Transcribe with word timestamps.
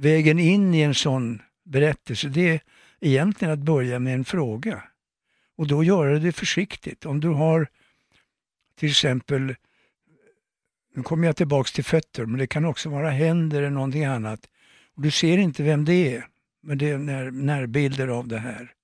Vägen 0.00 0.38
in 0.38 0.74
i 0.74 0.80
en 0.80 0.94
sån 0.94 1.42
berättelse, 1.64 2.28
det 2.28 2.48
är 2.48 2.60
egentligen 3.00 3.54
att 3.54 3.58
börja 3.58 3.98
med 3.98 4.14
en 4.14 4.24
fråga. 4.24 4.82
Och 5.56 5.66
då 5.66 5.84
göra 5.84 6.18
det 6.18 6.32
försiktigt. 6.32 7.06
Om 7.06 7.20
du 7.20 7.28
har 7.28 7.68
till 8.74 8.90
exempel, 8.90 9.54
nu 10.94 11.02
kommer 11.02 11.26
jag 11.26 11.36
tillbaks 11.36 11.72
till 11.72 11.84
fötter, 11.84 12.26
men 12.26 12.38
det 12.38 12.46
kan 12.46 12.64
också 12.64 12.90
vara 12.90 13.10
händer 13.10 13.58
eller 13.58 13.70
någonting 13.70 14.04
annat. 14.04 14.48
Och 14.94 15.02
du 15.02 15.10
ser 15.10 15.38
inte 15.38 15.62
vem 15.62 15.84
det 15.84 16.16
är, 16.16 16.28
men 16.60 16.78
det 16.78 16.90
är 16.90 16.98
när, 16.98 17.30
närbilder 17.30 18.08
av 18.08 18.28
det 18.28 18.38
här. 18.38 18.74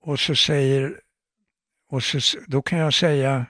Och 0.00 0.20
så 0.20 0.36
säger, 0.36 1.00
och 1.88 2.02
så, 2.02 2.38
då 2.46 2.62
kan 2.62 2.78
jag 2.78 2.94
säga, 2.94 3.46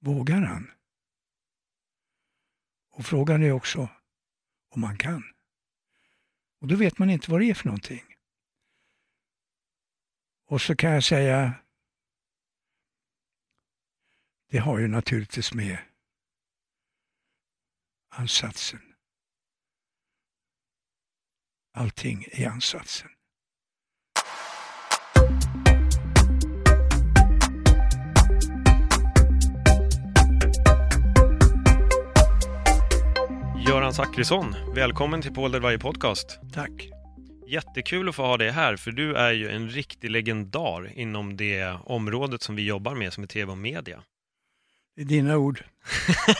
vågar 0.00 0.40
han? 0.40 0.70
Och 2.90 3.06
frågan 3.06 3.42
är 3.42 3.52
också 3.52 3.88
om 4.72 4.80
man 4.80 4.98
kan. 4.98 5.22
Och 6.60 6.68
då 6.68 6.76
vet 6.76 6.98
man 6.98 7.10
inte 7.10 7.30
vad 7.30 7.40
det 7.40 7.50
är 7.50 7.54
för 7.54 7.66
någonting. 7.66 8.04
Och 10.46 10.60
så 10.60 10.76
kan 10.76 10.90
jag 10.90 11.04
säga, 11.04 11.54
det 14.48 14.58
har 14.58 14.78
ju 14.78 14.88
naturligtvis 14.88 15.54
med 15.54 15.78
ansatsen. 18.08 18.94
Allting 21.72 22.24
i 22.32 22.44
ansatsen. 22.44 23.10
Göran 33.72 33.94
Zachrisson, 33.94 34.54
välkommen 34.74 35.22
till 35.22 35.34
Paul 35.34 35.52
Delvaye 35.52 35.78
Podcast. 35.78 36.40
Tack. 36.52 36.90
Jättekul 37.46 38.08
att 38.08 38.14
få 38.14 38.22
ha 38.22 38.36
dig 38.36 38.50
här, 38.50 38.76
för 38.76 38.90
du 38.90 39.14
är 39.14 39.32
ju 39.32 39.48
en 39.48 39.70
riktig 39.70 40.10
legendar 40.10 40.98
inom 40.98 41.36
det 41.36 41.78
området 41.84 42.42
som 42.42 42.56
vi 42.56 42.66
jobbar 42.66 42.94
med, 42.94 43.12
som 43.12 43.22
är 43.22 43.26
tv 43.26 43.52
och 43.52 43.58
media. 43.58 44.02
Det 44.96 45.02
är 45.02 45.06
dina 45.06 45.36
ord. 45.36 45.64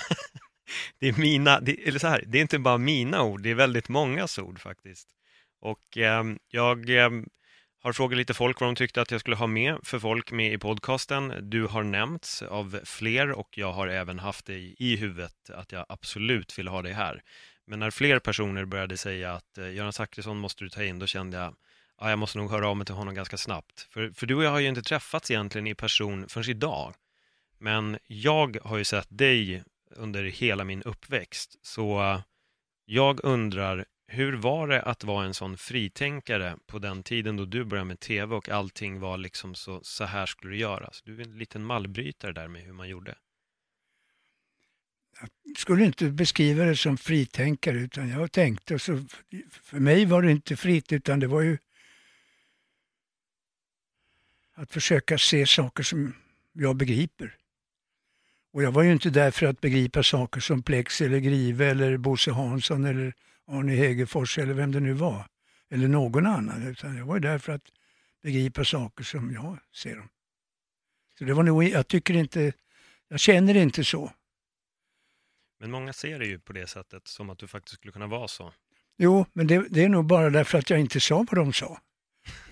Det 1.01 1.09
är 1.09 1.13
mina, 1.13 1.61
det, 1.61 1.89
eller 1.89 1.99
så 1.99 2.07
här, 2.07 2.25
det 2.27 2.39
är 2.39 2.43
inte 2.43 2.59
bara 2.59 2.79
mina 2.79 3.23
ord, 3.23 3.43
det 3.43 3.51
är 3.51 3.55
väldigt 3.55 3.89
mångas 3.89 4.39
ord 4.39 4.61
faktiskt. 4.61 5.09
Och 5.61 5.99
eh, 5.99 6.25
jag 6.49 6.91
eh, 6.91 7.11
har 7.83 7.93
frågat 7.93 8.17
lite 8.17 8.35
folk 8.35 8.61
vad 8.61 8.69
de 8.69 8.75
tyckte 8.75 9.03
att 9.03 9.11
jag 9.11 9.21
skulle 9.21 9.37
ha 9.37 9.47
med 9.47 9.79
för 9.83 9.99
folk 9.99 10.33
med 10.33 10.53
i 10.53 10.59
podcasten. 10.59 11.51
Du 11.51 11.67
har 11.67 11.83
nämnts 11.83 12.43
av 12.43 12.81
fler 12.85 13.31
och 13.33 13.59
jag 13.59 13.73
har 13.73 13.89
även 13.89 14.19
haft 14.19 14.47
dig 14.47 14.75
i 14.79 14.97
huvudet 14.97 15.51
att 15.51 15.73
jag 15.73 15.87
absolut 15.89 16.59
vill 16.59 16.69
ha 16.69 16.83
dig 16.83 16.93
här. 16.93 17.23
Men 17.67 17.79
när 17.79 17.91
fler 17.91 18.19
personer 18.19 18.65
började 18.65 18.97
säga 18.97 19.33
att 19.33 19.59
eh, 19.59 19.75
Göran 19.75 19.93
Zachrisson 19.93 20.39
måste 20.39 20.65
du 20.65 20.71
ta 20.71 20.85
in, 20.85 20.99
då 20.99 21.07
kände 21.07 21.37
jag 21.37 21.55
ja, 22.01 22.11
jag 22.11 22.19
måste 22.19 22.39
nog 22.39 22.51
höra 22.51 22.69
av 22.69 22.77
mig 22.77 22.87
till 22.87 22.95
honom 22.95 23.15
ganska 23.15 23.37
snabbt. 23.37 23.89
För, 23.91 24.11
för 24.11 24.27
du 24.27 24.35
och 24.35 24.45
jag 24.45 24.51
har 24.51 24.61
ju 24.61 24.69
inte 24.69 24.83
träffats 24.83 25.31
egentligen 25.31 25.67
i 25.67 25.75
person 25.75 26.29
förrän 26.29 26.51
idag. 26.51 26.95
Men 27.59 27.99
jag 28.07 28.59
har 28.65 28.79
ju 28.79 28.85
sett 28.85 29.09
dig 29.11 29.63
under 29.91 30.25
hela 30.25 30.65
min 30.65 30.83
uppväxt, 30.83 31.57
så 31.63 32.03
eh, 32.03 32.21
jag 32.85 33.25
undrar, 33.25 33.85
hur 34.13 34.33
var 34.33 34.69
det 34.69 34.83
att 34.83 35.05
vara 35.05 35.27
en 35.27 35.35
sån 35.35 35.57
fritänkare 35.57 36.57
på 36.67 36.79
den 36.79 37.03
tiden 37.03 37.37
då 37.37 37.45
du 37.45 37.65
började 37.65 37.89
med 37.89 38.01
tv 38.01 38.35
och 38.35 38.49
allting 38.49 39.01
var 39.01 39.19
liksom 39.19 39.55
så, 39.55 39.81
så 39.83 40.05
här 40.05 40.27
skulle 40.27 40.53
det 40.53 40.59
göras? 40.59 40.87
Alltså, 40.87 41.03
du 41.05 41.21
är 41.21 41.25
en 41.25 41.39
liten 41.39 41.65
mallbrytare 41.65 42.33
där 42.33 42.49
med 42.49 42.63
hur 42.63 42.73
man 42.73 42.89
gjorde. 42.89 43.15
Jag 45.21 45.59
skulle 45.59 45.85
inte 45.85 46.11
beskriva 46.11 46.65
det 46.65 46.77
som 46.77 46.99
fritänkare 46.99 47.79
utan 47.79 48.09
jag 48.09 48.33
tänkte, 48.33 48.79
så 48.79 49.05
för 49.51 49.81
mig 49.81 50.05
var 50.05 50.23
det 50.23 50.31
inte 50.31 50.57
fritt 50.57 50.93
utan 50.93 51.21
det 51.21 51.27
var 51.27 51.41
ju 51.41 51.59
att 54.55 54.73
försöka 54.73 55.19
se 55.19 55.47
saker 55.47 55.83
som 55.83 56.15
jag 56.53 56.77
begriper. 56.77 57.37
Och 58.53 58.63
jag 58.63 58.73
var 58.73 58.83
ju 58.83 58.93
inte 58.93 59.11
där 59.11 59.31
för 59.31 59.47
att 59.47 59.61
begripa 59.61 60.03
saker 60.03 60.41
som 60.41 60.63
Plex 60.63 61.01
eller 61.01 61.19
Grive 61.19 61.67
eller 61.67 61.97
Bosse 61.97 62.31
Hansson 62.31 62.85
eller 62.85 63.15
Arne 63.47 63.73
Hegerfors 63.73 64.39
eller 64.39 64.55
vem 64.55 64.73
det 64.73 64.81
nu 64.81 64.93
var. 64.93 65.27
Eller 65.71 65.89
någon 65.89 66.27
annan. 66.27 66.67
Utan 66.67 66.97
jag 66.97 67.05
var 67.05 67.17
ju 67.17 67.21
där 67.21 67.39
för 67.39 67.53
att 67.53 67.73
begripa 68.23 68.65
saker 68.65 69.05
som 69.05 69.33
jag 69.33 69.59
ser 69.75 69.97
dem. 69.97 70.09
Så 71.19 71.25
det 71.25 71.35
var 71.35 71.43
nog, 71.43 71.65
jag 71.65 71.89
tycker 71.89 72.15
inte, 72.15 72.53
jag 73.09 73.21
känner 73.21 73.57
inte 73.57 73.85
så. 73.85 74.13
Men 75.61 75.71
många 75.71 75.93
ser 75.93 76.19
det 76.19 76.27
ju 76.27 76.39
på 76.39 76.53
det 76.53 76.67
sättet, 76.67 77.09
som 77.09 77.31
att 77.31 77.39
du 77.39 77.47
faktiskt 77.47 77.75
skulle 77.75 77.93
kunna 77.93 78.07
vara 78.07 78.29
så. 78.29 78.53
Jo, 78.97 79.27
men 79.33 79.47
det, 79.47 79.69
det 79.69 79.85
är 79.85 79.89
nog 79.89 80.05
bara 80.05 80.31
därför 80.31 80.59
att 80.59 80.71
jag 80.71 80.81
inte 80.81 81.01
sa 81.01 81.17
vad 81.17 81.35
de 81.35 81.53
sa. 81.53 81.81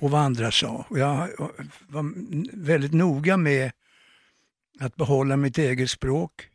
Och 0.01 0.11
vad 0.11 0.21
andra 0.21 0.51
sa. 0.51 0.87
Och 0.89 0.99
jag 0.99 1.29
var 1.89 2.13
väldigt 2.57 2.93
noga 2.93 3.37
med 3.37 3.73
att 4.81 4.97
behålla 4.97 5.37
mitt 5.37 5.59
eget 5.59 5.91
språk. 5.91 6.50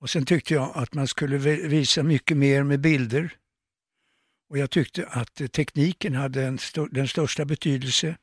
Och 0.00 0.10
sen 0.10 0.24
tyckte 0.26 0.54
jag 0.54 0.72
att 0.74 0.94
man 0.94 1.08
skulle 1.08 1.38
visa 1.68 2.02
mycket 2.02 2.36
mer 2.36 2.62
med 2.62 2.80
bilder. 2.80 3.36
Och 4.48 4.58
jag 4.58 4.70
tyckte 4.70 5.06
att 5.06 5.52
tekniken 5.52 6.14
hade 6.14 6.44
en 6.44 6.54
st 6.54 6.86
den 6.90 7.08
största 7.08 7.44
betydelse. 7.44 8.16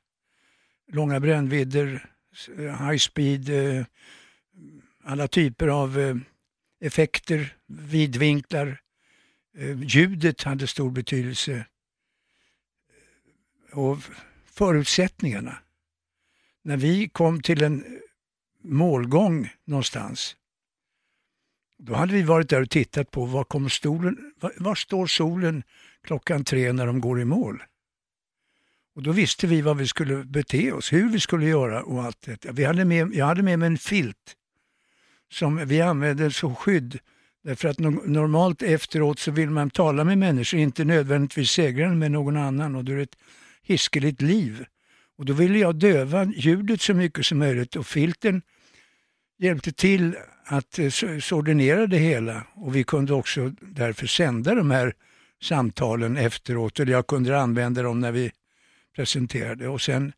Långa 0.92 1.20
brännvidder, 1.20 2.10
eh, 2.58 2.88
high 2.88 2.98
speed, 2.98 3.50
eh, 3.50 3.86
alla 5.04 5.28
typer 5.28 5.68
av 5.68 6.00
eh, 6.00 6.16
effekter, 6.80 7.56
vidvinklar. 7.66 8.82
Ljudet 9.84 10.44
hade 10.44 10.68
stor 10.68 10.92
betydelse. 10.92 11.66
Och 13.72 13.98
förutsättningarna. 14.46 15.58
När 16.64 16.78
vi 16.78 17.10
kom 17.10 17.42
till 17.42 17.64
en 17.64 18.00
målgång 18.64 19.50
någonstans. 19.66 20.37
Då 21.80 21.94
hade 21.94 22.14
vi 22.14 22.22
varit 22.24 22.50
där 22.50 22.62
och 22.62 22.70
tittat 22.70 23.12
på 23.12 23.26
var, 23.26 23.44
kommer 23.44 23.70
stolen, 23.70 24.34
var, 24.40 24.54
var 24.58 24.76
står 24.76 25.08
solen 25.08 25.64
klockan 26.04 26.44
tre 26.44 26.74
när 26.74 26.86
de 26.86 27.02
går 27.02 27.22
i 27.22 27.26
mål. 27.26 27.64
Och 28.96 29.04
då 29.04 29.12
visste 29.12 29.48
vi 29.48 29.62
vad 29.62 29.78
vi 29.78 29.88
skulle 29.88 30.24
bete 30.24 30.72
oss, 30.72 30.94
hur 30.94 31.10
vi 31.10 31.20
skulle 31.20 31.46
göra 31.46 31.84
och 31.84 32.04
allt 32.04 32.22
detta. 32.22 32.52
Vi 32.52 32.64
hade 32.64 32.86
med, 32.86 33.14
jag 33.14 33.26
hade 33.26 33.44
med 33.44 33.60
mig 33.60 33.68
en 33.68 33.78
filt 33.78 34.36
som 35.32 35.68
vi 35.68 35.82
använde 35.82 36.32
som 36.32 36.56
skydd. 36.56 37.00
Därför 37.44 37.70
att 37.70 37.80
normalt 37.80 38.62
efteråt 38.62 39.20
så 39.20 39.32
vill 39.32 39.50
man 39.50 39.70
tala 39.70 40.04
med 40.04 40.18
människor, 40.18 40.60
inte 40.60 40.86
nödvändigtvis 40.86 41.52
segraren 41.52 42.00
med 42.00 42.12
någon 42.12 42.38
annan 42.38 42.76
och 42.76 42.84
då 42.84 42.92
är 42.92 42.96
det 42.96 43.04
ett 43.04 43.18
hiskeligt 43.64 44.22
liv. 44.22 44.66
Och 45.18 45.26
då 45.26 45.34
ville 45.34 45.60
jag 45.60 45.76
döva 45.76 46.26
ljudet 46.26 46.82
så 46.82 46.94
mycket 46.94 47.26
som 47.26 47.38
möjligt 47.38 47.76
och 47.76 47.88
filten 47.88 48.42
hjälpte 49.38 49.72
till 49.72 50.16
att 50.48 50.80
eh, 50.80 50.90
sordinera 51.20 51.88
det 51.88 51.98
hela 51.98 52.44
och 52.54 52.76
vi 52.76 52.84
kunde 52.84 53.14
också 53.14 53.52
därför 53.62 54.08
sända 54.08 54.56
de 54.56 54.72
här 54.72 54.94
samtalen 55.42 56.18
efteråt, 56.18 56.80
eller 56.80 56.92
jag 56.92 57.08
kunde 57.08 57.40
använda 57.40 57.82
dem 57.82 58.00
när 58.00 58.12
vi 58.12 58.32
presenterade. 58.96 59.68
Och 59.68 59.82
sen, 59.82 60.14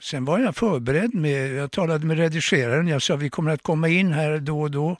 sen 0.00 0.24
var 0.24 0.38
jag 0.38 0.56
förberedd 0.56 1.14
med, 1.14 1.52
jag 1.52 1.70
talade 1.70 2.06
med 2.06 2.18
redigeraren, 2.18 2.88
jag 2.88 3.02
sa 3.02 3.16
vi 3.16 3.30
kommer 3.30 3.50
att 3.50 3.62
komma 3.62 3.88
in 3.88 4.12
här 4.12 4.38
då 4.38 4.60
och 4.60 4.70
då. 4.70 4.96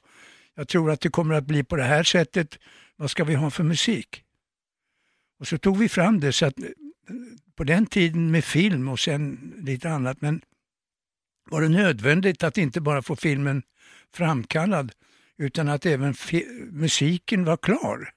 Jag 0.55 0.69
tror 0.69 0.91
att 0.91 1.01
det 1.01 1.11
kommer 1.11 1.35
att 1.35 1.45
bli 1.45 1.65
på 1.65 1.77
det 1.77 1.83
här 1.83 2.03
sättet. 2.03 2.59
Vad 2.97 3.11
ska 3.11 3.25
vi 3.25 3.35
ha 3.35 3.51
för 3.51 3.65
musik? 3.65 4.23
Och 5.39 5.49
så 5.49 5.59
tog 5.59 5.79
vi 5.79 5.89
fram 5.89 6.21
det 6.21 6.33
så 6.33 6.47
att 6.47 6.59
eh, 6.59 6.67
på 7.55 7.65
den 7.65 7.87
tiden 7.87 8.31
med 8.31 8.45
film 8.45 8.89
och 8.89 9.01
sen 9.01 9.55
lite 9.57 9.91
annat, 9.91 10.21
men 10.21 10.41
var 11.51 11.63
det 11.63 11.69
nödvändigt 11.69 12.43
att 12.43 12.59
inte 12.59 12.81
bara 12.81 13.03
få 13.03 13.17
filmen 13.17 13.63
framkallad 14.15 14.93
utan 15.37 15.69
att 15.69 15.87
även 15.87 16.15
musiken 16.71 17.45
var 17.45 17.57
klar. 17.57 18.13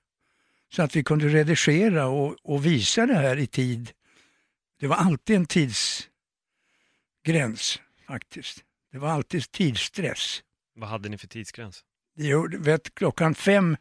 Så 0.75 0.81
att 0.81 0.95
vi 0.95 1.03
kunde 1.03 1.27
redigera 1.27 2.07
och, 2.07 2.35
och, 2.43 2.65
visa 2.65 3.05
det 3.05 3.15
här 3.15 3.37
i 3.37 3.47
tid. 3.47 3.91
Det 4.79 4.87
var 4.87 4.95
alltid 4.95 5.35
en 5.35 5.45
tidsgräns 5.45 6.09
faktiskt. 8.07 8.63
Det 8.91 8.97
var 8.97 9.09
alltid 9.09 9.51
tidsstress. 9.51 10.43
Vad 10.75 10.89
hade 10.89 11.09
ni 11.09 11.17
för 11.17 11.27
tidsgräns? 11.27 11.83
Jo, 12.15 12.49
vet, 12.59 12.95
klockan 12.95 13.35
fem, 13.35 13.77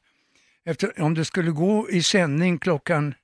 efter, 0.64 1.00
om 1.00 1.14
det 1.14 1.25
skulle 1.25 1.50
gå 1.50 1.90
i 1.90 2.02
sändning 2.02 2.58
klockan, 2.58 3.14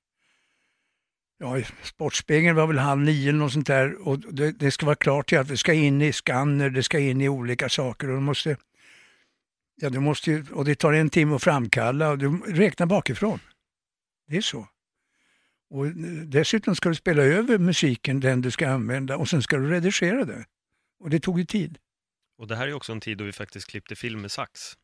ja, 1.39 1.63
Sportspegeln 1.83 2.57
var 2.57 2.67
väl 2.67 2.79
halv 2.79 3.01
nio 3.01 3.29
eller 3.29 3.39
något 3.39 3.53
sånt 3.53 3.67
där 3.67 4.09
och 4.09 4.19
det, 4.19 4.53
det 4.53 4.71
ska 4.71 4.87
vara 4.87 4.97
klart 4.97 5.29
till 5.29 5.39
att 5.39 5.49
det 5.49 5.57
ska 5.57 5.73
in 5.73 6.03
i 6.03 6.13
skanner, 6.13 6.71
det 6.71 6.83
ska 6.83 6.99
in 6.99 7.21
i 7.21 7.29
olika 7.29 7.69
saker 7.69 8.11
och 8.11 8.23
måste, 8.23 8.57
ja, 9.81 9.91
måste 9.91 10.31
ju, 10.31 10.47
och 10.53 10.65
det 10.65 10.75
tar 10.75 10.93
en 10.93 11.11
timme 11.11 11.35
att 11.35 11.43
framkalla 11.43 12.11
och 12.11 12.19
du 12.19 12.39
räknar 12.39 12.87
bakifrån. 12.87 13.41
Det 14.29 14.37
är 14.37 14.41
så. 14.41 14.69
Och 15.71 15.87
dessutom 16.27 16.77
ska 16.77 16.89
du 16.89 16.95
spela 16.95 17.23
över 17.23 17.59
musiken, 17.59 18.21
den 18.21 18.41
du 18.41 18.51
ska 18.51 18.69
använda 18.69 19.17
och 19.17 19.29
sen 19.29 19.43
ska 19.43 19.57
du 19.57 19.71
redigera 19.71 20.25
det. 20.25 20.45
Och 21.01 21.11
det 21.11 21.21
tog 21.21 21.39
ju 21.39 21.45
tid. 21.45 21.79
Och 22.39 22.47
det 22.47 22.57
här 22.57 22.69
är 22.69 22.73
också 22.73 22.93
en 22.93 23.01
tid 23.01 23.19
då 23.19 23.25
vi 23.25 23.33
faktiskt 23.33 23.71
klippte 23.71 23.97
film 23.97 24.21
med 24.21 24.31
sax. 24.31 24.77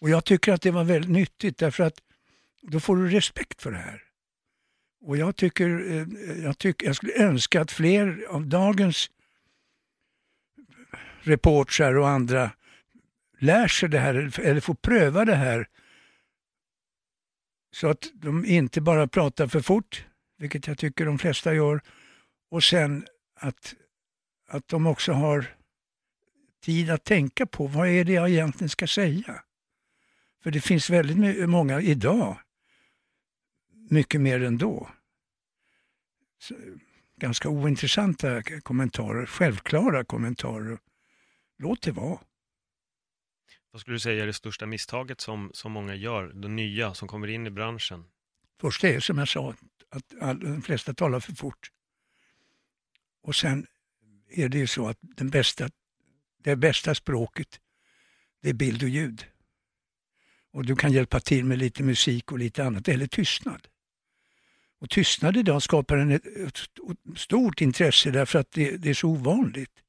Och 0.00 0.10
jag 0.10 0.24
tycker 0.24 0.52
att 0.52 0.62
det 0.62 0.70
var 0.70 0.84
väldigt 0.84 1.10
nyttigt 1.10 1.58
därför 1.58 1.84
att 1.84 1.98
då 2.62 2.80
får 2.80 2.96
du 2.96 3.08
respekt 3.08 3.62
för 3.62 3.70
det 3.70 3.78
här. 3.78 4.07
Och 5.00 5.16
jag 5.16 5.36
tycker, 5.36 5.90
eh, 5.90 6.44
jag, 6.44 6.58
tycker, 6.58 6.86
jag 6.86 6.96
skulle 6.96 7.14
önska 7.14 7.60
att 7.60 7.72
fler 7.72 8.26
av 8.28 8.46
dagens 8.46 9.10
reportrar 11.20 11.98
och 11.98 12.08
andra 12.08 12.50
lär 13.38 13.68
sig 13.68 13.88
det 13.88 13.98
här 13.98 14.40
eller 14.40 14.60
får 14.60 14.74
pröva 14.74 15.24
det 15.24 15.34
här. 15.34 15.68
Så 17.72 17.88
att 17.88 18.10
de 18.14 18.44
inte 18.44 18.80
bara 18.80 19.08
pratar 19.08 19.46
för 19.46 19.60
fort, 19.60 20.06
vilket 20.38 20.66
jag 20.66 20.78
tycker 20.78 21.06
de 21.06 21.18
flesta 21.18 21.54
gör. 21.54 21.80
Och 22.50 22.64
sen 22.64 23.06
att, 23.34 23.74
att 24.48 24.68
de 24.68 24.86
också 24.86 25.12
har 25.12 25.46
tid 26.64 26.90
att 26.90 27.04
tänka 27.04 27.46
på 27.46 27.66
vad 27.66 27.88
är 27.88 28.04
det 28.04 28.12
jag 28.12 28.30
egentligen 28.30 28.68
ska 28.68 28.86
säga. 28.86 29.42
För 30.42 30.50
det 30.50 30.60
finns 30.60 30.90
väldigt 30.90 31.48
många 31.48 31.80
idag, 31.80 32.38
mycket 33.90 34.20
mer 34.20 34.42
än 34.42 34.58
då. 34.58 34.88
Så, 36.38 36.54
ganska 37.16 37.48
ointressanta 37.48 38.42
kommentarer, 38.42 39.26
självklara 39.26 40.04
kommentarer. 40.04 40.78
Låt 41.58 41.82
det 41.82 41.92
vara. 41.92 42.18
Vad 43.70 43.80
skulle 43.80 43.94
du 43.94 44.00
säga 44.00 44.22
är 44.22 44.26
det 44.26 44.32
största 44.32 44.66
misstaget 44.66 45.20
som, 45.20 45.50
som 45.54 45.72
många 45.72 45.94
gör, 45.94 46.32
de 46.32 46.56
nya 46.56 46.94
som 46.94 47.08
kommer 47.08 47.28
in 47.28 47.46
i 47.46 47.50
branschen? 47.50 48.04
Först 48.60 48.84
är 48.84 49.00
som 49.00 49.18
jag 49.18 49.28
sa, 49.28 49.54
att 49.90 50.14
all, 50.20 50.40
de 50.40 50.62
flesta 50.62 50.94
talar 50.94 51.20
för 51.20 51.32
fort. 51.32 51.70
Och 53.22 53.36
sen 53.36 53.66
är 54.28 54.48
det 54.48 54.58
ju 54.58 54.66
så 54.66 54.88
att 54.88 54.98
den 55.00 55.30
bästa, 55.30 55.70
det 56.42 56.56
bästa 56.56 56.94
språket, 56.94 57.60
det 58.42 58.48
är 58.48 58.54
bild 58.54 58.82
och 58.82 58.88
ljud. 58.88 59.26
Och 60.50 60.64
du 60.64 60.76
kan 60.76 60.92
hjälpa 60.92 61.20
till 61.20 61.44
med 61.44 61.58
lite 61.58 61.82
musik 61.82 62.32
och 62.32 62.38
lite 62.38 62.64
annat, 62.64 62.88
eller 62.88 63.06
tystnad. 63.06 63.68
Och 64.80 64.90
tystnad 64.90 65.36
idag 65.36 65.62
skapar 65.62 65.96
en, 65.96 66.10
ett, 66.10 66.26
ett 66.26 66.58
stort 67.16 67.60
intresse 67.60 68.10
därför 68.10 68.38
att 68.38 68.50
det, 68.50 68.76
det 68.76 68.90
är 68.90 68.94
så 68.94 69.08
ovanligt. 69.08 69.82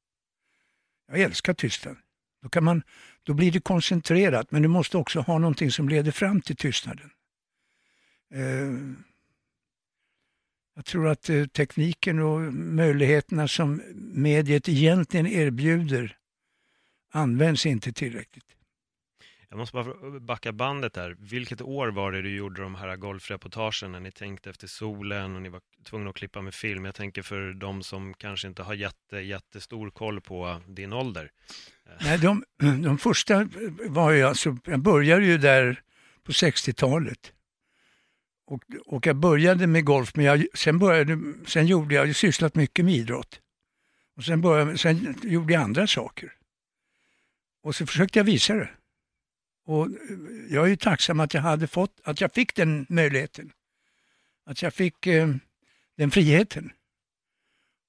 Jag 1.08 1.20
älskar 1.20 1.54
tystnad. 1.54 1.96
Då, 2.42 2.48
kan 2.48 2.64
man, 2.64 2.82
då 3.22 3.34
blir 3.34 3.52
det 3.52 3.60
koncentrerat, 3.60 4.50
men 4.50 4.62
du 4.62 4.68
måste 4.68 4.98
också 4.98 5.20
ha 5.20 5.38
någonting 5.38 5.70
som 5.70 5.88
leder 5.88 6.12
fram 6.12 6.40
till 6.40 6.56
tystnaden. 6.56 7.10
Eh, 8.34 8.72
jag 10.74 10.84
tror 10.84 11.08
att 11.08 11.30
eh, 11.30 11.46
tekniken 11.46 12.18
och 12.18 12.40
möjligheterna 12.54 13.48
som 13.48 13.82
mediet 13.94 14.68
egentligen 14.68 15.26
erbjuder 15.26 16.16
används 17.12 17.66
inte 17.66 17.92
tillräckligt. 17.92 18.56
Jag 19.50 19.58
måste 19.58 19.74
bara 19.74 20.20
backa 20.20 20.52
bandet 20.52 20.92
där. 20.92 21.16
Vilket 21.18 21.60
år 21.62 21.88
var 21.88 22.12
det 22.12 22.22
du 22.22 22.36
gjorde 22.36 22.62
de 22.62 22.74
här 22.74 22.96
golfreportagen 22.96 23.92
när 23.92 24.00
ni 24.00 24.10
tänkte 24.10 24.50
efter 24.50 24.66
solen 24.66 25.36
och 25.36 25.42
ni 25.42 25.48
var 25.48 25.60
tvungna 25.84 26.10
att 26.10 26.16
klippa 26.16 26.42
med 26.42 26.54
film? 26.54 26.84
Jag 26.84 26.94
tänker 26.94 27.22
för 27.22 27.52
de 27.52 27.82
som 27.82 28.14
kanske 28.14 28.48
inte 28.48 28.62
har 28.62 28.74
jätte, 28.74 29.16
jättestor 29.16 29.90
koll 29.90 30.20
på 30.20 30.60
din 30.68 30.92
ålder. 30.92 31.30
Nej, 32.00 32.18
de, 32.18 32.44
de 32.82 32.98
första 32.98 33.48
var 33.88 34.10
ju 34.10 34.22
alltså, 34.22 34.56
jag 34.64 34.80
började 34.80 35.24
ju 35.24 35.38
där 35.38 35.82
på 36.22 36.32
60-talet. 36.32 37.32
Och, 38.46 38.62
och 38.86 39.06
jag 39.06 39.16
började 39.16 39.66
med 39.66 39.84
golf, 39.84 40.14
men 40.14 40.24
jag, 40.24 40.46
sen, 40.54 40.78
började, 40.78 41.18
sen 41.46 41.66
gjorde 41.66 41.94
jag, 41.94 42.08
jag 42.08 42.16
sysslat 42.16 42.54
mycket 42.54 42.84
med 42.84 42.94
idrott. 42.94 43.40
Och 44.16 44.24
sen, 44.24 44.40
började, 44.40 44.78
sen 44.78 45.16
gjorde 45.22 45.52
jag 45.52 45.62
andra 45.62 45.86
saker. 45.86 46.32
Och 47.62 47.74
så 47.74 47.86
försökte 47.86 48.18
jag 48.18 48.24
visa 48.24 48.54
det. 48.54 48.68
Och 49.70 49.86
eh, 49.86 49.92
jag 50.50 50.64
är 50.64 50.68
ju 50.68 50.76
tacksam 50.76 51.20
att 51.20 51.34
jag 51.34 51.42
hade 51.42 51.66
fått, 51.66 52.00
att 52.04 52.20
jag 52.20 52.32
fick 52.32 52.54
den 52.54 52.86
möjligheten. 52.88 53.52
Att 54.44 54.62
jag 54.62 54.74
fick 54.74 55.06
eh, 55.06 55.34
den 55.96 56.10
friheten. 56.10 56.72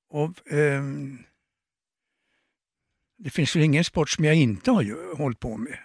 Och 0.10 0.51
eh, 0.51 0.83
det 3.18 3.30
finns 3.30 3.56
väl 3.56 3.63
ingen 3.63 3.83
sport 3.83 4.10
som 4.10 4.25
jag 4.25 4.36
inte 4.36 4.72
har 4.72 4.81
ju, 4.81 5.13
hållit 5.13 5.39
på 5.39 5.57
med. 5.57 5.78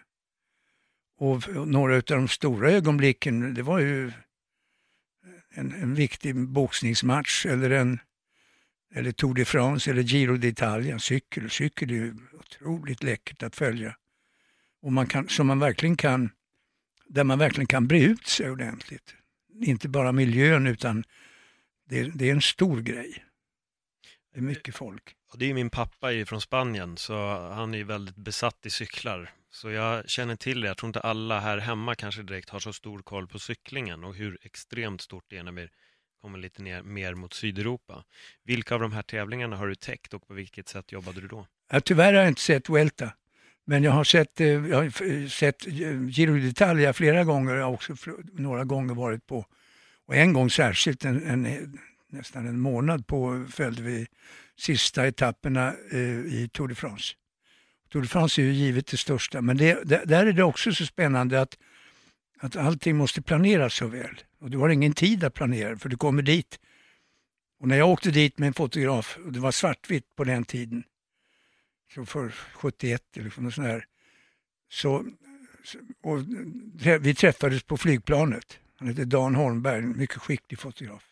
Och, 1.19 1.49
och 1.49 1.69
några 1.69 1.97
av 1.97 2.03
de 2.03 2.29
stora 2.29 2.71
ögonblicken, 2.71 3.55
det 3.55 3.63
var 3.63 3.79
ju 3.79 4.13
en, 5.51 5.73
en 5.73 5.95
viktig 5.95 6.37
boxningsmatch 6.37 7.47
eller 7.47 7.71
en 7.71 7.99
eller 8.95 9.13
Tour 9.13 9.35
de 9.35 9.45
France 9.45 9.91
eller 9.91 10.03
Giro 10.03 10.37
d'Italia, 10.37 10.99
cykel. 10.99 11.51
Cykel 11.51 11.91
är 11.91 11.95
ju 11.95 12.15
otroligt 12.33 13.03
läckert 13.03 13.43
att 13.43 13.57
följa. 13.57 13.97
Och 14.87 14.93
man 14.93 15.07
kan, 15.07 15.29
som 15.29 15.47
man 15.47 15.59
verkligen 15.59 15.97
kan, 15.97 16.31
där 17.07 17.25
man 17.25 17.39
verkligen 17.39 17.67
kan 17.67 17.87
bre 17.87 18.01
ut 18.01 18.27
sig 18.27 18.51
ordentligt. 18.51 19.15
Inte 19.63 19.89
bara 19.89 20.13
miljön 20.13 20.67
utan 20.67 21.05
det, 21.89 22.03
det 22.15 22.29
är 22.29 22.33
en 22.33 22.43
stor 22.43 22.81
grej. 22.81 23.25
Det 24.33 24.39
är 24.39 24.43
mycket 24.43 24.75
folk. 24.75 25.17
Och 25.33 25.39
det 25.39 25.51
är 25.51 25.55
min 25.55 25.71
pappa 25.71 26.13
är 26.13 26.25
från 26.25 26.41
Spanien, 26.41 26.97
så 26.97 27.15
han 27.51 27.75
är 27.75 27.85
väldigt 27.85 28.17
besatt 28.17 28.67
i 28.67 28.71
cyklar. 28.71 29.31
Så 29.51 29.71
jag 29.71 30.09
känner 30.11 30.37
till 30.37 30.61
det. 30.61 30.67
Jag 30.67 30.77
tror 30.77 30.89
inte 30.89 31.01
alla 31.01 31.41
här 31.41 31.59
hemma 31.59 31.95
kanske 31.95 32.23
direkt 32.23 32.51
har 32.51 32.61
så 32.61 32.73
stor 32.73 32.99
koll 32.99 33.27
på 33.27 33.39
cyklingen 33.39 34.05
och 34.05 34.15
hur 34.15 34.39
extremt 34.43 35.01
stort 35.01 35.25
det 35.29 35.37
är 35.39 35.43
när 35.43 35.53
vi 35.53 35.69
kommer 36.21 36.39
lite 36.39 36.63
ner, 36.63 36.83
mer 36.83 37.15
mot 37.15 37.35
Sydeuropa. 37.35 38.05
Vilka 38.45 38.75
av 38.75 38.81
de 38.81 38.93
här 38.93 39.03
tävlingarna 39.03 39.57
har 39.57 39.67
du 39.67 39.75
täckt 39.75 40.15
och 40.15 40.29
på 40.29 40.35
vilket 40.35 40.69
sätt 40.69 40.93
jobbade 40.93 41.21
du 41.21 41.29
då? 41.29 41.47
Ja, 41.71 41.81
tyvärr 41.81 42.13
har 42.13 42.21
jag 42.21 42.29
inte 42.29 42.41
sett 42.41 42.69
Vuelta. 42.69 43.13
Men 43.69 43.83
jag 43.83 43.93
har 43.93 44.05
sett, 44.05 44.41
eh, 44.41 44.49
jag 44.49 44.77
har 44.77 44.85
eh, 44.85 45.29
sett 45.29 45.67
eh, 45.67 46.09
Giro 46.09 46.37
d'Italia 46.37 46.93
flera 46.93 47.25
gånger. 47.25 47.55
Jag 47.55 47.65
har 47.65 47.73
också 47.73 47.95
några 48.33 48.65
gånger 48.65 48.95
varit 48.95 49.27
på, 49.27 49.47
och 50.07 50.17
en 50.17 50.33
gång 50.33 50.51
särskilt, 50.51 51.05
en, 51.05 51.27
en, 51.27 51.79
nästan 52.09 52.47
en 52.47 52.61
månad 52.61 53.07
på 53.07 53.47
följde 53.51 53.83
vi 53.83 54.07
sista 54.59 55.07
etapperna 55.07 55.75
i 56.27 56.51
Tour 56.53 56.69
de 56.69 56.75
France. 56.75 57.15
Tour 57.93 58.03
de 58.03 58.09
France 58.09 58.43
är 58.43 58.45
ju 58.45 58.53
givet 58.53 58.87
det 58.87 58.97
största, 58.97 59.41
men 59.41 59.57
det, 59.57 59.79
där 59.85 60.07
där 60.07 60.27
är 60.27 60.33
det 60.33 60.43
också 60.43 60.73
så 60.73 60.87
spännande 60.87 61.41
att, 61.41 61.59
att 62.41 62.57
allting 62.57 62.97
måste 62.97 63.23
planeras 63.23 63.75
så 63.75 63.87
väl. 63.87 64.21
Och 64.41 64.51
du 64.51 64.59
har 64.59 64.69
ingen 64.69 64.93
tid 64.93 65.25
att 65.25 65.35
planera, 65.35 65.79
för 65.79 65.89
du 65.89 65.97
kommer 65.97 66.23
dit. 66.23 66.59
Och 67.61 67.69
när 67.69 67.77
jag 67.77 67.89
åkte 67.89 68.11
dit 68.11 68.39
med 68.39 68.47
en 68.47 68.55
fotograf, 68.55 69.19
och 69.25 69.33
det 69.33 69.41
var 69.41 69.51
svartvitt 69.51 70.17
på 70.17 70.25
den 70.25 70.45
tiden, 70.45 70.85
så 71.95 72.07
för 72.07 72.31
71 72.31 73.03
eller 73.17 73.41
något 73.41 73.55
sånt 73.55 73.67
här. 73.67 73.87
Så, 74.69 75.05
och 76.03 76.19
vi 77.01 77.15
träffades 77.15 77.63
på 77.63 77.77
flygplanet. 77.77 78.59
Han 78.77 78.89
hette 78.89 79.05
Dan 79.05 79.35
Holmberg, 79.35 79.79
en 79.79 79.99
mycket 79.99 80.17
skicklig 80.17 80.59
fotograf. 80.59 81.05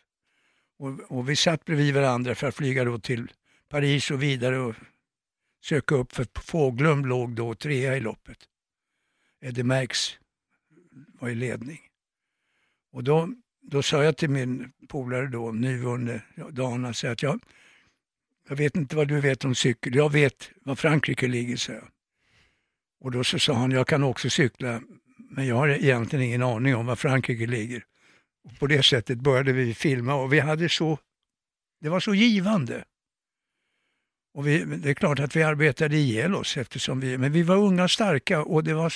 Och, 0.77 0.99
och 0.99 1.29
vi 1.29 1.35
satt 1.35 1.65
bredvid 1.65 1.93
varandra 1.93 2.35
för 2.35 2.47
att 2.47 2.55
flyga 2.55 2.83
då 2.83 2.99
till 2.99 3.31
Paris 3.69 4.11
och 4.11 4.23
vidare 4.23 4.59
och 4.59 4.75
söka 5.63 5.95
upp, 5.95 6.13
för 6.13 6.27
Fåglum 6.35 7.05
låg 7.05 7.35
då 7.35 7.55
trea 7.55 7.97
i 7.97 7.99
loppet. 7.99 8.37
Eddie 9.41 9.63
Merckx 9.63 10.17
var 11.19 11.29
i 11.29 11.35
ledning. 11.35 11.79
Och 12.91 13.03
då, 13.03 13.29
då 13.61 13.83
sa 13.83 14.03
jag 14.03 14.17
till 14.17 14.29
min 14.29 14.71
polare 14.87 15.27
då, 15.27 15.51
nyvunne 15.51 16.21
Dan, 16.51 16.83
han 16.83 16.93
säger 16.93 17.11
att 17.11 17.23
jag, 17.23 17.39
jag 18.49 18.55
vet 18.55 18.75
inte 18.75 18.95
vad 18.95 19.07
du 19.07 19.21
vet 19.21 19.45
om 19.45 19.55
cykel. 19.55 19.95
Jag 19.95 20.11
vet 20.11 20.51
var 20.63 20.75
Frankrike 20.75 21.27
ligger, 21.27 21.57
så 21.57 21.71
jag. 21.71 21.87
Och 22.99 23.11
då 23.11 23.23
så 23.23 23.39
sa 23.39 23.53
han, 23.53 23.71
jag 23.71 23.87
kan 23.87 24.03
också 24.03 24.29
cykla, 24.29 24.81
men 25.17 25.47
jag 25.47 25.55
har 25.55 25.67
egentligen 25.67 26.25
ingen 26.25 26.43
aning 26.43 26.75
om 26.75 26.85
var 26.85 26.95
Frankrike 26.95 27.47
ligger. 27.47 27.83
Och 28.43 28.59
på 28.59 28.67
det 28.67 28.83
sättet 28.83 29.19
började 29.19 29.53
vi 29.53 29.73
filma 29.73 30.15
och 30.15 30.33
vi 30.33 30.39
hade 30.39 30.69
så, 30.69 30.99
det 31.81 31.89
var 31.89 31.99
så 31.99 32.13
givande. 32.13 32.83
Och 34.33 34.47
vi, 34.47 34.63
det 34.65 34.89
är 34.89 34.93
klart 34.93 35.19
att 35.19 35.35
vi 35.35 35.43
arbetade 35.43 35.97
ihjäl 35.97 36.35
oss 36.35 36.57
eftersom 36.57 36.99
vi, 36.99 37.17
men 37.17 37.31
vi 37.31 37.43
var 37.43 37.55
unga 37.55 37.83
och 37.83 37.91
starka 37.91 38.41
och 38.41 38.63
det 38.63 38.73
var 38.73 38.93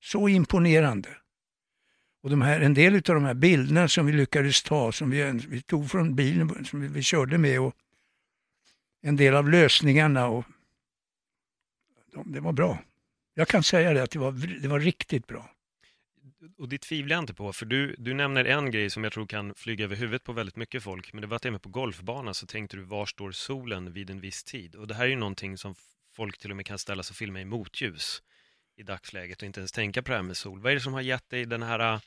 så 0.00 0.28
imponerande. 0.28 1.08
Och 2.22 2.30
de 2.30 2.42
här, 2.42 2.60
en 2.60 2.74
del 2.74 2.94
av 2.94 3.00
de 3.02 3.24
här 3.24 3.34
bilderna 3.34 3.88
som 3.88 4.06
vi 4.06 4.12
lyckades 4.12 4.62
ta, 4.62 4.92
som 4.92 5.10
vi, 5.10 5.40
vi 5.48 5.62
tog 5.62 5.90
från 5.90 6.14
bilen 6.14 6.64
som 6.64 6.80
vi, 6.80 6.88
vi 6.88 7.02
körde 7.02 7.38
med 7.38 7.60
och 7.60 7.74
en 9.02 9.16
del 9.16 9.34
av 9.34 9.48
lösningarna 9.48 10.26
och 10.26 10.44
de, 12.12 12.32
det 12.32 12.40
var 12.40 12.52
bra. 12.52 12.78
Jag 13.34 13.48
kan 13.48 13.62
säga 13.62 13.92
det 13.92 14.02
att 14.02 14.10
det 14.10 14.18
var, 14.18 14.32
det 14.62 14.68
var 14.68 14.80
riktigt 14.80 15.26
bra. 15.26 15.50
Och 16.58 16.68
det 16.68 16.78
tvivlar 16.78 17.16
jag 17.16 17.22
inte 17.22 17.34
på, 17.34 17.52
för 17.52 17.66
du, 17.66 17.94
du 17.98 18.14
nämner 18.14 18.44
en 18.44 18.70
grej 18.70 18.90
som 18.90 19.04
jag 19.04 19.12
tror 19.12 19.26
kan 19.26 19.54
flyga 19.54 19.84
över 19.84 19.96
huvudet 19.96 20.24
på 20.24 20.32
väldigt 20.32 20.56
mycket 20.56 20.82
folk, 20.82 21.12
men 21.12 21.20
det 21.20 21.26
var 21.26 21.36
att 21.36 21.44
även 21.44 21.60
på 21.60 21.68
golfbanan 21.68 22.34
så 22.34 22.46
tänkte 22.46 22.76
du 22.76 22.82
var 22.82 23.06
står 23.06 23.32
solen 23.32 23.92
vid 23.92 24.10
en 24.10 24.20
viss 24.20 24.44
tid? 24.44 24.74
Och 24.74 24.86
det 24.86 24.94
här 24.94 25.04
är 25.04 25.08
ju 25.08 25.16
någonting 25.16 25.58
som 25.58 25.74
folk 26.12 26.38
till 26.38 26.50
och 26.50 26.56
med 26.56 26.66
kan 26.66 26.78
ställa 26.78 27.02
sig 27.02 27.12
och 27.12 27.16
filma 27.16 27.40
i 27.40 27.44
motljus 27.44 28.22
i 28.76 28.82
dagsläget 28.82 29.42
och 29.42 29.46
inte 29.46 29.60
ens 29.60 29.72
tänka 29.72 30.02
på 30.02 30.10
det 30.10 30.16
här 30.16 30.22
med 30.22 30.36
sol. 30.36 30.60
Vad 30.60 30.72
är 30.72 30.74
det 30.74 30.80
som 30.80 30.92
har 30.92 31.00
gett 31.00 31.30
dig 31.30 31.46
den 31.46 31.62
här, 31.62 32.00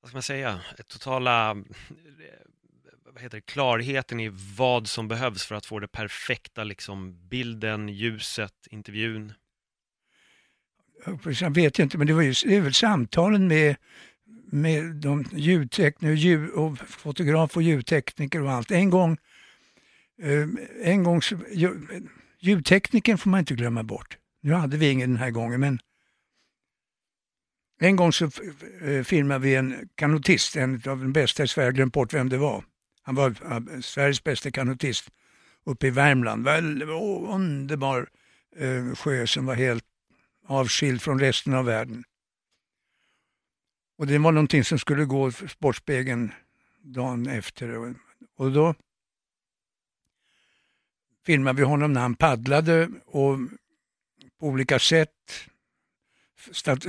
vad 0.00 0.08
ska 0.08 0.16
man 0.16 0.22
säga, 0.22 0.60
totala 0.86 1.64
vad 3.12 3.22
heter 3.22 3.36
det, 3.36 3.46
klarheten 3.46 4.20
i 4.20 4.30
vad 4.56 4.88
som 4.88 5.08
behövs 5.08 5.46
för 5.46 5.54
att 5.54 5.66
få 5.66 5.78
det 5.78 5.88
perfekta, 5.88 6.64
liksom 6.64 7.28
bilden, 7.28 7.88
ljuset, 7.88 8.54
intervjun? 8.70 9.32
Jag 11.40 11.54
vet 11.54 11.78
inte, 11.78 11.98
men 11.98 12.06
det, 12.06 12.12
var 12.12 12.22
ju, 12.22 12.34
det 12.44 12.56
är 12.56 12.60
väl 12.60 12.74
samtalen 12.74 13.48
med, 13.48 13.76
med 14.52 14.94
de 14.94 15.24
ljudtekniker, 15.32 16.14
ljud, 16.14 16.50
och 16.50 16.78
fotograf 16.78 17.56
och 17.56 17.62
ljudtekniker 17.62 18.42
och 18.42 18.52
allt. 18.52 18.70
En 18.70 18.90
gång, 18.90 19.16
ehm, 20.22 20.58
en 20.82 21.02
gång 21.02 21.20
ljudtekniken 22.40 23.18
får 23.18 23.30
man 23.30 23.40
inte 23.40 23.54
glömma 23.54 23.82
bort. 23.82 24.18
Nu 24.40 24.52
hade 24.52 24.76
vi 24.76 24.90
ingen 24.90 25.10
den 25.10 25.18
här 25.18 25.30
gången, 25.30 25.60
men 25.60 25.78
en 27.80 27.96
gång 27.96 28.12
så 28.12 28.30
eh, 28.80 29.02
filmade 29.04 29.40
vi 29.40 29.54
en 29.54 29.88
kanotist, 29.94 30.56
en 30.56 30.74
av 30.74 30.98
de 30.98 31.12
bästa 31.12 31.42
i 31.42 31.48
Sverige, 31.48 31.66
jag 31.66 31.74
glömt 31.74 31.92
bort 31.92 32.14
vem 32.14 32.28
det 32.28 32.38
var. 32.38 32.64
Han 33.08 33.14
var 33.14 33.30
eh, 33.30 33.80
Sveriges 33.80 34.24
bästa 34.24 34.50
kanotist 34.50 35.10
uppe 35.64 35.86
i 35.86 35.90
Värmland. 35.90 36.44
Väldigt 36.44 36.88
underbar 37.28 38.08
eh, 38.56 38.94
sjö 38.94 39.26
som 39.26 39.46
var 39.46 39.54
helt 39.54 39.84
avskild 40.46 41.02
från 41.02 41.20
resten 41.20 41.54
av 41.54 41.64
världen. 41.64 42.04
Och 43.98 44.06
det 44.06 44.18
var 44.18 44.32
någonting 44.32 44.64
som 44.64 44.78
skulle 44.78 45.04
gå 45.04 45.30
för 45.30 45.46
Sportspegeln 45.46 46.32
dagen 46.82 47.26
efter. 47.26 47.94
Och 48.36 48.52
då 48.52 48.74
filmade 51.26 51.56
vi 51.56 51.64
honom 51.64 51.92
när 51.92 52.00
han 52.00 52.14
paddlade 52.14 52.88
och 53.06 53.38
på 54.40 54.46
olika 54.46 54.78
sätt. 54.78 55.10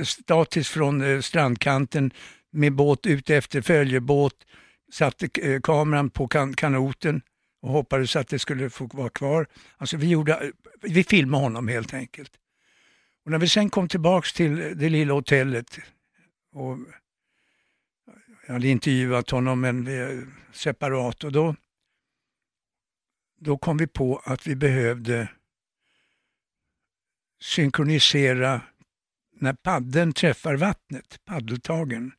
Statiskt 0.04 0.70
från 0.70 1.00
eh, 1.00 1.20
strandkanten 1.20 2.12
med 2.50 2.72
båt 2.72 3.06
ute 3.06 3.36
efter 3.36 3.60
följebåt. 3.60 4.46
Satte 4.92 5.28
eh, 5.42 5.60
kameran 5.60 6.10
på 6.10 6.28
kan 6.28 6.54
kanoten 6.54 7.22
och 7.62 7.72
hoppades 7.72 8.16
att 8.16 8.28
det 8.28 8.38
skulle 8.38 8.70
få 8.70 8.86
vara 8.86 9.10
kvar. 9.10 9.46
Alltså 9.76 9.96
vi, 9.96 10.08
gjorde, 10.08 10.34
eh, 10.34 10.50
vi 10.82 11.04
filmade 11.04 11.44
honom 11.44 11.68
helt 11.68 11.94
enkelt. 11.94 12.32
Och 13.24 13.30
när 13.30 13.38
vi 13.38 13.48
sen 13.48 13.70
kom 13.70 13.88
tillbaks 13.88 14.32
till 14.32 14.60
eh, 14.62 14.68
det 14.68 14.88
lilla 14.88 15.14
hotellet 15.14 15.78
och 16.52 16.78
jag 18.46 18.54
hade 18.54 18.68
intervjuat 18.68 19.30
honom 19.30 19.60
men 19.60 19.88
separat 20.52 21.24
och 21.24 21.32
då, 21.32 21.56
då 23.40 23.58
kom 23.58 23.76
vi 23.76 23.86
på 23.86 24.22
att 24.24 24.46
vi 24.46 24.56
behövde 24.56 25.28
synkronisera 27.40 28.60
när 29.32 29.52
paddeln 29.52 30.12
träffar 30.12 30.56
vattnet, 30.56 31.20
paddeltagen. 31.24 32.12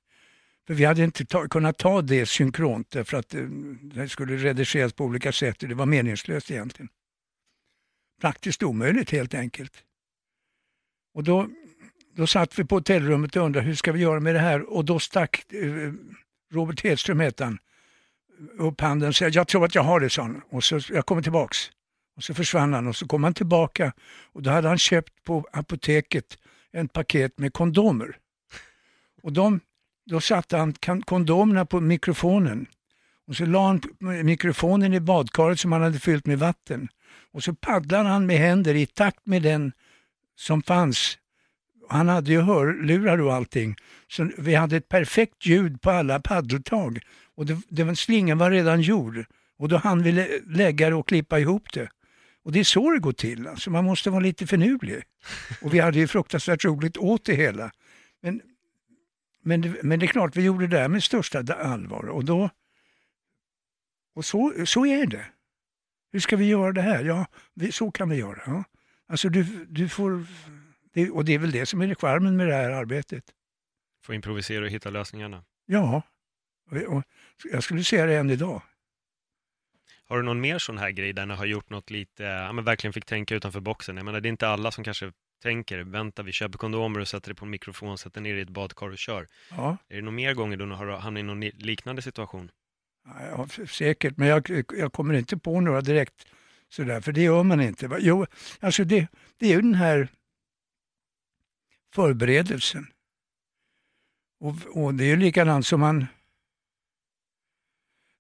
För 0.72 0.76
vi 0.76 0.86
hade 0.86 1.04
inte 1.04 1.26
ta, 1.26 1.48
kunnat 1.48 1.78
ta 1.78 2.02
det 2.02 2.26
synkront 2.26 2.92
därför 2.92 3.18
att 3.18 3.34
eh, 3.34 3.42
det, 3.82 4.10
skulle 4.10 4.38
redigeras 4.38 4.94
på 4.94 5.06
olika 5.06 5.32
sätt 5.32 5.64
och 5.64 5.70
det 5.70 5.76
var 5.76 5.86
meningslöst 5.86 6.52
egentligen. 6.52 6.90
Praktiskt 8.22 8.64
omöjligt 8.64 9.12
helt 9.12 9.34
enkelt. 9.34 9.74
Och 11.14 11.24
då, 11.24 11.50
då 12.16 12.28
satt 12.28 12.60
vi 12.60 12.66
på 12.66 12.76
hotellrummet 12.76 13.36
och 13.36 13.46
undrade 13.46 13.66
hur 13.66 13.76
ska 13.76 13.92
vi 13.92 14.00
göra 14.00 14.20
med 14.20 14.36
det 14.36 14.40
här 14.40 14.74
och 14.74 14.86
då 14.86 15.00
stack 15.00 15.54
eh, 15.54 15.94
Robert 16.54 16.84
Hedström 16.84 17.20
hette 17.20 17.44
han, 17.44 17.60
upp 18.58 18.82
handen 18.82 19.10
och 19.10 19.16
sa 19.16 19.28
jag 19.28 19.48
tror 19.48 19.66
att 19.66 19.76
jag 19.76 19.84
har 19.84 20.00
det, 20.00 20.10
sa 20.10 20.22
han. 20.22 20.42
Och 20.50 20.64
så, 20.64 20.80
jag 20.90 21.06
kommer 21.06 21.22
tillbaks. 21.22 21.58
Och 22.16 22.24
så 22.24 22.34
försvann 22.34 22.74
han 22.74 22.88
och 22.88 22.96
så 22.96 23.08
kom 23.08 23.24
han 23.24 23.34
tillbaka 23.34 23.94
och 24.24 24.42
då 24.42 24.50
hade 24.50 24.68
han 24.68 24.78
köpt 24.78 25.24
på 25.24 25.46
apoteket 25.52 26.38
ett 26.72 26.94
paket 26.94 27.40
med 27.40 27.54
kondomer. 27.54 28.18
Och 29.24 29.34
de, 29.34 29.60
då 30.06 30.22
satte 30.22 30.58
han 30.58 30.74
kondomerna 31.06 31.66
på 31.66 31.80
mikrofonen 31.80 32.68
och 33.32 33.36
så 33.36 33.46
la 33.46 33.68
han 33.68 33.82
mikrofonen 34.26 34.94
i 34.94 35.00
badkaret 35.00 35.60
som 35.60 35.72
han 35.72 35.82
hade 35.82 36.00
fyllt 36.00 36.26
med 36.26 36.40
vatten. 36.40 36.88
Och 37.34 37.44
så 37.44 37.54
paddlade 37.54 38.10
han 38.10 38.26
med 38.26 38.38
händer 38.38 38.76
i 38.76 38.86
takt 38.86 39.26
med 39.26 39.42
den 39.42 39.72
som 40.36 40.62
fanns. 40.62 41.18
Han 41.90 42.08
hade 42.08 42.32
ju 42.32 42.42
hörlurar 42.42 43.22
och 43.22 43.34
allting. 43.34 43.76
Så 44.08 44.30
vi 44.38 44.56
hade 44.56 44.78
ett 44.78 44.90
perfekt 44.90 45.46
ljud 45.46 45.82
på 45.82 45.92
alla 45.92 46.20
paddeltag. 46.20 47.00
Och 47.36 47.46
det, 47.46 47.62
det, 47.70 47.96
slingan 47.96 48.38
var 48.38 48.52
redan 48.52 48.82
gjord. 48.82 49.26
Och 49.58 49.70
då 49.70 49.78
hann 49.78 50.04
vi 50.04 50.42
lägga 50.48 50.90
det 50.90 50.96
och 50.96 51.08
klippa 51.08 51.40
ihop 51.40 51.74
det. 51.74 51.90
Och 52.44 52.52
det 52.52 52.60
är 52.60 52.64
så 52.64 52.92
det 52.92 53.00
går 53.00 53.12
till. 53.12 53.48
Alltså 53.48 53.70
man 53.70 53.86
måste 53.86 54.10
vara 54.10 54.20
lite 54.20 54.48
finurlig. 54.48 55.04
Och 55.62 55.74
vi 55.74 55.80
hade 55.80 56.00
ju 56.00 56.08
fruktansvärt 56.08 56.66
roligt 56.66 56.98
åt 56.98 57.26
det 57.26 57.36
hela. 57.36 57.72
Men, 58.22 58.42
men, 59.42 59.78
men 59.84 60.00
det 60.00 60.06
är 60.06 60.08
klart, 60.08 60.36
vi 60.36 60.46
gjorde 60.46 60.68
det 60.68 60.78
där 60.78 60.88
med 60.88 61.04
största 61.04 61.54
allvar. 61.54 62.10
Och, 62.10 62.26
då, 62.26 62.50
och 64.16 64.26
så, 64.26 64.66
så 64.66 64.86
är 64.86 65.06
det. 65.06 65.26
Hur 66.12 66.20
ska 66.20 66.36
vi 66.36 66.46
göra 66.46 66.72
det 66.72 66.82
här? 66.82 67.04
Ja, 67.04 67.26
vi, 67.54 67.72
så 67.72 67.92
kan 67.92 68.10
vi 68.10 68.16
göra. 68.16 68.42
Ja. 68.46 68.64
Alltså 69.08 69.30
du, 69.30 69.66
du 69.66 69.90
får, 69.90 70.26
det, 70.94 71.10
och 71.10 71.26
det 71.26 71.34
är 71.34 71.40
väl 71.40 71.52
det 71.52 71.66
som 71.66 71.82
är 71.82 71.96
charmen 71.96 72.38
med 72.38 72.48
det 72.48 72.54
här 72.56 72.70
arbetet. 72.70 73.24
Få 74.06 74.14
improvisera 74.14 74.66
och 74.66 74.72
hitta 74.72 74.90
lösningarna. 74.90 75.44
Ja, 75.66 76.02
och, 76.72 76.78
och 76.78 77.04
jag 77.52 77.64
skulle 77.64 77.84
säga 77.84 78.06
det 78.06 78.18
än 78.18 78.30
idag. 78.30 78.62
Har 80.06 80.18
du 80.18 80.24
någon 80.24 80.42
mer 80.42 80.60
sån 80.60 80.78
här 80.78 80.92
grej 80.92 81.14
där 81.14 81.26
ni 81.26 81.34
har 81.34 81.46
gjort 81.46 81.70
något 81.70 81.90
lite, 81.90 82.24
ja 82.24 82.54
men 82.54 82.64
verkligen 82.64 82.94
fick 82.94 83.06
tänka 83.06 83.36
utanför 83.36 83.60
boxen? 83.60 83.98
Jag 83.98 84.06
menar 84.06 84.22
det 84.22 84.28
är 84.28 84.32
inte 84.32 84.48
alla 84.48 84.72
som 84.72 84.84
kanske 84.84 85.12
tänker, 85.42 85.80
vänta 85.80 86.24
vi 86.24 86.32
köper 86.32 86.58
kondomer 86.58 87.00
och 87.00 87.08
sätter 87.08 87.30
det 87.30 87.36
på 87.36 87.46
en 87.46 87.52
mikrofon, 87.52 87.98
sätter 87.98 88.22
ner 88.22 88.34
det 88.34 88.40
i 88.40 88.42
ett 88.42 88.50
badkar 88.50 88.90
och 88.90 88.98
kör. 88.98 89.28
Ja. 89.50 89.78
Är 89.90 89.96
det 89.96 90.02
någon 90.02 90.16
mer 90.16 90.34
gånger 90.34 90.58
du 90.58 90.66
har 90.66 90.98
hamnat 90.98 91.20
i 91.20 91.24
någon 91.24 91.40
liknande 91.40 92.02
situation? 92.02 92.52
Ja, 93.06 93.48
säkert, 93.68 94.18
men 94.18 94.28
jag, 94.28 94.64
jag 94.74 94.94
kommer 94.94 95.14
inte 95.14 95.38
på 95.38 95.62
några 95.62 95.82
direkt 95.82 96.28
sådär, 96.70 97.02
för 97.02 97.12
det 97.12 97.22
gör 97.22 97.44
man 97.44 97.62
inte. 97.62 97.90
Jo, 98.00 98.26
alltså 98.60 98.84
det, 98.84 99.08
det 99.38 99.46
är 99.46 99.50
ju 99.50 99.62
den 99.62 99.76
här 99.76 100.08
förberedelsen. 101.94 102.88
Och, 104.40 104.56
och 104.74 104.94
det 104.94 105.04
är 105.04 105.08
ju 105.08 105.18
likadant 105.18 105.68
som 105.68 105.80
man... 105.80 106.06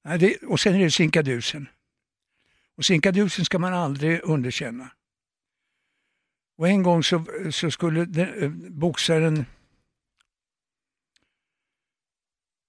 Nej, 0.03 0.19
det, 0.19 0.37
och 0.37 0.59
sen 0.59 0.75
är 0.75 0.79
det 0.79 0.91
sinkadusen. 0.91 1.67
Och 2.75 2.85
sinkadusen 2.85 3.45
ska 3.45 3.59
man 3.59 3.73
aldrig 3.73 4.21
underkänna. 4.23 4.91
Och 6.55 6.67
en 6.67 6.83
gång 6.83 7.03
så, 7.03 7.25
så 7.51 7.71
skulle 7.71 8.05
den, 8.05 8.43
eh, 8.43 8.49
boxaren 8.69 9.45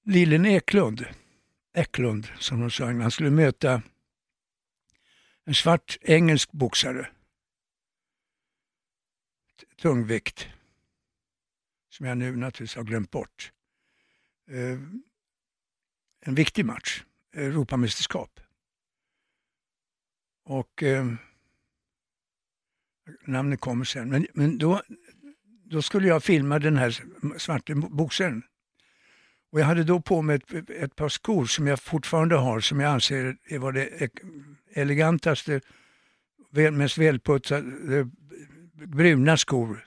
Lillen 0.05 0.47
Eklund, 0.47 1.07
Eklund 1.75 2.27
som 2.39 2.61
de 2.61 2.71
sa, 2.71 2.85
han 2.85 3.11
skulle 3.11 3.31
möta 3.31 3.83
en 5.45 5.55
svart 5.55 5.99
engelsk 6.01 6.53
boxare. 6.53 7.11
Tungvikt. 9.77 10.49
Som 11.89 12.07
jag 12.07 12.19
nu 12.19 12.37
naturligtvis 12.37 12.77
har 12.77 12.85
glömt 12.85 13.11
bort. 13.11 13.53
Eh, 14.47 14.79
en 16.21 16.35
viktig 16.35 16.65
match. 16.65 17.05
Europamästerskap. 17.33 18.41
Och 20.45 20.83
eh, 20.83 21.15
namnet 23.27 23.61
kommer 23.61 23.85
sen. 23.85 24.09
Men, 24.09 24.27
men 24.35 24.59
då, 24.59 24.83
då 25.65 25.83
skulle 25.83 26.09
jag 26.09 26.23
filma 26.23 26.59
den 26.59 26.77
här 26.77 27.03
svarte 27.39 27.75
boxaren. 27.75 28.43
Och 29.53 29.61
jag 29.61 29.67
hade 29.67 29.85
då 29.85 30.01
på 30.01 30.23
mig 30.23 30.37
ett, 30.37 30.71
ett 30.71 30.97
par 30.97 31.09
skor 31.09 31.47
som 31.47 31.67
jag 31.67 31.81
fortfarande 31.81 32.37
har 32.37 32.61
som 32.61 32.81
jag 32.81 32.93
anser 32.93 33.59
var 33.59 33.73
det 33.73 34.11
elegantaste, 34.75 35.61
mest 36.73 36.99
välputsade 36.99 38.11
bruna 38.87 39.37
skor. 39.37 39.85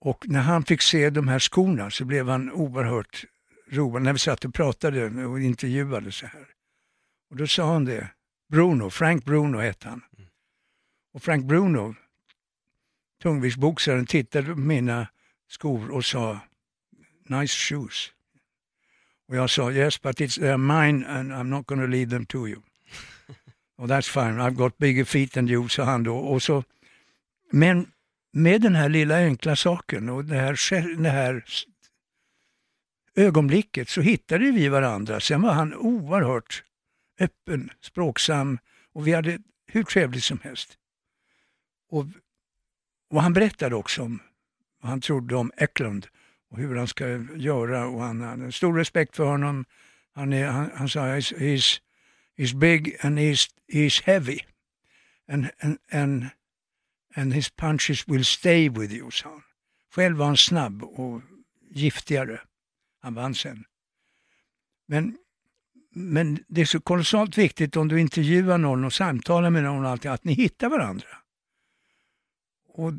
Och 0.00 0.28
när 0.28 0.40
han 0.40 0.64
fick 0.64 0.82
se 0.82 1.10
de 1.10 1.28
här 1.28 1.38
skorna 1.38 1.90
så 1.90 2.04
blev 2.04 2.28
han 2.28 2.52
oerhört 2.52 3.24
road 3.70 4.02
när 4.02 4.12
vi 4.12 4.18
satt 4.18 4.44
och 4.44 4.54
pratade 4.54 5.26
och 5.26 5.40
intervjuade 5.40 6.12
så 6.12 6.26
här. 6.26 6.46
Och 7.30 7.36
då 7.36 7.46
sa 7.46 7.72
han 7.72 7.84
det, 7.84 8.10
Bruno, 8.48 8.90
Frank 8.90 9.24
Bruno 9.24 9.58
hette 9.58 9.88
han. 9.88 10.02
Och 11.18 11.22
Frank 11.22 11.44
Bruno, 11.44 11.94
tungviktsboxaren, 13.22 14.06
tittade 14.06 14.54
på 14.54 14.60
mina 14.60 15.06
skor 15.48 15.90
och 15.90 16.04
sa 16.04 16.40
nice 17.26 17.56
shoes. 17.56 18.12
Och 19.28 19.36
jag 19.36 19.50
sa 19.50 19.72
yes 19.72 20.02
but 20.02 20.20
it's 20.20 20.40
they're 20.40 20.56
mine 20.56 21.06
and 21.06 21.32
I'm 21.32 21.48
not 21.48 21.66
going 21.66 21.80
to 21.80 21.86
leave 21.86 22.10
them 22.10 22.26
to 22.26 22.48
you. 22.48 22.62
och 23.76 23.88
that's 23.88 24.08
fine, 24.08 24.40
I've 24.40 24.54
got 24.54 24.78
bigger 24.78 25.04
feet 25.04 25.32
than 25.32 25.48
you, 25.48 25.68
sa 25.68 25.84
han 25.84 26.02
då. 26.02 26.16
Och 26.16 26.42
så, 26.42 26.64
men 27.50 27.92
med 28.32 28.60
den 28.60 28.74
här 28.74 28.88
lilla 28.88 29.16
enkla 29.16 29.56
saken 29.56 30.08
och 30.08 30.24
det 30.24 30.36
här, 30.36 30.96
det 31.02 31.10
här 31.10 31.44
ögonblicket 33.14 33.88
så 33.88 34.00
hittade 34.00 34.50
vi 34.50 34.68
varandra. 34.68 35.20
Sen 35.20 35.42
var 35.42 35.52
han 35.52 35.74
oerhört 35.74 36.62
öppen, 37.20 37.70
språksam 37.80 38.58
och 38.92 39.06
vi 39.06 39.12
hade 39.12 39.38
hur 39.66 39.82
trevligt 39.82 40.24
som 40.24 40.40
helst. 40.42 40.77
Och, 41.88 42.06
och 43.10 43.22
han 43.22 43.32
berättade 43.32 43.74
också 43.74 44.02
om 44.02 44.20
vad 44.80 44.90
han 44.90 45.00
trodde 45.00 45.36
om 45.36 45.52
Eklund 45.56 46.06
och 46.50 46.58
hur 46.58 46.76
han 46.76 46.88
ska 46.88 47.06
göra 47.36 47.86
och 47.86 48.02
han 48.02 48.20
hade 48.20 48.52
stor 48.52 48.74
respekt 48.74 49.16
för 49.16 49.24
honom. 49.24 49.64
Han, 50.14 50.32
är, 50.32 50.46
han, 50.46 50.70
han 50.74 50.88
sa 50.88 51.00
he's, 51.00 51.34
he's, 51.38 51.80
he's 52.36 52.58
big 52.58 52.96
and 53.00 53.18
he's, 53.18 53.50
he's 53.72 54.04
heavy 54.04 54.40
and, 55.28 55.50
and, 55.58 55.78
and, 55.92 56.26
and 57.14 57.34
his 57.34 57.50
punches 57.50 58.08
will 58.08 58.24
stay 58.24 58.68
with 58.68 58.92
you, 58.92 59.10
sa 59.10 59.28
han. 59.28 59.42
Själv 59.94 60.16
var 60.16 60.26
han 60.26 60.36
snabb 60.36 60.82
och 60.82 61.22
giftigare. 61.70 62.40
Han 63.00 63.14
vann 63.14 63.34
sen. 63.34 63.64
Men, 64.86 65.18
men 65.94 66.44
det 66.48 66.60
är 66.60 66.64
så 66.64 66.80
kolossalt 66.80 67.38
viktigt 67.38 67.76
om 67.76 67.88
du 67.88 68.00
intervjuar 68.00 68.58
någon 68.58 68.84
och 68.84 68.92
samtalar 68.92 69.50
med 69.50 69.62
någon 69.62 69.86
alltid, 69.86 70.10
att 70.10 70.24
ni 70.24 70.32
hittar 70.32 70.68
varandra. 70.68 71.08
Och 72.78 72.92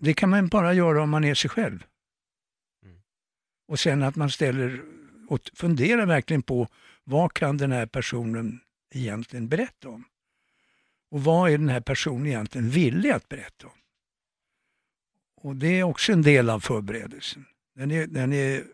det 0.00 0.14
kan 0.14 0.30
man 0.30 0.48
bara 0.48 0.74
göra 0.74 1.02
om 1.02 1.10
man 1.10 1.24
är 1.24 1.34
sig 1.34 1.50
själv. 1.50 1.86
Och 3.68 3.80
sen 3.80 4.02
att 4.02 4.16
man 4.16 4.30
ställer 4.30 4.84
och 5.28 5.50
funderar 5.54 6.06
verkligen 6.06 6.42
på 6.42 6.68
vad 7.04 7.32
kan 7.32 7.56
den 7.56 7.72
här 7.72 7.86
personen 7.86 8.60
egentligen 8.94 9.48
berätta 9.48 9.88
om? 9.88 10.04
Och 11.10 11.24
vad 11.24 11.50
är 11.50 11.58
den 11.58 11.68
här 11.68 11.80
personen 11.80 12.26
egentligen 12.26 12.70
villig 12.70 13.10
att 13.10 13.28
berätta 13.28 13.66
om? 13.66 13.78
Och 15.36 15.56
det 15.56 15.78
är 15.78 15.82
också 15.82 16.12
en 16.12 16.22
del 16.22 16.50
av 16.50 16.60
förberedelsen. 16.60 17.46
Den 17.74 17.90
är, 17.90 18.06
den 18.06 18.32
är 18.32 18.64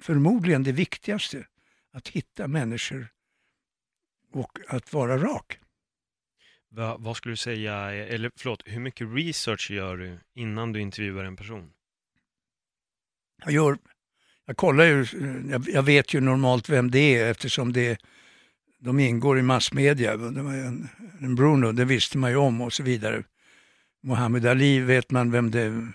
förmodligen 0.00 0.62
det 0.62 0.72
viktigaste, 0.72 1.46
att 1.90 2.08
hitta 2.08 2.48
människor 2.48 3.08
och 4.32 4.58
att 4.68 4.92
vara 4.92 5.18
rak. 5.18 5.60
Va, 6.70 6.96
vad 6.98 7.16
skulle 7.16 7.32
du 7.32 7.36
säga, 7.36 7.74
eller 7.92 8.30
förlåt, 8.36 8.62
hur 8.64 8.80
mycket 8.80 9.08
research 9.14 9.70
gör 9.70 9.96
du 9.96 10.18
innan 10.34 10.72
du 10.72 10.80
intervjuar 10.80 11.24
en 11.24 11.36
person? 11.36 11.70
Jag, 13.44 13.52
gör, 13.52 13.78
jag 14.46 14.56
kollar 14.56 14.84
ju, 14.84 15.06
jag, 15.50 15.68
jag 15.68 15.82
vet 15.82 16.14
ju 16.14 16.20
normalt 16.20 16.68
vem 16.68 16.90
det 16.90 17.16
är 17.16 17.30
eftersom 17.30 17.72
det, 17.72 18.00
de 18.78 19.00
ingår 19.00 19.38
i 19.38 19.42
massmedia. 19.42 20.16
Det 20.16 20.42
var 20.42 20.54
en, 20.54 20.88
en 21.20 21.34
Bruno, 21.34 21.72
det 21.72 21.84
visste 21.84 22.18
man 22.18 22.30
ju 22.30 22.36
om 22.36 22.60
och 22.60 22.72
så 22.72 22.82
vidare. 22.82 23.24
Mohammed 24.02 24.46
Ali 24.46 24.80
vet 24.80 25.10
man 25.10 25.30
vem 25.30 25.50
det, 25.50 25.88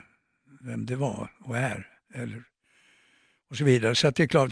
vem 0.61 0.85
det 0.85 0.95
var 0.95 1.31
och 1.39 1.57
är. 1.57 1.87
Eller, 2.13 2.43
och 3.53 3.57
så 3.57 3.63
vidare. 3.63 3.95
Så 3.95 4.07
att 4.07 4.15
det 4.15 4.23
är 4.23 4.27
klart, 4.27 4.51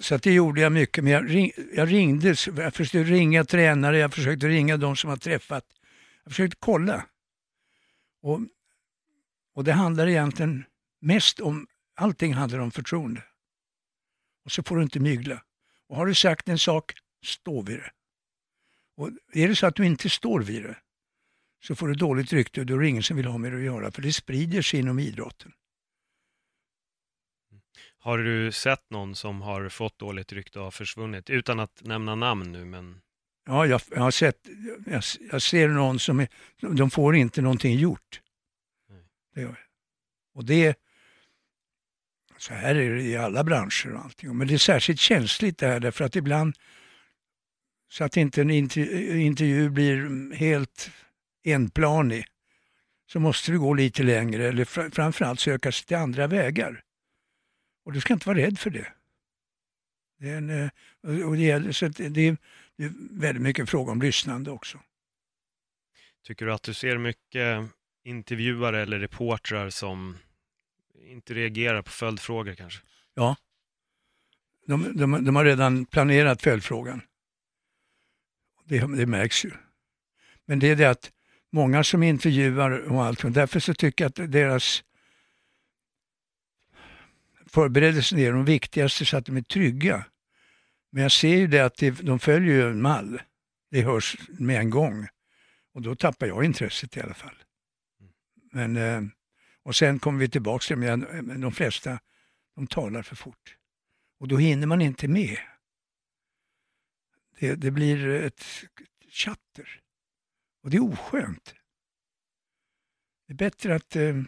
så 0.00 0.14
att 0.14 0.22
det 0.22 0.32
gjorde 0.32 0.60
jag 0.60 0.72
mycket. 0.72 1.04
Men 1.04 1.12
jag, 1.12 1.30
ring, 1.30 1.52
jag 1.72 1.92
ringde, 1.92 2.28
jag 2.56 2.74
försökte 2.74 3.02
ringa 3.02 3.44
tränare, 3.44 3.98
jag 3.98 4.14
försökte 4.14 4.48
ringa 4.48 4.76
de 4.76 4.96
som 4.96 5.10
har 5.10 5.16
träffat. 5.16 5.64
Jag 6.24 6.32
försökte 6.32 6.56
kolla. 6.60 7.06
Och, 8.22 8.40
och 9.54 9.64
det 9.64 9.72
handlar 9.72 10.06
egentligen 10.06 10.64
mest 11.00 11.40
om, 11.40 11.66
allting 11.94 12.34
handlar 12.34 12.58
om 12.58 12.70
förtroende. 12.70 13.22
Och 14.44 14.52
så 14.52 14.62
får 14.62 14.76
du 14.76 14.82
inte 14.82 15.00
mygla. 15.00 15.42
Och 15.88 15.96
har 15.96 16.06
du 16.06 16.14
sagt 16.14 16.48
en 16.48 16.58
sak, 16.58 16.92
stå 17.24 17.62
vid 17.62 17.78
det. 17.78 17.90
Och 18.96 19.10
är 19.32 19.48
det 19.48 19.56
så 19.56 19.66
att 19.66 19.76
du 19.76 19.86
inte 19.86 20.10
står 20.10 20.40
vid 20.40 20.62
det, 20.62 20.76
så 21.62 21.74
får 21.74 21.88
du 21.88 21.94
dåligt 21.94 22.32
rykte 22.32 22.60
och 22.60 22.66
då 22.66 22.74
är 22.74 22.78
det 22.78 22.88
ingen 22.88 23.02
som 23.02 23.16
vill 23.16 23.26
ha 23.26 23.38
med 23.38 23.52
det 23.52 23.58
att 23.58 23.64
göra. 23.64 23.90
För 23.90 24.02
det 24.02 24.12
sprider 24.12 24.62
sig 24.62 24.80
inom 24.80 24.98
idrotten. 24.98 25.52
Har 28.02 28.18
du 28.18 28.52
sett 28.52 28.90
någon 28.90 29.14
som 29.14 29.42
har 29.42 29.68
fått 29.68 29.98
dåligt 29.98 30.32
rykte 30.32 30.58
och 30.58 30.64
har 30.64 30.70
försvunnit? 30.70 31.30
Utan 31.30 31.60
att 31.60 31.82
nämna 31.84 32.14
namn 32.14 32.52
nu, 32.52 32.64
men 32.64 33.00
Ja, 33.46 33.66
jag, 33.66 33.80
jag 33.90 34.00
har 34.00 34.10
sett, 34.10 34.48
jag, 34.86 35.02
jag 35.32 35.42
ser 35.42 35.68
någon 35.68 35.98
som 35.98 36.20
är, 36.20 36.28
de 36.60 36.90
får 36.90 37.16
inte 37.16 37.42
någonting 37.42 37.78
gjort. 37.78 38.20
Det 39.34 39.40
gör 39.40 39.48
jag. 39.48 39.56
Och 40.34 40.44
det, 40.44 40.78
så 42.36 42.54
här 42.54 42.74
är 42.74 42.94
det 42.94 43.02
i 43.02 43.16
alla 43.16 43.44
branscher 43.44 43.94
och 43.94 44.04
allting. 44.04 44.36
Men 44.36 44.48
det 44.48 44.54
är 44.54 44.58
särskilt 44.58 45.00
känsligt 45.00 45.58
det 45.58 45.66
här 45.66 45.80
därför 45.80 46.04
att 46.04 46.16
ibland, 46.16 46.56
så 47.90 48.04
att 48.04 48.16
inte 48.16 48.40
en 48.40 48.50
intervju, 48.50 49.20
intervju 49.20 49.70
blir 49.70 50.32
helt 50.34 50.90
enplanig, 51.44 52.24
så 53.12 53.20
måste 53.20 53.52
du 53.52 53.58
gå 53.58 53.74
lite 53.74 54.02
längre 54.02 54.48
eller 54.48 54.64
fr- 54.64 54.90
framförallt 54.90 55.40
söka 55.40 55.72
sig 55.72 55.86
till 55.86 55.96
andra 55.96 56.26
vägar. 56.26 56.82
Och 57.84 57.92
du 57.92 58.00
ska 58.00 58.12
inte 58.14 58.28
vara 58.28 58.38
rädd 58.38 58.58
för 58.58 58.70
det. 58.70 58.92
Det 60.18 60.30
är, 60.30 60.36
en, 60.36 60.50
eh, 60.50 60.70
och- 61.28 61.36
det, 61.36 61.42
gäller, 61.42 61.72
så 61.72 61.88
det, 61.88 62.08
det 62.08 62.20
är 62.28 62.36
det 62.76 62.84
är 62.84 62.92
väldigt 63.10 63.42
mycket 63.42 63.70
fråga 63.70 63.92
om 63.92 64.02
lyssnande 64.02 64.50
också. 64.50 64.78
tycker 66.26 66.46
du 66.46 66.52
att 66.52 66.62
du 66.62 66.74
ser 66.74 66.98
mycket 66.98 67.70
intervjuare 68.04 68.82
eller 68.82 68.98
reportrar 68.98 69.70
som 69.70 70.16
inte 70.94 71.34
reagerar 71.34 71.82
på 71.82 71.90
följdfrågor 71.90 72.54
kanske? 72.54 72.80
Ja. 73.14 73.36
De, 74.66 74.96
de, 74.96 75.24
de 75.24 75.36
har 75.36 75.44
redan 75.44 75.86
planerat 75.86 76.42
följdfrågan. 76.42 77.00
Det, 78.64 78.96
det 78.96 79.06
märks 79.06 79.44
ju. 79.44 79.50
Men 80.46 80.58
det 80.58 80.66
är 80.70 80.76
det 80.76 80.90
att 80.90 81.12
många 81.50 81.84
som 81.84 82.02
intervjuar 82.02 82.70
och 82.70 83.04
allt, 83.04 83.24
och 83.24 83.32
därför 83.32 83.60
så 83.60 83.74
tycker 83.74 84.04
jag 84.04 84.08
att 84.08 84.32
deras 84.32 84.84
Förberedelserna 87.52 88.20
är 88.22 88.32
de 88.32 88.44
viktigaste 88.44 89.04
så 89.04 89.16
att 89.16 89.26
de 89.26 89.36
är 89.36 89.42
trygga. 89.42 90.06
Men 90.90 91.02
jag 91.02 91.12
ser 91.12 91.36
ju 91.36 91.46
det 91.46 91.60
att 91.60 91.76
det, 91.76 91.90
de 91.90 92.18
följer 92.18 92.54
ju 92.54 92.70
en 92.70 92.82
mall. 92.82 93.22
Det 93.70 93.82
hörs 93.82 94.16
med 94.28 94.60
en 94.60 94.70
gång. 94.70 95.08
Och 95.74 95.82
då 95.82 95.94
tappar 95.94 96.26
jag 96.26 96.44
intresset 96.44 96.96
i 96.96 97.00
alla 97.00 97.14
fall. 97.14 97.34
Men, 98.52 98.76
eh, 98.76 99.02
och 99.62 99.76
sen 99.76 99.98
kommer 99.98 100.18
vi 100.18 100.28
tillbaka 100.28 100.62
till 100.62 100.80
det, 100.80 100.96
men 100.96 101.30
eh, 101.30 101.38
de 101.38 101.52
flesta 101.52 102.00
de 102.54 102.66
talar 102.66 103.02
för 103.02 103.16
fort. 103.16 103.56
Och 104.18 104.28
då 104.28 104.36
hinner 104.36 104.66
man 104.66 104.82
inte 104.82 105.08
med. 105.08 105.38
Det, 107.38 107.54
det 107.54 107.70
blir 107.70 108.08
ett 108.08 108.44
chatter. 109.10 109.80
Och 110.62 110.70
det 110.70 110.76
är 110.76 110.92
oskönt. 110.92 111.54
Det 113.26 113.32
är 113.32 113.36
bättre 113.36 113.74
att... 113.74 113.96
Eh... 113.96 114.22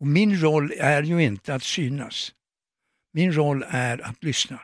Och 0.00 0.06
min 0.06 0.40
roll 0.40 0.72
är 0.78 1.02
ju 1.02 1.22
inte 1.22 1.54
att 1.54 1.62
synas. 1.62 2.32
Min 3.12 3.32
roll 3.32 3.64
är 3.68 4.04
att 4.04 4.24
lyssna. 4.24 4.60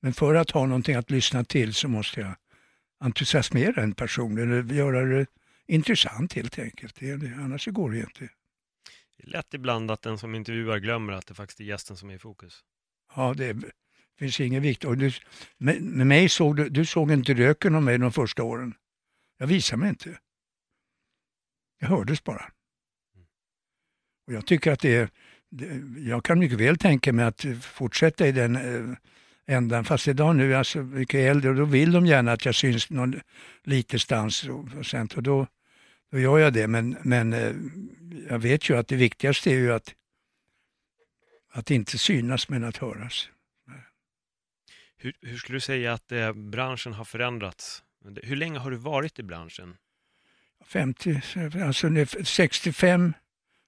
Men 0.00 0.12
för 0.12 0.34
att 0.34 0.50
ha 0.50 0.66
någonting 0.66 0.94
att 0.94 1.10
lyssna 1.10 1.44
till 1.44 1.74
så 1.74 1.88
måste 1.88 2.20
jag 2.20 2.34
entusiasmera 3.00 3.82
en 3.82 3.94
person 3.94 4.38
eller 4.38 4.74
göra 4.74 5.04
det 5.04 5.26
intressant 5.66 6.32
helt 6.32 6.58
enkelt. 6.58 6.96
Det, 7.00 7.16
det, 7.16 7.34
annars 7.34 7.66
går 7.66 7.90
det 7.90 7.98
inte. 7.98 8.28
Det 9.16 9.22
är 9.22 9.30
lätt 9.30 9.54
ibland 9.54 9.90
att 9.90 10.02
den 10.02 10.18
som 10.18 10.34
intervjuar 10.34 10.78
glömmer 10.78 11.12
att 11.12 11.26
det 11.26 11.34
faktiskt 11.34 11.60
är 11.60 11.64
gästen 11.64 11.96
som 11.96 12.10
är 12.10 12.14
i 12.14 12.18
fokus. 12.18 12.64
Ja, 13.16 13.34
det 13.34 13.56
finns 14.18 14.40
ingen 14.40 14.62
vikt. 14.62 14.84
Och 14.84 14.98
du, 14.98 15.12
med, 15.58 15.82
med 15.82 16.06
mig 16.06 16.28
såg 16.28 16.56
du, 16.56 16.68
du 16.68 16.86
såg 16.86 17.12
inte 17.12 17.34
röken 17.34 17.74
av 17.74 17.82
mig 17.82 17.98
de 17.98 18.12
första 18.12 18.42
åren. 18.42 18.74
Jag 19.38 19.46
visade 19.46 19.80
mig 19.80 19.88
inte. 19.88 20.18
Jag 21.78 21.88
hördes 21.88 22.24
bara. 22.24 22.52
Och 24.32 24.36
jag 24.36 24.46
tycker 24.46 24.72
att 24.72 24.80
det 24.80 24.96
är, 24.96 25.08
jag 25.96 26.24
kan 26.24 26.38
mycket 26.38 26.60
väl 26.60 26.78
tänka 26.78 27.12
mig 27.12 27.24
att 27.24 27.46
fortsätta 27.62 28.28
i 28.28 28.32
den 28.32 28.56
eh, 28.56 28.96
ändan. 29.46 29.84
Fast 29.84 30.08
idag 30.08 30.36
nu 30.36 30.52
är 30.52 30.56
jag 30.56 30.66
så 30.66 30.82
mycket 30.82 31.20
äldre 31.20 31.50
och 31.50 31.56
då 31.56 31.64
vill 31.64 31.92
de 31.92 32.06
gärna 32.06 32.32
att 32.32 32.44
jag 32.44 32.54
syns 32.54 32.90
någon 32.90 33.20
lite 33.64 33.98
stans 33.98 34.44
och, 34.44 34.64
och, 35.16 35.22
då, 35.22 35.46
då 36.10 36.18
gör 36.18 36.38
jag 36.38 36.52
det. 36.52 36.66
Men, 36.66 36.96
men 37.02 37.32
eh, 37.32 37.52
jag 38.28 38.38
vet 38.38 38.70
ju 38.70 38.76
att 38.76 38.88
det 38.88 38.96
viktigaste 38.96 39.50
är 39.50 39.54
ju 39.54 39.72
att, 39.72 39.94
att 41.52 41.70
inte 41.70 41.98
synas 41.98 42.48
men 42.48 42.64
att 42.64 42.76
höras. 42.76 43.28
Hur, 44.96 45.12
hur 45.20 45.36
skulle 45.36 45.56
du 45.56 45.60
säga 45.60 45.92
att 45.92 46.12
eh, 46.12 46.32
branschen 46.32 46.92
har 46.92 47.04
förändrats? 47.04 47.82
Hur 48.22 48.36
länge 48.36 48.58
har 48.58 48.70
du 48.70 48.76
varit 48.76 49.18
i 49.18 49.22
branschen? 49.22 49.76
50, 50.66 51.20
alltså 51.64 51.88
nu 51.88 52.06
65, 52.06 53.12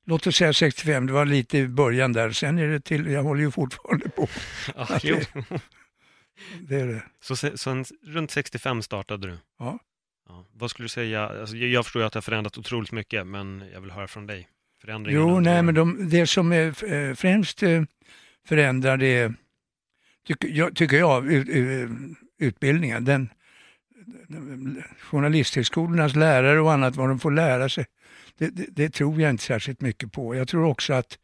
låt 0.05 0.27
oss 0.27 0.37
säga 0.37 0.53
65, 0.53 1.07
det 1.07 1.13
var 1.13 1.25
lite 1.25 1.59
i 1.59 1.69
början 1.69 2.13
där. 2.13 2.31
Sen 2.31 2.59
är 2.59 2.69
det 2.69 2.81
till, 2.81 3.07
jag 3.07 3.23
håller 3.23 3.41
ju 3.41 3.51
fortfarande 3.51 4.09
på. 4.09 4.29
Ah, 4.77 4.99
jo. 5.03 5.21
Det 6.61 6.81
är 6.81 6.87
det. 6.87 7.03
Så 7.21 7.37
sen, 7.37 7.85
runt 8.07 8.31
65 8.31 8.83
startade 8.83 9.27
du? 9.27 9.39
Ja. 9.59 9.79
Ja. 10.29 10.47
Vad 10.53 10.71
skulle 10.71 10.85
du 10.85 10.89
säga? 10.89 11.29
Alltså, 11.29 11.57
jag, 11.57 11.85
förstår 11.85 12.03
ju 12.03 12.07
att 12.07 12.13
det 12.13 12.17
har 12.17 12.23
förändrats 12.23 12.59
otroligt 12.59 12.93
mycket, 12.93 13.27
men 13.27 13.65
jag 13.73 13.81
vill 13.81 13.91
höra 13.91 14.09
från 14.09 14.27
dig. 14.27 14.49
Jo, 15.07 15.41
nej, 15.41 15.63
men 15.63 15.75
de, 15.75 16.09
det 16.09 16.27
som 16.27 16.53
är 16.53 16.93
eh, 16.93 17.15
främst 17.15 17.63
eh, 17.63 17.83
förändrar 18.49 18.97
det 18.97 19.19
är, 19.19 19.35
tycker 20.27 20.49
jag, 20.49 20.77
tycker 20.77 20.97
jag 20.97 21.33
ut, 21.33 21.49
utbildningen. 22.39 23.05
Den, 23.05 23.29
journalisthögskolornas 25.01 26.15
lärare 26.17 26.61
och 26.61 26.73
annat, 26.73 26.97
vad 26.97 27.09
de 27.09 27.21
får 27.21 27.31
lära 27.31 27.69
sig, 27.69 27.87
det, 28.39 28.49
det, 28.49 28.67
det 28.71 28.91
tror 28.91 29.21
jag 29.21 29.31
inte 29.31 29.45
särskilt 29.45 29.81
mycket 29.81 30.13
på. 30.13 30.35
Jag 30.35 30.49
tror 30.49 30.65
också 30.65 30.93
att 30.93 31.19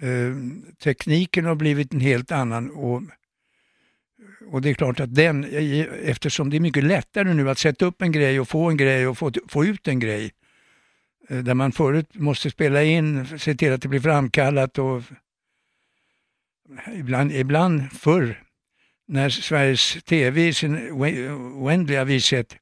eh, 0.00 0.34
tekniken 0.82 1.44
har 1.44 1.54
blivit 1.54 1.94
en 1.94 2.00
helt 2.00 2.32
annan 2.32 2.70
och, 2.70 3.02
och 4.50 4.62
det 4.62 4.70
är 4.70 4.74
klart 4.74 5.00
att 5.00 5.14
den, 5.14 5.44
eftersom 6.04 6.50
det 6.50 6.56
är 6.56 6.60
mycket 6.60 6.84
lättare 6.84 7.34
nu 7.34 7.50
att 7.50 7.58
sätta 7.58 7.84
upp 7.84 8.02
en 8.02 8.12
grej 8.12 8.40
och 8.40 8.48
få 8.48 8.70
en 8.70 8.76
grej 8.76 9.06
och 9.06 9.18
få, 9.18 9.32
få 9.48 9.64
ut 9.64 9.88
en 9.88 10.00
grej, 10.00 10.30
eh, 11.28 11.38
där 11.38 11.54
man 11.54 11.72
förut 11.72 12.14
måste 12.14 12.50
spela 12.50 12.82
in, 12.82 13.38
se 13.38 13.54
till 13.54 13.72
att 13.72 13.82
det 13.82 13.88
blir 13.88 14.00
framkallat 14.00 14.78
och 14.78 15.02
ibland, 16.94 17.32
ibland 17.32 17.92
förr 17.92 18.42
när 19.08 19.28
Sveriges 19.30 20.04
TV 20.04 20.48
i 20.48 20.54
sin 20.54 20.90
oändliga 21.54 22.04
vishet 22.04 22.56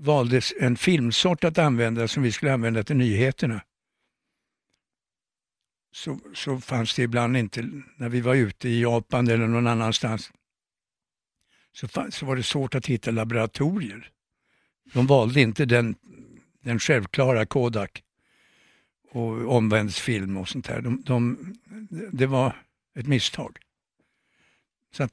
valdes 0.00 0.52
en 0.60 0.76
filmsort 0.76 1.44
att 1.44 1.58
använda 1.58 2.08
som 2.08 2.22
vi 2.22 2.32
skulle 2.32 2.52
använda 2.52 2.84
till 2.84 2.96
nyheterna. 2.96 3.60
Så, 5.92 6.18
så 6.34 6.60
fanns 6.60 6.94
det 6.94 7.02
ibland 7.02 7.36
inte, 7.36 7.70
när 7.96 8.08
vi 8.08 8.20
var 8.20 8.34
ute 8.34 8.68
i 8.68 8.82
Japan 8.82 9.28
eller 9.28 9.46
någon 9.46 9.66
annanstans, 9.66 10.32
så, 11.72 11.88
fanns, 11.88 12.14
så 12.14 12.26
var 12.26 12.36
det 12.36 12.42
svårt 12.42 12.74
att 12.74 12.86
hitta 12.86 13.10
laboratorier. 13.10 14.10
De 14.92 15.06
valde 15.06 15.40
inte 15.40 15.64
den, 15.64 15.94
den 16.60 16.78
självklara 16.78 17.46
Kodak 17.46 18.02
och 19.10 19.56
omvändsfilm 19.56 20.36
och 20.36 20.48
sånt 20.48 20.64
där. 20.64 20.80
De, 20.80 21.02
de, 21.02 21.54
det 22.12 22.26
var 22.26 22.56
ett 22.94 23.06
misstag. 23.06 23.58
Så 24.92 25.02
att 25.02 25.12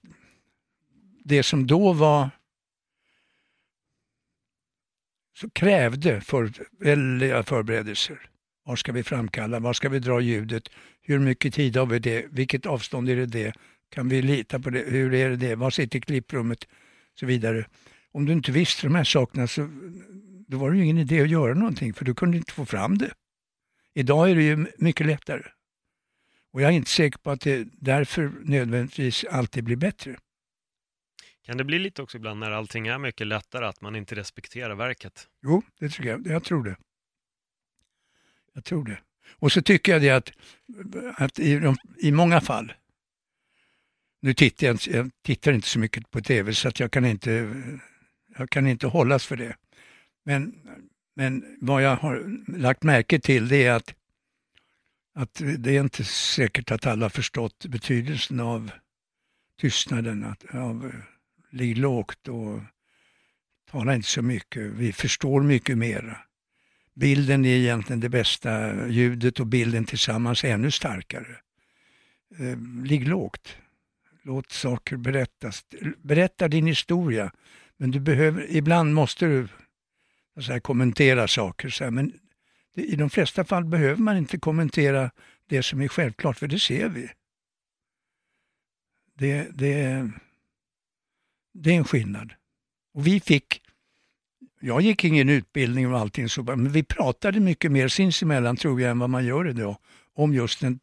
det 1.23 1.43
som 1.43 1.67
då 1.67 1.93
var 1.93 2.29
så 5.39 5.49
krävde 5.49 6.21
för, 6.21 6.51
väldiga 6.79 7.43
förberedelser. 7.43 8.19
Var 8.65 8.75
ska 8.75 8.91
vi 8.91 9.03
framkalla? 9.03 9.59
Var 9.59 9.73
ska 9.73 9.89
vi 9.89 9.99
dra 9.99 10.21
ljudet? 10.21 10.69
Hur 11.01 11.19
mycket 11.19 11.53
tid 11.53 11.77
har 11.77 11.85
vi 11.85 11.99
det? 11.99 12.25
Vilket 12.31 12.65
avstånd 12.65 13.09
är 13.09 13.15
det 13.15 13.25
det? 13.25 13.53
Kan 13.89 14.09
vi 14.09 14.21
lita 14.21 14.59
på 14.59 14.69
det? 14.69 14.79
Hur 14.87 15.13
är 15.13 15.29
det 15.29 15.35
det? 15.35 15.55
Var 15.55 15.69
sitter 15.69 15.99
klipprummet? 15.99 16.67
Så 17.19 17.25
vidare. 17.25 17.65
Om 18.11 18.25
du 18.25 18.33
inte 18.33 18.51
visste 18.51 18.87
de 18.87 18.95
här 18.95 19.03
sakerna 19.03 19.47
så 19.47 19.69
då 20.47 20.57
var 20.57 20.71
det 20.71 20.77
ju 20.77 20.83
ingen 20.83 20.97
idé 20.97 21.21
att 21.21 21.29
göra 21.29 21.53
någonting 21.53 21.93
för 21.93 22.05
du 22.05 22.15
kunde 22.15 22.37
inte 22.37 22.53
få 22.53 22.65
fram 22.65 22.97
det. 22.97 23.11
Idag 23.93 24.31
är 24.31 24.35
det 24.35 24.43
ju 24.43 24.65
mycket 24.77 25.07
lättare. 25.07 25.43
Och 26.53 26.61
jag 26.61 26.71
är 26.71 26.75
inte 26.75 26.91
säker 26.91 27.19
på 27.19 27.31
att 27.31 27.41
det 27.41 27.67
därför 27.71 28.31
nödvändigtvis 28.43 29.25
alltid 29.25 29.63
blir 29.63 29.75
bättre. 29.75 30.17
Kan 31.47 31.57
det 31.57 31.63
bli 31.63 31.79
lite 31.79 32.01
också 32.01 32.17
ibland 32.17 32.39
när 32.39 32.51
allting 32.51 32.87
är 32.87 32.97
mycket 32.97 33.27
lättare 33.27 33.65
att 33.65 33.81
man 33.81 33.95
inte 33.95 34.15
respekterar 34.15 34.75
verket? 34.75 35.27
Jo, 35.43 35.61
det 35.79 35.89
tycker 35.89 36.09
jag. 36.09 36.27
Jag 36.27 36.43
tror 36.43 36.63
det. 36.63 36.77
Jag 38.53 38.63
tror 38.63 38.85
det. 38.85 38.99
Och 39.29 39.51
så 39.51 39.61
tycker 39.61 39.91
jag 39.91 40.01
det 40.01 40.09
att, 40.09 40.31
att 41.15 41.39
i, 41.39 41.59
de, 41.59 41.77
i 41.97 42.11
många 42.11 42.41
fall, 42.41 42.73
nu 44.21 44.33
tittar 44.33 44.67
jag, 44.67 44.77
jag 44.87 45.11
tittar 45.21 45.53
inte 45.53 45.67
så 45.67 45.79
mycket 45.79 46.11
på 46.11 46.21
tv 46.21 46.53
så 46.53 46.67
att 46.67 46.79
jag 46.79 46.91
kan 46.91 47.05
inte, 47.05 47.53
jag 48.37 48.49
kan 48.49 48.67
inte 48.67 48.87
hållas 48.87 49.25
för 49.25 49.35
det. 49.35 49.55
Men, 50.25 50.55
men 51.15 51.57
vad 51.61 51.83
jag 51.83 51.95
har 51.95 52.41
lagt 52.57 52.83
märke 52.83 53.19
till 53.19 53.47
det 53.47 53.63
är 53.63 53.73
att, 53.73 53.95
att 55.15 55.41
det 55.57 55.77
är 55.77 55.81
inte 55.81 56.03
säkert 56.03 56.71
att 56.71 56.85
alla 56.85 57.09
förstått 57.09 57.65
betydelsen 57.65 58.39
av 58.39 58.71
tystnaden, 59.59 60.23
att, 60.23 60.55
av 60.55 60.91
ligg 61.49 61.77
lågt 61.77 62.27
och 62.27 62.59
tala 63.71 63.95
inte 63.95 64.07
så 64.07 64.21
mycket. 64.21 64.61
Vi 64.61 64.93
förstår 64.93 65.41
mycket 65.41 65.77
mera. 65.77 66.17
Bilden 66.93 67.45
är 67.45 67.49
egentligen 67.49 67.99
det 67.99 68.09
bästa, 68.09 68.87
ljudet 68.87 69.39
och 69.39 69.47
bilden 69.47 69.85
tillsammans 69.85 70.43
är 70.43 70.53
ännu 70.53 70.71
starkare. 70.71 71.37
Eh, 72.39 72.57
ligg 72.83 73.07
lågt. 73.07 73.57
Låt 74.21 74.51
saker 74.51 74.97
berättas. 74.97 75.65
Berätta 76.01 76.47
din 76.47 76.67
historia. 76.67 77.31
Men 77.77 77.91
du 77.91 77.99
behöver, 77.99 78.45
ibland 78.49 78.93
måste 78.93 79.25
du 79.25 79.47
så 80.41 80.51
här, 80.51 80.59
kommentera 80.59 81.27
saker. 81.27 81.69
Så 81.69 81.83
här, 81.83 81.91
men 81.91 82.13
det, 82.75 82.81
i 82.81 82.95
de 82.95 83.09
flesta 83.09 83.45
fall 83.45 83.65
behöver 83.65 84.01
man 84.01 84.17
inte 84.17 84.39
kommentera 84.39 85.11
det 85.45 85.63
som 85.63 85.81
är 85.81 85.87
självklart, 85.87 86.37
för 86.37 86.47
det 86.47 86.59
ser 86.59 86.89
vi. 86.89 87.09
Det, 89.13 89.47
det, 89.53 90.09
det 91.57 91.71
är 91.71 91.77
en 91.77 91.83
skillnad. 91.83 92.33
Och 92.93 93.07
vi 93.07 93.19
fick, 93.19 93.61
jag 94.59 94.81
gick 94.81 95.03
ingen 95.03 95.29
utbildning 95.29 95.93
och 95.93 95.99
allting 95.99 96.29
så, 96.29 96.43
men 96.43 96.69
vi 96.71 96.83
pratade 96.83 97.39
mycket 97.39 97.71
mer 97.71 97.87
sinsemellan 97.87 98.57
tror 98.57 98.81
jag 98.81 98.91
än 98.91 98.99
vad 98.99 99.09
man 99.09 99.25
gör 99.25 99.47
idag 99.47 99.77
om 100.13 100.33
just 100.33 100.61
den, 100.61 100.79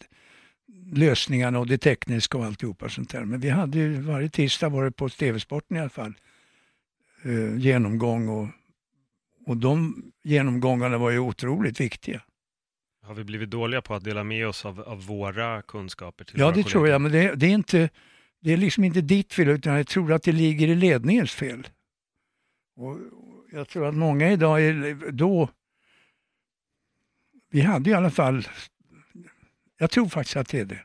lösningarna 0.92 1.58
och 1.58 1.66
det 1.66 1.78
tekniska 1.78 2.38
och 2.38 2.44
alltihopa 2.44 2.88
sånt 2.88 3.10
där. 3.10 3.24
Men 3.24 3.40
vi 3.40 3.50
hade 3.50 3.78
ju 3.78 4.00
varje 4.00 4.28
tisdag 4.28 4.68
varit 4.68 4.96
på 4.96 5.08
TV-sporten 5.08 5.76
i 5.76 5.80
alla 5.80 5.88
fall, 5.88 6.14
eh, 7.24 7.56
genomgång 7.56 8.28
och, 8.28 8.48
och 9.46 9.56
de 9.56 10.02
genomgångarna 10.22 10.98
var 10.98 11.10
ju 11.10 11.18
otroligt 11.18 11.80
viktiga. 11.80 12.22
Har 13.02 13.14
vi 13.14 13.24
blivit 13.24 13.50
dåliga 13.50 13.82
på 13.82 13.94
att 13.94 14.04
dela 14.04 14.24
med 14.24 14.48
oss 14.48 14.64
av, 14.64 14.80
av 14.80 15.06
våra 15.06 15.62
kunskaper? 15.62 16.26
ja, 16.32 16.46
det 16.46 16.52
kollegor? 16.52 16.70
tror 16.70 16.88
jag, 16.88 17.00
men 17.00 17.12
det, 17.12 17.34
det, 17.34 17.46
är 17.46 17.50
inte 17.50 17.88
det 18.44 18.52
är 18.52 18.56
liksom 18.56 18.84
inte 18.84 19.00
ditt 19.00 19.32
fel 19.32 19.48
utan 19.48 19.74
jag 19.76 19.86
tror 19.86 20.12
att 20.12 20.22
det 20.22 20.32
ligger 20.32 20.68
i 20.68 20.74
ledningens 20.74 21.32
fel. 21.32 21.68
Och 22.76 22.98
jag 23.52 23.68
tror 23.68 23.86
att 23.86 23.94
många 23.94 24.32
idag 24.32 24.62
är 24.62 25.10
då... 25.12 25.50
Vi 27.50 27.60
hade 27.60 27.90
i 27.90 27.94
alla 27.94 28.10
fall... 28.10 28.48
Jag 29.76 29.90
tror 29.90 30.08
faktiskt 30.08 30.36
att 30.36 30.48
det 30.48 30.60
är 30.60 30.64
det. 30.64 30.84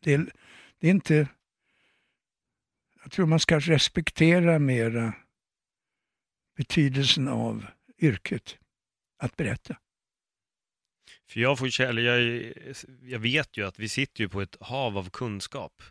Det 0.00 0.14
är, 0.14 0.32
det 0.78 0.86
är 0.86 0.90
inte... 0.90 1.28
Jag 3.02 3.12
tror 3.12 3.26
man 3.26 3.40
ska 3.40 3.58
respektera 3.58 4.58
mera 4.58 5.14
betydelsen 6.56 7.28
av 7.28 7.66
yrket, 7.98 8.58
att 9.18 9.36
berätta. 9.36 9.76
För 11.26 11.40
jag, 11.40 11.58
får, 11.58 11.80
jag, 11.80 12.52
jag 13.02 13.18
vet 13.18 13.56
ju 13.56 13.66
att 13.66 13.78
vi 13.78 13.88
sitter 13.88 14.20
ju 14.20 14.28
på 14.28 14.40
ett 14.40 14.56
hav 14.60 14.98
av 14.98 15.10
kunskap 15.10 15.82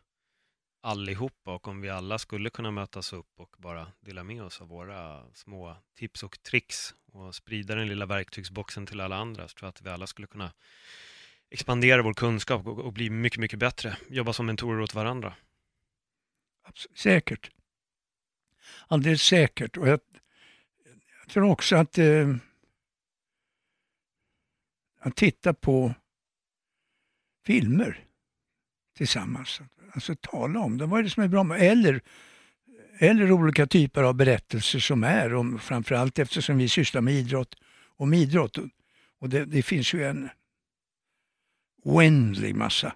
allihopa 0.85 1.53
och 1.53 1.67
om 1.67 1.81
vi 1.81 1.89
alla 1.89 2.19
skulle 2.19 2.49
kunna 2.49 2.71
mötas 2.71 3.13
upp 3.13 3.39
och 3.39 3.55
bara 3.57 3.91
dela 3.99 4.23
med 4.23 4.43
oss 4.43 4.61
av 4.61 4.67
våra 4.67 5.33
små 5.33 5.77
tips 5.95 6.23
och 6.23 6.43
tricks 6.43 6.95
och 7.11 7.35
sprida 7.35 7.75
den 7.75 7.87
lilla 7.87 8.05
verktygsboxen 8.05 8.85
till 8.85 9.01
alla 9.01 9.15
andra 9.15 9.47
så 9.47 9.55
tror 9.55 9.67
jag 9.67 9.69
att 9.69 9.81
vi 9.81 9.89
alla 9.89 10.07
skulle 10.07 10.27
kunna 10.27 10.51
expandera 11.49 12.01
vår 12.01 12.13
kunskap 12.13 12.67
och, 12.67 12.93
bli 12.93 13.09
mycket, 13.09 13.39
mycket 13.39 13.59
bättre. 13.59 13.97
Jobba 14.09 14.33
som 14.33 14.45
mentorer 14.45 14.81
åt 14.81 14.93
varandra. 14.93 15.35
Säkert. 16.95 17.51
Alldeles 18.87 19.21
säkert. 19.21 19.77
Och 19.77 19.87
jag, 19.87 19.99
jag 21.19 21.29
tror 21.29 21.49
också 21.49 21.75
att, 21.75 21.97
eh, 21.97 22.35
att 24.99 25.15
titta 25.15 25.53
på 25.53 25.93
filmer 27.45 28.04
tillsammans. 28.97 29.61
Alltså 29.91 30.15
tala 30.15 30.59
om 30.59 30.77
det. 30.77 30.85
Vad 30.85 30.99
är 30.99 31.03
det 31.03 31.09
som 31.09 31.23
är 31.23 31.27
bra 31.27 31.43
med 31.43 31.61
eller, 31.61 32.01
eller 32.99 33.31
olika 33.31 33.67
typer 33.67 34.03
av 34.03 34.13
berättelser 34.13 34.79
som 34.79 35.03
är, 35.03 35.33
om, 35.33 35.59
framförallt 35.59 36.19
eftersom 36.19 36.57
vi 36.57 36.69
sysslar 36.69 37.01
med 37.01 37.13
idrott, 37.13 37.55
om 37.97 38.13
idrott. 38.13 38.57
Och 39.19 39.29
det, 39.29 39.45
det 39.45 39.63
finns 39.63 39.93
ju 39.93 40.05
en 40.05 40.29
oändlig 41.83 42.55
massa 42.55 42.95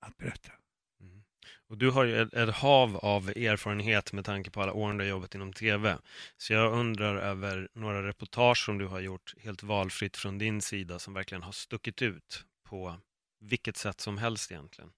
att 0.00 0.16
berätta. 0.16 0.52
Mm. 1.00 1.22
Och 1.68 1.78
du 1.78 1.90
har 1.90 2.04
ju 2.04 2.22
ett, 2.22 2.34
ett, 2.34 2.54
hav 2.54 2.96
av 2.96 3.28
erfarenhet 3.28 4.12
med 4.12 4.24
tanke 4.24 4.50
på 4.50 4.62
alla 4.62 4.72
åren 4.72 4.96
du 4.96 5.04
har 5.04 5.08
jobbat 5.08 5.34
inom 5.34 5.52
TV. 5.52 5.98
Så 6.36 6.52
jag 6.52 6.72
undrar 6.72 7.16
över 7.16 7.68
några 7.74 8.06
reportage 8.06 8.64
som 8.64 8.78
du 8.78 8.86
har 8.86 9.00
gjort 9.00 9.34
helt 9.40 9.62
valfritt 9.62 10.16
från 10.16 10.38
din 10.38 10.62
sida 10.62 10.98
som 10.98 11.14
verkligen 11.14 11.42
har 11.42 11.52
stuckit 11.52 12.02
ut 12.02 12.44
på 12.68 12.96
vilket 13.40 13.76
sätt 13.76 14.00
som 14.00 14.18
helst 14.18 14.52
egentligen. 14.52 14.90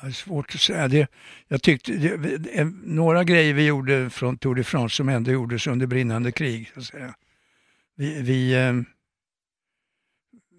Är 0.00 0.10
svårt 0.10 0.54
att 0.54 0.60
säga. 0.60 0.88
Det, 0.88 1.10
jag 1.48 1.62
tyckte, 1.62 1.92
det, 1.92 2.64
några 2.84 3.24
grejer 3.24 3.54
vi 3.54 3.66
gjorde 3.66 4.10
från 4.10 4.38
Tour 4.38 4.54
de 4.54 4.64
France 4.64 4.96
som 4.96 5.08
ändå 5.08 5.30
gjordes 5.30 5.66
under 5.66 5.86
brinnande 5.86 6.32
krig. 6.32 6.70
Så 6.74 6.80
att 6.80 6.86
säga. 6.86 7.14
Vi, 7.96 8.22
vi, 8.22 8.54
eh, 8.54 8.74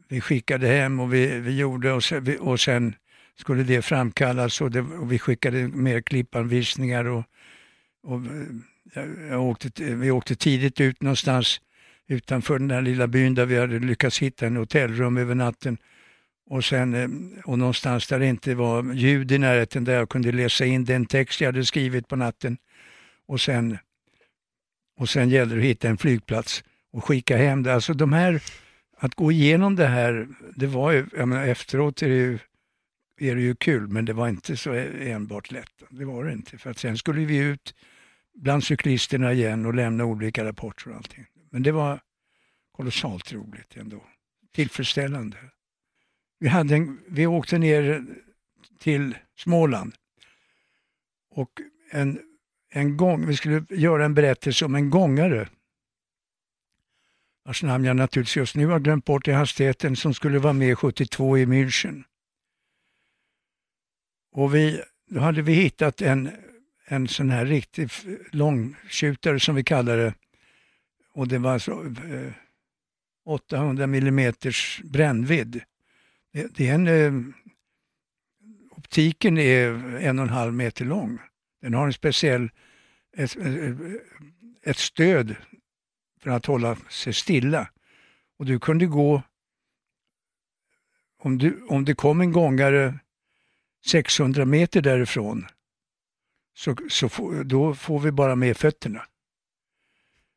vi 0.08 0.22
skickade 0.22 0.68
hem 0.68 1.00
och 1.00 1.14
vi, 1.14 1.40
vi 1.40 1.58
gjorde 1.58 1.92
och 1.92 2.04
sen, 2.04 2.38
och 2.40 2.60
sen 2.60 2.96
skulle 3.36 3.64
det 3.64 3.82
framkallas 3.82 4.62
och, 4.62 4.72
det, 4.72 4.82
och 4.82 5.12
vi 5.12 5.20
skickade 5.20 5.68
mer 5.68 6.02
klippanvisningar. 6.02 7.06
Och, 7.06 7.24
och 8.04 8.22
jag, 8.94 9.08
jag 9.30 9.44
åkte, 9.44 9.84
vi 9.84 10.12
åkte 10.12 10.36
tidigt 10.36 10.82
ut 10.82 11.02
någonstans 11.02 11.62
utanför 12.08 12.60
den 12.60 12.68
där 12.68 12.82
lilla 12.82 13.08
byn 13.08 13.36
där 13.36 13.46
vi 13.46 13.60
hade 13.60 13.80
lyckats 13.80 14.20
hitta 14.20 14.48
en 14.48 14.58
hotellrum 14.58 15.18
över 15.18 15.36
natten 15.36 15.78
och, 16.50 16.66
sen, 16.66 16.94
eh, 16.94 17.10
och 17.46 17.60
någonstans 17.60 18.08
där 18.08 18.20
det 18.20 18.28
inte 18.28 18.56
var 18.56 18.94
ljud 18.94 19.32
i 19.32 19.38
närheten 19.38 19.84
där 19.84 19.94
jag 19.94 20.10
kunde 20.10 20.32
läsa 20.32 20.66
in 20.66 20.86
den 20.86 21.06
text 21.06 21.42
jag 21.42 21.48
hade 21.48 21.66
skrivit 21.66 22.08
på 22.08 22.16
natten. 22.16 22.58
och 23.26 23.42
sen, 23.42 23.78
och 25.00 25.10
sen 25.10 25.30
gällde 25.30 25.56
det 25.56 25.62
att 25.62 25.66
hitta 25.66 25.90
en 25.90 25.98
flygplats 25.98 26.64
och 26.92 27.06
skicka 27.06 27.38
hem 27.38 27.64
det. 27.64 27.74
Alltså 27.74 27.94
de 27.94 28.14
här, 28.14 28.42
att 28.98 29.16
gå 29.16 29.32
igenom 29.32 29.76
det 29.76 29.88
här, 29.88 30.28
det 30.56 30.68
var 30.68 30.92
ju, 30.92 31.06
jag 31.18 31.28
menar, 31.28 31.48
efteråt 31.48 32.02
är 32.02 32.10
det 32.10 32.16
ju 32.16 32.40
är 33.20 33.36
det 33.36 33.42
ju 33.42 33.56
kul, 33.56 33.88
men 33.88 34.06
det 34.06 34.14
var 34.14 34.30
inte 34.30 34.58
så 34.58 34.74
enbart 34.74 35.52
lätt. 35.52 35.84
Det 35.90 36.06
var 36.06 36.24
det 36.24 36.34
inte. 36.34 36.58
För 36.58 36.70
att 36.70 36.78
sen 36.78 36.98
skulle 36.98 37.26
vi 37.26 37.38
ut 37.38 37.74
bland 38.34 38.64
cyklisterna 38.64 39.34
igen 39.34 39.66
och 39.66 39.74
lämna 39.74 40.06
olika 40.06 40.46
rapporter 40.46 40.90
och 40.90 40.96
allting. 40.96 41.26
Men 41.52 41.64
det 41.64 41.72
var 41.72 42.00
kolossalt 42.72 43.34
roligt 43.34 43.78
ändå. 43.78 44.04
Tillfredsställande. 44.56 45.38
Vi, 46.40 46.48
hade 46.48 46.76
en, 46.76 47.00
vi 47.08 47.28
åkte 47.28 47.58
ner 47.58 48.06
till 48.80 49.16
Småland 49.38 49.94
och 51.30 51.62
en, 51.92 52.20
en 52.70 52.98
gång, 52.98 53.28
vi 53.28 53.36
skulle 53.36 53.66
göra 53.70 54.06
en 54.06 54.14
berättelse 54.14 54.66
om 54.66 54.76
en 54.76 54.90
gångare 54.90 55.50
vars 57.48 57.64
namn 57.64 57.86
jag 57.86 57.96
naturligtvis 57.96 58.36
just 58.36 58.56
nu 58.56 58.68
har 58.68 58.80
glömt 58.80 59.06
bort 59.06 59.28
i 59.28 59.32
hastigheten, 59.32 59.96
som 59.96 60.14
skulle 60.14 60.40
vara 60.40 60.54
med 60.54 60.78
72 60.78 61.38
i 61.38 61.46
München. 61.46 62.04
Och 64.32 64.56
vi, 64.56 64.82
då 65.10 65.20
hade 65.20 65.42
vi 65.42 65.54
hittat 65.54 66.02
en, 66.02 66.32
en 66.86 67.08
sån 67.08 67.30
här 67.30 67.46
riktig 67.46 67.90
långskjutare 68.32 69.40
som 69.40 69.56
vi 69.56 69.64
kallar 69.64 69.98
det. 69.98 70.14
Och 71.14 71.28
det 71.28 71.38
var 71.38 71.60
så, 71.60 71.86
eh, 71.86 72.34
800 73.26 73.84
mm 73.84 74.34
brännvidd. 74.84 75.62
Det, 76.46 76.70
är 76.70 76.74
en, 76.74 76.88
eh, 76.88 77.14
optiken 78.72 79.38
är 79.38 79.70
en 79.96 80.20
och 80.20 80.26
en 80.26 80.32
halv 80.32 80.54
meter 80.54 80.86
lång. 80.86 81.20
Den 81.62 81.74
har 81.74 81.86
en 81.86 81.94
speciell, 81.94 82.50
ett, 83.18 83.38
eh, 83.38 83.76
ett 84.62 84.78
stöd 84.78 85.36
för 86.20 86.30
att 86.30 86.46
hålla 86.46 86.76
sig 86.76 87.14
stilla. 87.14 87.70
Och 88.40 88.46
du 88.46 88.60
kunde 88.60 88.86
gå, 88.86 89.24
om, 91.20 91.38
du, 91.38 91.64
om 91.64 91.86
det 91.86 91.96
kom 91.96 92.22
en 92.22 92.32
gångare 92.32 93.00
600 93.86 94.46
meter 94.46 94.82
därifrån, 94.82 95.48
så, 96.54 96.76
så 96.90 97.10
få, 97.10 97.44
då 97.44 97.76
får 97.76 98.00
vi 98.00 98.12
bara 98.12 98.36
med 98.36 98.58
fötterna. 98.58 99.06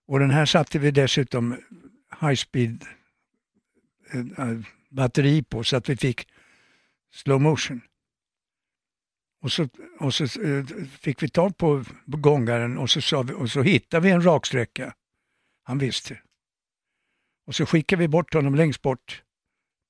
Och 0.06 0.18
den 0.18 0.30
här 0.30 0.46
satte 0.46 0.78
vi 0.78 0.90
dessutom 0.90 1.56
high 2.20 2.34
speed 2.34 2.84
äh, 4.12 4.60
batteri 4.90 5.42
på 5.42 5.64
så 5.64 5.76
att 5.76 5.88
vi 5.88 5.96
fick 5.96 6.28
slow 7.12 7.40
motion. 7.40 7.80
Och 9.42 9.52
så, 9.52 9.68
och 9.98 10.14
så 10.14 10.24
eh, 10.24 10.64
fick 11.00 11.22
vi 11.22 11.28
tag 11.28 11.56
på 11.56 11.84
gångaren 12.06 12.78
och 12.78 12.90
så, 12.90 13.00
sa 13.00 13.22
vi, 13.22 13.32
och 13.32 13.50
så 13.50 13.62
hittade 13.62 14.06
vi 14.06 14.10
en 14.10 14.24
raksträcka. 14.24 14.94
Han 15.62 15.78
visste. 15.78 16.20
Och 17.46 17.54
så 17.54 17.66
skickade 17.66 18.00
vi 18.00 18.08
bort 18.08 18.34
honom 18.34 18.54
längst 18.54 18.82
bort 18.82 19.22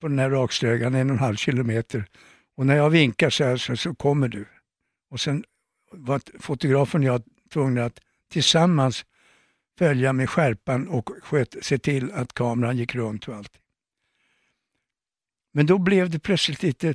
på 0.00 0.08
den 0.08 0.18
här 0.18 0.30
raksträckan, 0.30 0.94
en 0.94 1.10
och 1.10 1.14
en 1.14 1.20
halv 1.20 1.36
kilometer. 1.36 2.04
Och 2.56 2.66
när 2.66 2.76
jag 2.76 2.90
vinkar 2.90 3.30
så 3.30 3.44
här 3.44 3.56
så, 3.56 3.76
så 3.76 3.94
kommer 3.94 4.28
du. 4.28 4.46
Och 5.10 5.20
sen 5.20 5.44
var 5.92 6.20
fotografen 6.38 7.00
och 7.00 7.06
jag 7.06 7.22
tvungna 7.52 7.84
att 7.84 8.00
tillsammans 8.28 9.04
följa 9.78 10.12
med 10.12 10.30
skärpan 10.30 10.88
och 10.88 11.10
sköt, 11.22 11.56
se 11.62 11.78
till 11.78 12.12
att 12.12 12.32
kameran 12.32 12.76
gick 12.76 12.94
runt 12.94 13.28
och 13.28 13.36
allt. 13.36 13.60
Men 15.52 15.66
då 15.66 15.78
blev 15.78 16.10
det 16.10 16.18
plötsligt 16.18 16.62
lite 16.62 16.94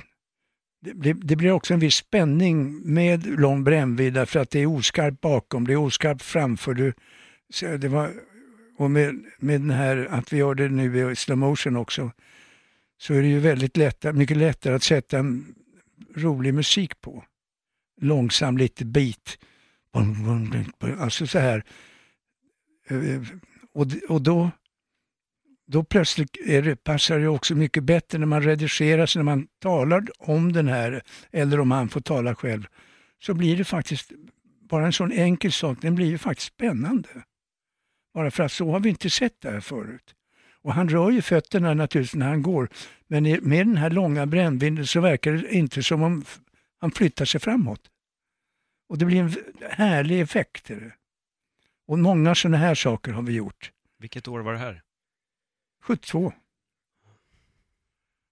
det 0.94 1.14
det 1.14 1.36
blir 1.36 1.52
också 1.52 1.74
en 1.74 1.80
viss 1.80 1.96
spänning 1.96 2.82
med 2.94 3.40
lång 3.40 3.64
brännvidd 3.64 4.14
därför 4.14 4.40
att 4.40 4.50
det 4.50 4.60
är 4.60 4.66
oskarpt 4.66 5.22
bakom, 5.22 5.68
det 5.68 5.74
är 5.74 5.78
oskarpt 5.78 6.22
framför. 6.22 6.74
Du, 6.74 6.94
det 7.78 7.88
var, 7.88 8.12
och 8.78 8.92
med, 8.92 9.26
med 9.38 9.62
den 9.62 9.70
här 9.70 10.08
att 10.12 10.34
vi 10.34 10.38
gör 10.38 10.56
det 10.56 10.70
nu 10.70 11.12
i 11.12 11.16
slow 11.16 11.38
motion 11.38 11.76
också 11.76 12.12
så 12.98 13.14
är 13.14 13.22
det 13.22 13.28
ju 13.28 13.40
väldigt 13.40 13.78
lätt, 13.78 14.16
mycket 14.16 14.38
lättare 14.38 14.76
att 14.76 14.84
sätta 14.84 15.18
en 15.20 15.56
rolig 16.16 16.54
musik 16.54 17.02
på. 17.02 17.24
Långsam 18.02 18.58
lite 18.58 18.86
beat. 18.86 19.38
Alltså 21.00 21.28
så 21.28 21.40
här. 21.40 21.64
Eh, 22.88 23.22
och, 23.74 23.88
och 24.10 24.22
då, 24.22 24.52
då 25.68 25.84
plötsligt 25.84 26.38
är 26.46 26.62
det, 26.62 26.76
passar 26.76 27.20
det 27.20 27.28
också 27.28 27.56
mycket 27.56 27.84
bättre 27.84 28.18
när 28.18 28.26
man 28.26 28.42
redigerar, 28.42 29.06
sig, 29.06 29.20
när 29.20 29.24
man 29.24 29.48
talar 29.60 30.06
om 30.20 30.54
den 30.54 30.68
här, 30.68 31.04
eller 31.32 31.60
om 31.60 31.72
han 31.72 31.90
får 31.90 32.02
tala 32.02 32.36
själv, 32.36 32.68
så 33.20 33.34
blir 33.34 33.58
det 33.58 33.64
faktiskt, 33.64 34.12
bara 34.70 34.86
en 34.86 34.94
sån 34.94 35.12
enkel 35.12 35.52
sak, 35.52 35.78
den 35.82 35.96
blir 35.96 36.06
ju 36.06 36.18
faktiskt 36.18 36.48
spännande. 36.48 37.10
Bara 38.14 38.32
för 38.32 38.44
att 38.44 38.52
så 38.52 38.72
har 38.72 38.80
vi 38.80 38.90
inte 38.90 39.10
sett 39.10 39.42
det 39.42 39.52
här 39.52 39.60
förut. 39.60 40.16
Och 40.62 40.74
han 40.74 40.90
rör 40.90 41.12
ju 41.12 41.22
fötterna 41.22 41.74
naturligtvis 41.74 42.16
när 42.16 42.28
han 42.28 42.42
går. 42.42 42.70
Men 43.08 43.24
med 43.24 43.68
den 43.68 43.78
här 43.78 43.90
långa 43.90 44.26
brännvinden 44.26 44.88
så 44.88 45.02
verkar 45.02 45.32
det 45.32 45.56
inte 45.56 45.84
som 45.84 46.04
om 46.04 46.26
han 46.80 46.92
flyttar 46.92 47.26
sig 47.26 47.42
framåt. 47.42 47.82
Och 48.90 48.98
det 48.98 49.06
blir 49.06 49.20
en 49.20 49.34
härlig 49.72 50.22
effekt. 50.22 50.72
Och 51.88 52.00
många 52.00 52.36
sådana 52.36 52.58
här 52.58 52.76
saker 52.76 53.12
har 53.12 53.22
vi 53.22 53.34
gjort. 53.34 53.72
Vilket 54.00 54.28
år 54.28 54.40
var 54.40 54.54
det 54.54 54.60
här? 54.60 54.85
72. 55.86 56.34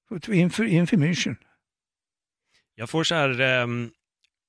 72 0.10 0.34
inför, 0.34 0.64
inför 0.64 0.98
München. 0.98 1.36
Jag 2.76 2.90
får 2.90 3.04
så 3.04 3.16
här 3.16 3.62
um, 3.62 3.92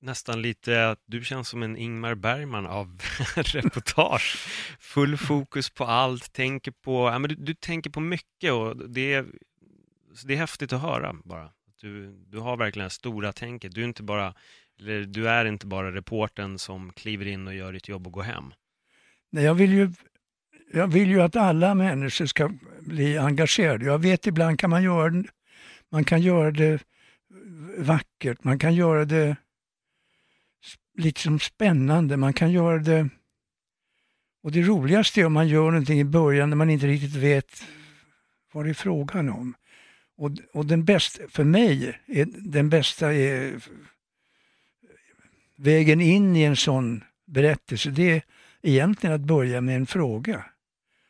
nästan 0.00 0.42
lite 0.42 0.88
att 0.88 1.02
du 1.06 1.24
känns 1.24 1.48
som 1.48 1.62
en 1.62 1.76
Ingmar 1.76 2.14
Bergman 2.14 2.66
av 2.66 3.00
reportage. 3.36 4.48
Full 4.80 5.16
fokus 5.16 5.70
på 5.70 5.84
allt, 5.84 6.32
tänker 6.32 6.70
på, 6.70 7.08
ja, 7.08 7.18
men 7.18 7.28
du, 7.28 7.34
du 7.34 7.54
tänker 7.54 7.90
på 7.90 8.00
mycket 8.00 8.52
och 8.52 8.90
det 8.90 9.14
är, 9.14 9.26
det 10.24 10.34
är 10.34 10.38
häftigt 10.38 10.72
att 10.72 10.82
höra 10.82 11.16
bara. 11.24 11.50
Du, 11.80 12.12
du 12.12 12.38
har 12.38 12.56
verkligen 12.56 12.84
det 12.84 12.90
stora 12.90 13.32
tänket. 13.32 13.74
Du 13.74 13.80
är 13.80 13.84
inte 13.84 14.02
bara 14.02 14.34
du 15.06 15.28
är 15.28 15.44
inte 15.44 15.66
bara 15.66 15.94
reporten 15.94 16.58
som 16.58 16.92
kliver 16.92 17.26
in 17.26 17.46
och 17.46 17.54
gör 17.54 17.72
ditt 17.72 17.88
jobb 17.88 18.06
och 18.06 18.12
går 18.12 18.22
hem. 18.22 18.54
Nej, 19.30 19.44
jag 19.44 19.54
vill 19.54 19.72
ju, 19.72 19.92
jag 20.72 20.86
vill 20.86 21.10
ju 21.10 21.22
att 21.22 21.36
alla 21.36 21.74
människor 21.74 22.26
ska 22.26 22.52
bli 22.80 23.18
engagerade. 23.18 23.84
Jag 23.84 23.98
vet 23.98 24.26
ibland 24.26 24.58
kan 24.58 24.70
man 24.70 24.82
göra, 24.82 25.24
man 25.90 26.04
kan 26.04 26.22
göra 26.22 26.50
det 26.50 26.82
vackert, 27.78 28.44
man 28.44 28.58
kan 28.58 28.74
göra 28.74 29.04
det 29.04 29.36
liksom 30.98 31.38
spännande, 31.38 32.16
man 32.16 32.32
kan 32.32 32.52
göra 32.52 32.78
det... 32.78 33.08
Och 34.42 34.52
det 34.52 34.62
roligaste 34.62 35.20
är 35.20 35.26
om 35.26 35.32
man 35.32 35.48
gör 35.48 35.70
någonting 35.70 36.00
i 36.00 36.04
början 36.04 36.50
när 36.50 36.56
man 36.56 36.70
inte 36.70 36.86
riktigt 36.86 37.14
vet 37.14 37.64
vad 38.52 38.64
det 38.64 38.70
är 38.70 38.74
frågan 38.74 39.28
om. 39.28 39.54
Och, 40.16 40.30
och 40.52 40.66
den 40.66 40.84
bästa, 40.84 41.22
för 41.28 41.44
mig, 41.44 42.00
är, 42.06 42.26
den 42.30 42.68
bästa 42.68 43.14
är 43.14 43.60
vägen 45.56 46.00
in 46.00 46.36
i 46.36 46.42
en 46.42 46.56
sån 46.56 47.04
berättelse, 47.26 47.90
det 47.90 48.10
är 48.10 48.22
egentligen 48.62 49.14
att 49.14 49.20
börja 49.20 49.60
med 49.60 49.76
en 49.76 49.86
fråga. 49.86 50.44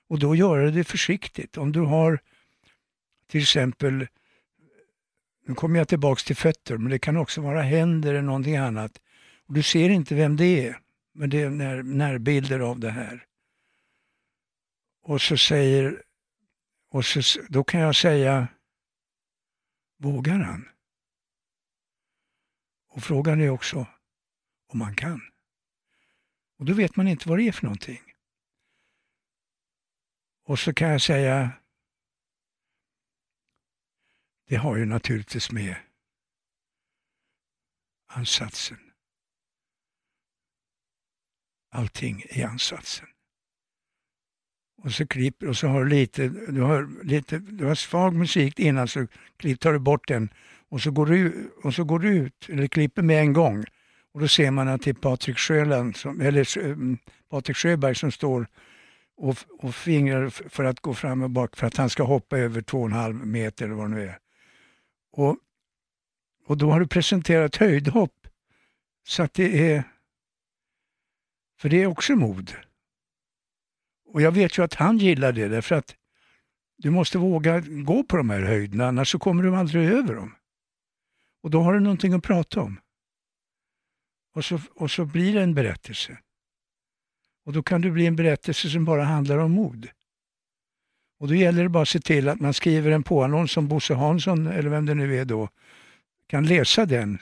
Och 0.08 0.18
då 0.18 0.34
göra 0.34 0.70
det 0.70 0.84
försiktigt. 0.84 1.56
Om 1.56 1.72
du 1.72 1.80
har 1.80 2.20
till 3.26 3.40
exempel, 3.42 4.06
nu 5.46 5.54
kommer 5.54 5.78
jag 5.78 5.88
tillbaks 5.88 6.24
till 6.24 6.36
fötter, 6.36 6.76
men 6.76 6.90
det 6.90 6.98
kan 6.98 7.16
också 7.16 7.40
vara 7.40 7.62
händer 7.62 8.10
eller 8.10 8.22
någonting 8.22 8.56
annat. 8.56 9.00
Och 9.46 9.54
du 9.54 9.62
ser 9.62 9.88
inte 9.88 10.14
vem 10.14 10.36
det 10.36 10.66
är, 10.66 10.80
men 11.12 11.30
det 11.30 11.42
är 11.42 11.50
när, 11.50 11.82
närbilder 11.82 12.60
av 12.60 12.80
det 12.80 12.90
här. 12.90 13.26
Och 15.02 15.22
så 15.22 15.36
säger, 15.36 16.02
och 16.90 17.04
så, 17.04 17.40
då 17.48 17.64
kan 17.64 17.80
jag 17.80 17.96
säga, 17.96 18.48
vågar 19.98 20.38
han? 20.38 20.68
Och 22.88 23.02
frågan 23.02 23.40
är 23.40 23.48
också 23.48 23.86
om 24.66 24.78
man 24.78 24.94
kan. 24.94 25.20
Och 26.58 26.64
då 26.64 26.74
vet 26.74 26.96
man 26.96 27.08
inte 27.08 27.28
vad 27.28 27.38
det 27.38 27.48
är 27.48 27.52
för 27.52 27.64
någonting. 27.64 28.13
Och 30.44 30.58
så 30.58 30.74
kan 30.74 30.88
jag 30.88 31.02
säga, 31.02 31.50
det 34.48 34.56
har 34.56 34.76
ju 34.76 34.84
naturligtvis 34.84 35.52
med 35.52 35.76
ansatsen 38.06 38.84
allting 41.74 42.24
i 42.30 42.42
ansatsen. 42.42 43.06
Och 44.82 44.92
så 44.92 45.06
klipper 45.06 45.48
och 45.48 45.56
så 45.56 45.68
har 45.68 45.84
du 45.84 45.90
lite, 45.90 46.28
du 46.28 46.60
har 46.60 47.04
lite, 47.04 47.38
du 47.38 47.64
har 47.64 47.74
svag 47.74 48.14
musik 48.14 48.58
innan 48.58 48.88
så 48.88 49.06
tar 49.60 49.72
du 49.72 49.78
bort 49.78 50.08
den 50.08 50.28
och 50.68 50.80
så 50.80 50.90
går 50.90 51.06
du, 51.06 51.50
och 51.62 51.74
så 51.74 51.84
går 51.84 51.98
du 51.98 52.08
ut, 52.08 52.48
eller 52.48 52.66
klipper 52.66 53.02
med 53.02 53.20
en 53.20 53.32
gång. 53.32 53.64
Och 54.12 54.20
då 54.20 54.28
ser 54.28 54.50
man 54.50 54.68
att 54.68 54.82
det 54.82 54.90
är 54.90 54.94
Patrik 54.94 55.38
Sjöland, 55.38 55.96
som, 55.96 56.20
eller 56.20 56.66
eh, 56.68 56.76
Patrik 57.30 57.56
Sjöberg 57.56 57.94
som 57.94 58.12
står 58.12 58.46
och, 59.16 59.36
och 59.58 59.74
fingrar 59.74 60.30
för 60.30 60.64
att 60.64 60.80
gå 60.80 60.94
fram 60.94 61.22
och 61.22 61.30
bak 61.30 61.56
för 61.56 61.66
att 61.66 61.76
han 61.76 61.90
ska 61.90 62.02
hoppa 62.02 62.38
över 62.38 62.62
två 62.62 62.80
och 62.80 62.86
en 62.86 62.92
halv 62.92 63.26
meter 63.26 63.64
eller 63.64 63.74
vad 63.74 63.90
det 63.90 63.94
nu 63.94 64.02
är. 64.02 64.18
Och, 65.12 65.38
och 66.46 66.58
då 66.58 66.70
har 66.70 66.80
du 66.80 66.86
presenterat 66.86 67.56
höjdhopp 67.56 68.26
så 69.06 69.22
att 69.22 69.34
det 69.34 69.72
är 69.72 69.84
För 71.58 71.68
det 71.68 71.82
är 71.82 71.86
också 71.86 72.16
mod. 72.16 72.56
Och 74.06 74.22
jag 74.22 74.32
vet 74.32 74.58
ju 74.58 74.64
att 74.64 74.74
han 74.74 74.98
gillar 74.98 75.32
det 75.32 75.48
därför 75.48 75.74
att 75.74 75.96
du 76.76 76.90
måste 76.90 77.18
våga 77.18 77.60
gå 77.60 78.04
på 78.04 78.16
de 78.16 78.30
här 78.30 78.42
höjderna 78.42 78.86
annars 78.86 79.10
så 79.10 79.18
kommer 79.18 79.42
du 79.42 79.56
aldrig 79.56 79.88
över 79.88 80.14
dem. 80.14 80.34
Och 81.42 81.50
då 81.50 81.62
har 81.62 81.74
du 81.74 81.80
någonting 81.80 82.12
att 82.12 82.22
prata 82.22 82.60
om. 82.60 82.80
Och 84.34 84.44
så, 84.44 84.60
och 84.74 84.90
så 84.90 85.04
blir 85.04 85.34
det 85.34 85.42
en 85.42 85.54
berättelse. 85.54 86.18
Och 87.44 87.52
då 87.52 87.62
kan 87.62 87.80
det 87.80 87.90
bli 87.90 88.06
en 88.06 88.16
berättelse 88.16 88.70
som 88.70 88.84
bara 88.84 89.04
handlar 89.04 89.38
om 89.38 89.52
mod. 89.52 89.88
Och 91.18 91.28
då 91.28 91.34
gäller 91.34 91.62
det 91.62 91.68
bara 91.68 91.82
att 91.82 91.88
se 91.88 92.00
till 92.00 92.28
att 92.28 92.40
man 92.40 92.54
skriver 92.54 92.90
en 92.90 93.02
påannons 93.02 93.52
som 93.52 93.68
Bosse 93.68 93.94
Hansson, 93.94 94.46
eller 94.46 94.70
vem 94.70 94.86
det 94.86 94.94
nu 94.94 95.16
är 95.16 95.24
då, 95.24 95.48
kan 96.26 96.46
läsa 96.46 96.86
den. 96.86 97.18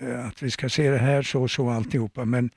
Eh, 0.00 0.26
att 0.26 0.42
vi 0.42 0.50
ska 0.50 0.68
se 0.68 0.90
det 0.90 0.98
här 0.98 1.22
så 1.22 1.42
och 1.42 1.50
så 1.50 1.70
alltihopa. 1.70 2.24
Men 2.24 2.50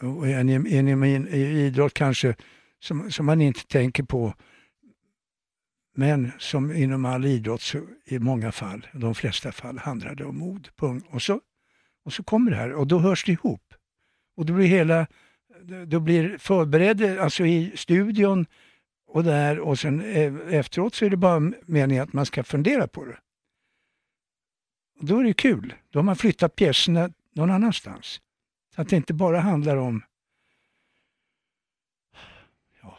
och 0.00 0.28
en, 0.28 0.48
en, 0.48 0.66
en, 0.66 1.02
en 1.02 1.28
idrott 1.28 1.94
kanske 1.94 2.34
som, 2.80 3.10
som 3.10 3.26
man 3.26 3.40
inte 3.40 3.66
tänker 3.66 4.02
på. 4.02 4.34
Men 5.96 6.32
som 6.38 6.72
inom 6.72 7.04
all 7.04 7.24
idrott 7.24 7.62
så 7.62 7.86
i 8.04 8.18
många 8.18 8.52
fall, 8.52 8.86
de 8.92 9.14
flesta 9.14 9.52
fall, 9.52 9.78
handlar 9.78 10.14
det 10.14 10.24
om 10.24 10.38
mod. 10.38 10.68
Punkt. 10.76 11.06
Och 11.10 11.22
så, 11.22 11.40
och 12.04 12.12
så 12.12 12.22
kommer 12.22 12.50
det 12.50 12.56
här 12.56 12.72
och 12.72 12.86
då 12.86 12.98
hörs 12.98 13.24
det 13.24 13.32
ihop. 13.32 13.74
Och 14.36 14.46
då 14.46 14.52
blir 14.52 14.66
hela, 14.66 15.06
då 15.86 16.00
blir 16.00 16.38
förberedd, 16.38 17.18
alltså 17.18 17.46
i 17.46 17.72
studion 17.76 18.46
och 19.06 19.24
där 19.24 19.58
och 19.58 19.78
sen 19.78 20.00
eh, 20.00 20.54
efteråt 20.54 20.94
så 20.94 21.04
är 21.04 21.10
det 21.10 21.16
bara 21.16 21.52
meningen 21.66 22.02
att 22.02 22.12
man 22.12 22.26
ska 22.26 22.44
fundera 22.44 22.88
på 22.88 23.04
det. 23.04 23.18
Och 24.98 25.04
då 25.04 25.18
är 25.18 25.24
det 25.24 25.34
kul. 25.34 25.74
Då 25.90 25.98
har 25.98 26.04
man 26.04 26.16
flyttat 26.16 26.56
pjäserna 26.56 27.10
någon 27.32 27.50
annanstans. 27.50 28.20
Så 28.74 28.82
att 28.82 28.88
det 28.88 28.96
inte 28.96 29.14
bara 29.14 29.40
handlar 29.40 29.76
om 29.76 30.02
ja, 32.82 32.98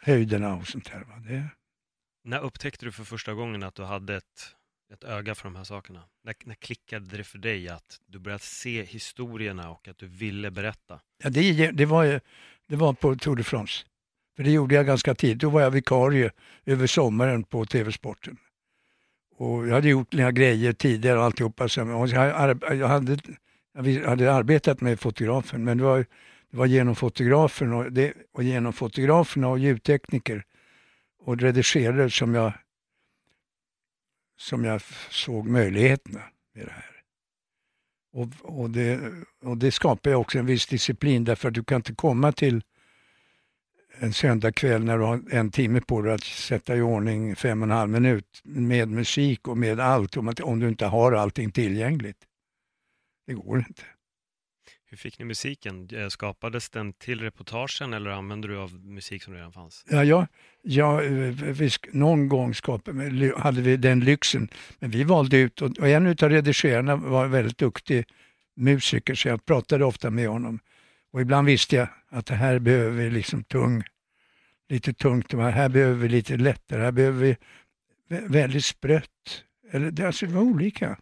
höjderna 0.00 0.56
och 0.56 0.66
sånt 0.66 0.92
där. 0.92 1.06
Det, 1.28 1.48
När 2.22 2.40
upptäckte 2.40 2.86
du 2.86 2.92
för 2.92 3.04
första 3.04 3.34
gången 3.34 3.62
att 3.62 3.74
du 3.74 3.84
hade 3.84 4.16
ett, 4.16 4.55
ett 4.92 5.04
öga 5.04 5.34
för 5.34 5.44
de 5.44 5.56
här 5.56 5.64
sakerna? 5.64 6.02
När, 6.24 6.34
när 6.44 6.54
klickade 6.54 7.16
det 7.16 7.24
för 7.24 7.38
dig 7.38 7.68
att 7.68 8.00
du 8.06 8.18
började 8.18 8.42
se 8.42 8.82
historierna 8.82 9.70
och 9.70 9.88
att 9.88 9.98
du 9.98 10.06
ville 10.06 10.50
berätta? 10.50 11.00
ja, 11.24 11.30
det, 11.30 11.70
det, 11.70 11.86
var, 11.86 12.04
ju- 12.04 12.20
det 12.68 12.76
var 12.76 12.92
på 12.92 13.16
Tour 13.16 13.36
de 13.36 13.42
France. 13.42 13.84
För 14.36 14.42
det 14.42 14.50
gjorde 14.50 14.74
jag 14.74 14.86
ganska 14.86 15.14
tidigt. 15.14 15.38
Då 15.38 15.50
var 15.50 15.60
jag 15.60 15.70
vikarie 15.70 16.30
över 16.64 16.86
sommaren 16.86 17.44
på 17.44 17.66
TV-sporten. 17.66 18.36
Och 19.36 19.68
jag 19.68 19.74
hade 19.74 19.88
gjort 19.88 20.12
några 20.12 20.32
grejer 20.32 20.72
tidigare 20.72 21.18
och 21.18 21.24
alltihopa. 21.24 21.64
Och 21.64 22.08
jag, 22.08 22.58
jag, 22.76 22.88
hade, 22.88 23.18
jag 23.90 24.08
hade 24.08 24.32
arbetat 24.32 24.80
med 24.80 25.00
fotografen 25.00 25.64
men 25.64 25.78
det 25.78 25.84
var, 25.84 25.98
det 26.50 26.56
var 26.56 26.66
genom 26.66 26.94
fotografen 26.94 27.72
och, 27.72 27.92
det, 27.92 28.12
och 28.32 28.42
genom 28.42 28.72
fotograferna 28.72 29.48
och 29.48 29.58
ljudtekniker 29.58 30.44
och 31.18 31.38
redigerare 31.40 32.10
som 32.10 32.34
jag, 32.34 32.52
som 34.36 34.64
jag 34.64 34.82
såg 35.10 35.46
möjligheterna 35.46 36.22
med 36.54 36.66
det 36.66 36.72
här. 36.72 36.96
Och, 38.12 38.28
och, 38.42 38.70
det, 38.70 39.12
och 39.42 39.56
det 39.58 39.72
skapar 39.72 40.10
ju 40.10 40.16
också 40.16 40.38
en 40.38 40.46
viss 40.46 40.66
disciplin 40.66 41.24
därför 41.24 41.48
att 41.48 41.54
du 41.54 41.64
kan 41.64 41.76
inte 41.76 41.94
komma 41.94 42.32
till 42.32 42.62
en 43.98 44.12
söndagkväll 44.12 44.84
när 44.84 44.98
du 44.98 45.04
har 45.04 45.22
en 45.30 45.50
timme 45.50 45.80
på 45.80 46.02
dig 46.02 46.14
att 46.14 46.22
sätta 46.22 46.76
i 46.76 46.80
ordning 46.80 47.36
fem 47.36 47.62
och 47.62 47.68
en 47.68 47.76
halv 47.76 47.90
minut 47.90 48.40
med 48.44 48.88
musik 48.88 49.48
och 49.48 49.58
med 49.58 49.80
allt 49.80 50.16
om, 50.16 50.28
att, 50.28 50.40
om 50.40 50.60
du 50.60 50.68
inte 50.68 50.86
har 50.86 51.12
allting 51.12 51.52
tillgängligt. 51.52 52.18
Det 53.26 53.34
går 53.34 53.58
inte. 53.58 53.82
Hur 54.96 55.00
fick 55.00 55.18
ni 55.18 55.24
musiken? 55.24 55.88
Eh, 55.92 56.08
skapades 56.08 56.70
den 56.70 56.92
till 56.92 57.20
reportagen 57.20 57.92
eller 57.92 58.10
använde 58.10 58.48
du 58.48 58.58
av 58.58 58.74
musik 58.84 59.22
som 59.22 59.34
redan 59.34 59.52
fanns? 59.52 59.84
Ja, 59.90 60.04
ja, 60.04 60.26
ja, 60.62 61.02
eh, 61.02 61.10
vi, 61.10 61.68
sk- 61.68 61.88
någon 61.92 62.28
gång 62.28 62.54
skapade, 62.54 63.32
hade 63.36 63.60
vi 63.60 63.76
den 63.76 64.00
lyxen, 64.00 64.48
men 64.78 64.90
vi 64.90 65.04
valde 65.04 65.36
ut, 65.38 65.62
och, 65.62 65.88
en 65.88 66.06
av 66.06 66.14
redigerarna 66.14 66.96
var 66.96 67.24
en 67.24 67.30
väldigt 67.30 67.58
duktig 67.58 68.04
musiker 68.56 69.14
så 69.14 69.28
jag 69.28 69.44
pratade 69.44 69.84
ofta 69.84 70.10
med 70.10 70.28
honom. 70.28 70.58
Och 71.12 71.20
ibland 71.20 71.46
visste 71.46 71.76
jag 71.76 71.88
att 72.08 72.26
det 72.26 72.34
här 72.34 72.58
behöver 72.58 72.90
vi 72.90 73.10
liksom 73.10 73.44
tung, 73.44 73.82
lite 74.68 74.92
tungt, 74.94 75.30
det 75.30 75.50
här 75.50 75.68
behöver 75.68 75.94
vi 75.94 76.08
lite 76.08 76.36
lättare, 76.36 76.82
här 76.82 76.92
behöver 76.92 77.20
vi 77.20 77.36
väldigt 78.28 78.64
sprött. 78.64 79.44
Eller, 79.70 79.90
det, 79.90 80.06
alltså, 80.06 80.26
det 80.26 80.32
var 80.32 80.42
olika. 80.42 80.98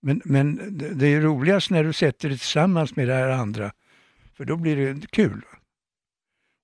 Men, 0.00 0.22
men 0.24 0.78
det, 0.98 1.06
är 1.06 1.20
roligast 1.20 1.70
när 1.70 1.84
du 1.84 1.92
sätter 1.92 2.28
det 2.28 2.36
tillsammans 2.36 2.96
med 2.96 3.08
det 3.08 3.14
här 3.14 3.28
andra, 3.28 3.72
för 4.36 4.44
då 4.44 4.56
blir 4.56 4.76
det 4.76 5.10
kul. 5.10 5.42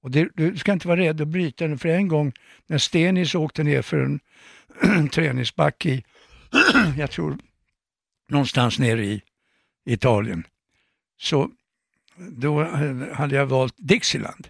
Och 0.02 0.10
det, 0.10 0.28
du 0.34 0.56
ska 0.56 0.72
inte 0.72 0.88
vara 0.88 1.00
rädd 1.00 1.20
att 1.20 1.28
bryta 1.28 1.66
den, 1.66 1.78
för 1.78 1.88
en 1.88 2.08
gång 2.08 2.32
när 2.66 2.78
Stenis 2.78 3.34
åkte 3.34 3.62
ner 3.62 3.82
för 3.82 3.98
en 3.98 5.08
träningsback 5.08 5.86
i, 5.86 6.04
jag 6.98 7.10
tror 7.10 7.38
någonstans 8.28 8.78
nere 8.78 9.04
i 9.04 9.22
Italien, 9.84 10.46
så 11.16 11.50
då 12.16 12.64
hade 13.12 13.36
jag 13.36 13.46
valt 13.46 13.74
Dixieland. 13.76 14.48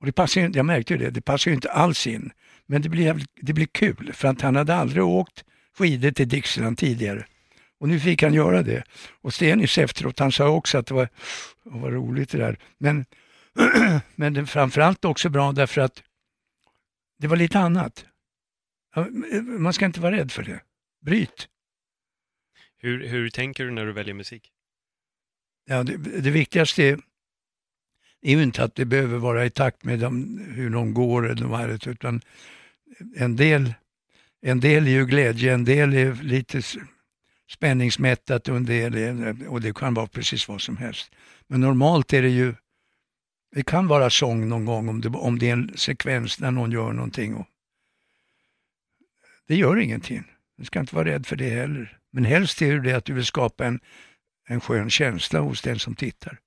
Och 0.00 0.06
det 0.06 0.12
passade, 0.12 0.50
jag 0.58 0.66
märkte 0.66 0.94
ju 0.94 0.98
det, 0.98 1.10
det 1.10 1.20
passar 1.20 1.50
ju 1.50 1.54
inte 1.54 1.70
alls 1.70 2.06
in. 2.06 2.30
Men 2.66 2.82
det 2.82 2.88
blir, 2.88 3.24
det 3.40 3.52
blir 3.52 3.66
kul, 3.66 4.12
för 4.14 4.28
att 4.28 4.40
han 4.40 4.56
hade 4.56 4.74
aldrig 4.74 5.04
åkt 5.04 5.44
skidor 5.78 6.10
till 6.10 6.28
Dixieland 6.28 6.78
tidigare. 6.78 7.26
Och 7.78 7.88
nu 7.88 8.00
fick 8.00 8.22
han 8.22 8.34
göra 8.34 8.62
det. 8.62 8.84
Och 9.20 9.34
Stenis 9.34 9.78
efteråt, 9.78 10.18
han 10.18 10.32
sa 10.32 10.48
också 10.48 10.78
att 10.78 10.86
det 10.86 10.94
var, 10.94 11.08
var 11.62 11.90
roligt 11.90 12.30
det 12.30 12.38
där. 12.38 12.58
Men 12.78 13.04
men 14.16 14.34
det 14.34 14.46
framförallt 14.46 15.04
också 15.04 15.28
bra 15.28 15.52
därför 15.52 15.80
att 15.80 16.02
det 17.18 17.26
var 17.26 17.36
lite 17.36 17.58
annat. 17.58 18.06
Man 19.42 19.72
ska 19.72 19.86
inte 19.86 20.00
vara 20.00 20.16
rädd 20.16 20.32
för 20.32 20.42
det. 20.42 20.60
Bryt. 21.00 21.48
Hur, 22.78 23.06
hur 23.06 23.30
tänker 23.30 23.64
du 23.64 23.70
när 23.70 23.86
du 23.86 23.92
väljer 23.92 24.14
musik? 24.14 24.52
Ja, 25.64 25.82
det, 25.82 25.96
det 25.96 26.30
viktigaste 26.30 26.82
är, 26.84 26.98
är 28.22 28.36
ju 28.36 28.42
inte 28.42 28.64
att 28.64 28.74
det 28.74 28.84
behöver 28.84 29.18
vara 29.18 29.44
i 29.46 29.50
takt 29.50 29.84
med 29.84 29.98
dem, 29.98 30.44
hur 30.54 30.70
de 30.70 30.94
går 30.94 31.30
eller 31.30 31.46
vad 31.46 31.68
det 31.68 31.86
är, 31.86 31.88
utan 31.88 32.20
en 33.16 33.36
del, 33.36 33.74
en 34.40 34.60
del 34.60 34.86
är 34.86 34.90
ju 34.90 35.06
glädje, 35.06 35.54
en 35.54 35.64
del 35.64 35.94
är 35.94 36.14
lite 36.14 36.62
spänningsmättat 37.48 38.48
och 38.48 38.56
en 38.56 38.66
del 38.66 39.46
och 39.48 39.60
det 39.60 39.76
kan 39.76 39.94
vara 39.94 40.06
precis 40.06 40.48
vad 40.48 40.60
som 40.60 40.76
helst. 40.76 41.10
Men 41.46 41.60
normalt 41.60 42.12
är 42.12 42.22
det 42.22 42.28
ju, 42.28 42.54
det 43.54 43.62
kan 43.62 43.88
vara 43.88 44.10
sång 44.10 44.48
någon 44.48 44.64
gång 44.64 44.88
om 44.88 45.00
det, 45.00 45.08
om 45.08 45.38
det 45.38 45.48
är 45.48 45.52
en 45.52 45.76
sekvens 45.76 46.40
när 46.40 46.50
någon 46.50 46.72
gör 46.72 46.92
någonting. 46.92 47.34
Och, 47.34 47.46
det 49.46 49.56
gör 49.56 49.76
ingenting. 49.76 50.24
Du 50.56 50.64
ska 50.64 50.80
inte 50.80 50.94
vara 50.94 51.08
rädd 51.08 51.26
för 51.26 51.36
det 51.36 51.50
heller. 51.50 51.98
Men 52.10 52.24
helst 52.24 52.62
är 52.62 52.72
det 52.72 52.80
det 52.80 52.92
att 52.92 53.04
du 53.04 53.12
vill 53.12 53.24
skapa 53.24 53.66
en, 53.66 53.80
en 54.48 54.60
skön 54.60 54.90
känsla 54.90 55.40
hos 55.40 55.62
den 55.62 55.78
som 55.78 55.94
tittar. 55.94 56.38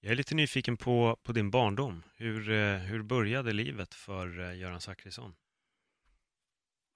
Jag 0.00 0.12
är 0.12 0.16
lite 0.16 0.34
nyfiken 0.34 0.76
på, 0.76 1.16
på 1.22 1.32
din 1.32 1.50
barndom. 1.50 2.02
Hur, 2.16 2.50
eh, 2.50 2.76
hur 2.76 3.02
började 3.02 3.52
livet 3.52 3.94
för 3.94 4.40
eh, 4.40 4.58
Göran 4.58 4.80
Zachrisson? 4.80 5.34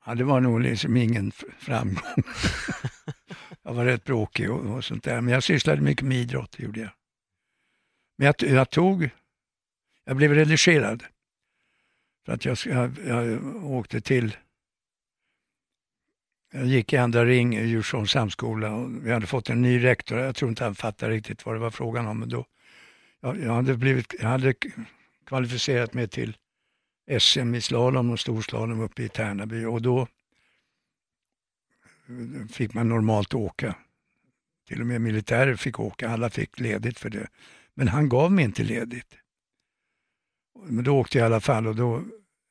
Ja, 0.09 0.15
det 0.15 0.25
var 0.25 0.41
nog 0.41 0.61
liksom 0.61 0.97
ingen 0.97 1.33
framgång. 1.59 2.03
jag 3.63 3.75
var 3.75 3.85
rätt 3.85 4.05
bråkig 4.05 4.51
och, 4.51 4.77
och 4.77 4.85
sånt 4.85 5.05
där. 5.05 5.21
Men 5.21 5.35
jag 5.35 5.43
sysslade 5.43 5.83
mycket 5.83 6.07
med 6.07 6.17
idrott, 6.17 6.55
det 6.57 6.63
gjorde 6.63 6.81
jag. 6.81 6.91
Men 8.19 8.27
jag, 8.27 8.51
jag 8.51 8.71
tog, 8.71 9.11
jag 10.05 10.17
blev 10.17 10.35
redigerad. 10.35 11.05
För 12.27 12.33
att 12.33 12.45
jag, 12.45 12.59
jag, 12.65 12.99
jag 13.07 13.65
åkte 13.65 14.01
till, 14.01 14.37
jag 16.53 16.67
gick 16.67 16.93
i 16.93 16.97
andra 16.97 17.25
ring 17.25 17.57
i 17.57 17.67
Djursholms 17.67 18.11
samskola 18.11 18.75
och 18.75 19.07
vi 19.07 19.13
hade 19.13 19.27
fått 19.27 19.51
en 19.51 19.63
ny 19.63 19.85
rektor. 19.85 20.19
Jag 20.19 20.37
tror 20.37 20.49
inte 20.49 20.65
han 20.65 20.75
fattade 20.75 21.13
riktigt 21.13 21.47
vad 21.47 21.55
det 21.55 21.59
var 21.59 21.71
frågan 21.71 22.07
om. 22.07 22.21
Men 22.21 22.29
då, 22.29 22.47
jag, 23.21 23.41
jag, 23.41 23.53
hade 23.53 23.77
blivit, 23.77 24.15
jag 24.21 24.29
hade 24.29 24.55
kvalificerat 25.27 25.95
mig 25.95 26.09
till 26.09 26.37
SM 27.19 27.55
i 27.55 27.61
slalom 27.61 28.11
och 28.11 28.21
storslalom 28.21 28.81
uppe 28.81 29.03
i 29.03 29.09
Tärnaby 29.09 29.65
och 29.65 29.83
då 29.83 30.07
fick 32.51 32.75
man 32.75 32.89
normalt 32.89 33.35
åka. 33.35 33.75
Till 34.69 34.81
och 34.81 34.87
med 34.87 35.01
militärer 35.01 35.57
fick 35.57 35.81
åka, 35.81 36.09
alla 36.09 36.31
fick 36.31 36.61
ledigt 36.61 36.99
för 36.99 37.11
det. 37.11 37.29
Men 37.75 37.89
han 37.89 38.09
gav 38.09 38.33
mig 38.33 38.45
inte 38.45 38.63
ledigt. 38.63 39.15
Men 40.67 40.85
då 40.85 40.99
åkte 40.99 41.19
jag 41.19 41.25
i 41.25 41.27
alla 41.27 41.41
fall 41.41 41.67
och 41.67 41.77
då 41.77 41.97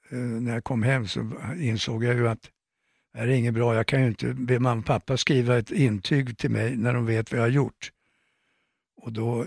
eh, 0.10 0.18
när 0.18 0.54
jag 0.54 0.64
kom 0.64 0.84
hem 0.84 1.08
så 1.08 1.32
insåg 1.58 2.04
jag 2.04 2.16
ju 2.16 2.28
att 2.28 2.52
det 3.14 3.20
här 3.20 3.28
är 3.28 3.32
inget 3.32 3.54
bra, 3.54 3.76
jag 3.76 3.88
kan 3.88 4.02
ju 4.02 4.08
inte 4.08 4.34
be 4.34 4.60
mamma 4.60 4.80
och 4.80 4.86
pappa 4.86 5.18
skriva 5.18 5.58
ett 5.58 5.72
intyg 5.72 6.38
till 6.38 6.52
mig 6.52 6.76
när 6.76 6.94
de 6.94 7.06
vet 7.06 7.32
vad 7.32 7.40
jag 7.40 7.46
har 7.46 7.52
gjort. 7.52 7.92
Och 8.98 9.12
då, 9.14 9.46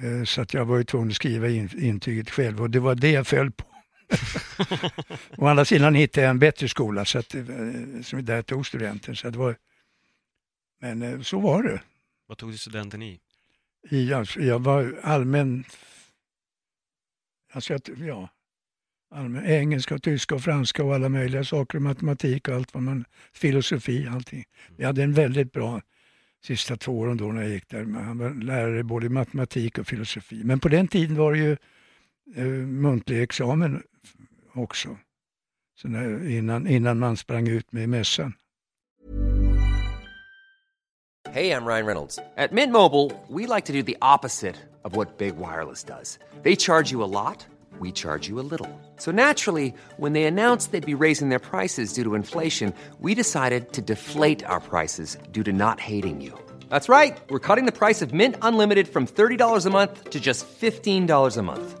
eh, 0.00 0.24
så 0.24 0.40
att 0.42 0.54
jag 0.54 0.64
var 0.64 0.76
ju 0.76 0.84
tvungen 0.84 1.08
att 1.08 1.14
skriva 1.14 1.48
in, 1.48 1.70
intyget 1.78 2.30
själv 2.30 2.60
och 2.60 2.70
det 2.70 2.80
var 2.80 2.94
det 2.94 3.10
jag 3.10 3.26
föll 3.26 3.50
på. 3.50 3.67
Å 5.36 5.46
andra 5.46 5.64
sidan 5.64 5.94
hittade 5.94 6.24
jag 6.24 6.30
en 6.30 6.38
bättre 6.38 6.68
skola 6.68 7.04
så 7.04 7.18
att, 7.18 7.34
eh, 7.34 7.44
som 8.02 8.24
där 8.24 8.34
jag 8.34 8.46
tog 8.46 8.66
studenten. 8.66 9.16
Så 9.16 9.30
det 9.30 9.38
var, 9.38 9.56
men 10.80 11.02
eh, 11.02 11.20
så 11.20 11.40
var 11.40 11.62
det. 11.62 11.80
Vad 12.26 12.38
tog 12.38 12.50
du 12.50 12.58
studenten 12.58 13.02
i? 13.02 13.20
I, 13.90 14.12
alltså, 14.12 14.40
jag 14.40 14.58
var 14.58 14.98
allmän... 15.02 15.64
Alltså, 17.52 17.78
ja, 17.96 18.28
allmän, 19.10 19.46
engelska, 19.46 19.98
tyska 19.98 20.34
och 20.34 20.42
franska 20.42 20.84
och 20.84 20.94
alla 20.94 21.08
möjliga 21.08 21.44
saker, 21.44 21.78
matematik 21.78 22.48
och 22.48 22.54
allt 22.54 22.74
vad 22.74 22.82
man... 22.82 23.04
Filosofi, 23.32 24.08
allting. 24.08 24.44
Jag 24.76 24.86
hade 24.86 25.02
en 25.02 25.12
väldigt 25.12 25.52
bra 25.52 25.80
sista 26.44 26.76
två 26.76 26.98
åren 26.98 27.16
då 27.16 27.32
när 27.32 27.42
jag 27.42 27.50
gick 27.50 27.68
där. 27.68 27.84
Han 27.84 28.18
var 28.18 28.30
lärare 28.30 28.82
både 28.82 29.06
i 29.06 29.08
matematik 29.08 29.78
och 29.78 29.86
filosofi. 29.86 30.44
Men 30.44 30.60
på 30.60 30.68
den 30.68 30.88
tiden 30.88 31.16
var 31.16 31.32
det 31.32 31.38
ju 31.38 31.56
eh, 32.34 32.66
muntlig 32.66 33.22
examen 33.22 33.82
också. 34.58 34.96
Så 35.76 35.88
när, 35.88 36.30
innan, 36.30 36.66
innan 36.66 36.98
man 36.98 37.16
sprang 37.16 37.48
ut 37.48 37.72
med 37.72 37.88
mässan. 37.88 38.34
Hey, 41.30 41.50
I'm 41.50 41.66
Ryan 41.66 41.86
Reynolds. 41.86 42.18
At 42.36 42.52
Mint 42.52 42.72
Mobile, 42.72 43.12
we 43.28 43.46
like 43.46 43.66
to 43.66 43.72
do 43.72 43.82
the 43.82 43.98
opposite 44.00 44.56
of 44.82 44.96
what 44.96 45.18
Big 45.18 45.36
Wireless 45.36 45.84
does. 45.84 46.18
They 46.42 46.56
charge 46.56 46.90
you 46.90 47.04
a 47.04 47.10
lot, 47.20 47.46
we 47.78 47.92
charge 47.92 48.28
you 48.28 48.40
a 48.40 48.46
little. 48.50 48.68
So 48.96 49.12
naturally, 49.12 49.74
when 49.98 50.14
they 50.14 50.24
announced 50.24 50.72
they'd 50.72 50.96
be 50.96 51.04
raising 51.04 51.28
their 51.28 51.38
prices 51.38 51.92
due 51.92 52.02
to 52.02 52.14
inflation, 52.14 52.72
we 53.00 53.14
decided 53.14 53.72
to 53.74 53.82
deflate 53.82 54.42
our 54.46 54.60
prices 54.60 55.18
due 55.30 55.44
to 55.44 55.52
not 55.52 55.80
hating 55.80 56.22
you. 56.22 56.32
That's 56.70 56.88
right. 56.88 57.16
We're 57.28 57.46
cutting 57.46 57.66
the 57.66 57.78
price 57.78 58.00
of 58.00 58.14
Mint 58.14 58.36
Unlimited 58.40 58.88
from 58.88 59.06
$30 59.06 59.66
a 59.66 59.70
month 59.70 60.10
to 60.10 60.20
just 60.20 60.46
$15 60.60 61.36
a 61.36 61.42
month. 61.42 61.80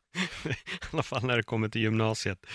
I 0.45 0.53
alla 0.91 1.03
fall 1.03 1.25
när 1.25 1.37
det 1.37 1.43
kommer 1.43 1.69
till 1.69 1.81
gymnasiet. 1.81 2.45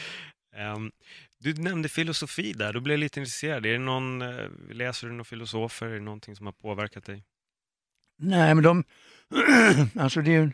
Um, 0.74 0.92
du 1.38 1.54
nämnde 1.54 1.88
filosofi 1.88 2.52
där, 2.52 2.72
då 2.72 2.80
blev 2.80 2.92
jag 2.94 3.00
lite 3.00 3.20
intresserad. 3.20 3.66
Är 3.66 3.72
det 3.72 3.78
någon, 3.78 4.22
eh, 4.22 4.48
läser 4.70 5.06
du 5.06 5.12
några 5.12 5.24
filosofer? 5.24 5.86
Är 5.86 5.94
det 5.94 6.00
någonting 6.00 6.36
som 6.36 6.46
har 6.46 6.52
påverkat 6.52 7.04
dig? 7.04 7.24
Nej, 8.18 8.54
men 8.54 8.64
de... 8.64 8.84
alltså 10.00 10.20
det 10.20 10.30
är 10.34 10.40
ju 10.42 10.50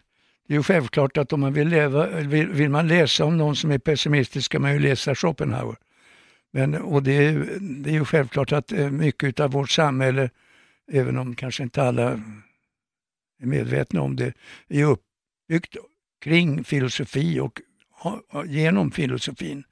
det 0.49 0.55
är 0.55 0.59
ju 0.59 0.63
självklart 0.63 1.17
att 1.17 1.33
om 1.33 1.41
man 1.41 1.53
vill, 1.53 1.69
leva, 1.69 2.07
vill, 2.07 2.49
vill 2.49 2.71
man 2.71 2.89
läsa 2.89 3.25
om 3.25 3.37
någon 3.37 3.57
som 3.57 3.71
är 3.71 3.79
pessimistisk 3.79 4.47
ska 4.47 4.59
man 4.59 4.73
ju 4.73 4.79
läsa 4.79 5.15
Schopenhauer. 5.15 5.77
Men, 6.53 6.75
och 6.75 7.03
det 7.03 7.13
är, 7.13 7.33
ju- 7.33 7.59
det 7.59 7.91
är 7.91 7.95
ju 7.95 8.05
självklart 8.05 8.53
att 8.53 8.73
eh, 8.73 8.91
mycket 8.91 9.41
av 9.41 9.51
vårt 9.51 9.71
samhälle, 9.71 10.31
även 10.93 11.19
om 11.19 11.35
kanske 11.35 11.63
inte 11.63 11.83
alla 11.83 12.11
är 13.43 13.47
medvetna 13.47 14.01
om 14.01 14.17
det, 14.17 14.33
är 14.69 14.85
uppbyggt 14.85 15.77
kring 16.23 16.65
filosofi 16.65 17.41
och 17.41 17.61
genom 18.47 18.91
filosofin. 18.91 19.65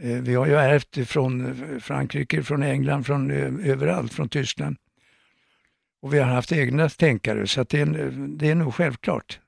Eh, 0.00 0.22
vi 0.22 0.34
har 0.34 0.46
ju 0.46 0.54
ärvt 0.54 0.92
det 0.92 1.04
från 1.04 1.46
eh, 1.46 1.78
Frankrike, 1.78 2.42
från 2.42 2.62
England, 2.62 3.04
från 3.04 3.30
eh, 3.30 3.70
överallt, 3.70 4.12
från 4.12 4.28
Tyskland. 4.28 4.76
Och 6.02 6.14
vi 6.14 6.18
har 6.18 6.26
haft 6.26 6.52
egna 6.52 6.88
tänkare, 6.88 7.46
så 7.46 7.60
att 7.60 7.68
det, 7.68 7.80
är, 7.80 8.10
det 8.28 8.48
är 8.48 8.54
nog 8.54 8.74
självklart. 8.74 9.40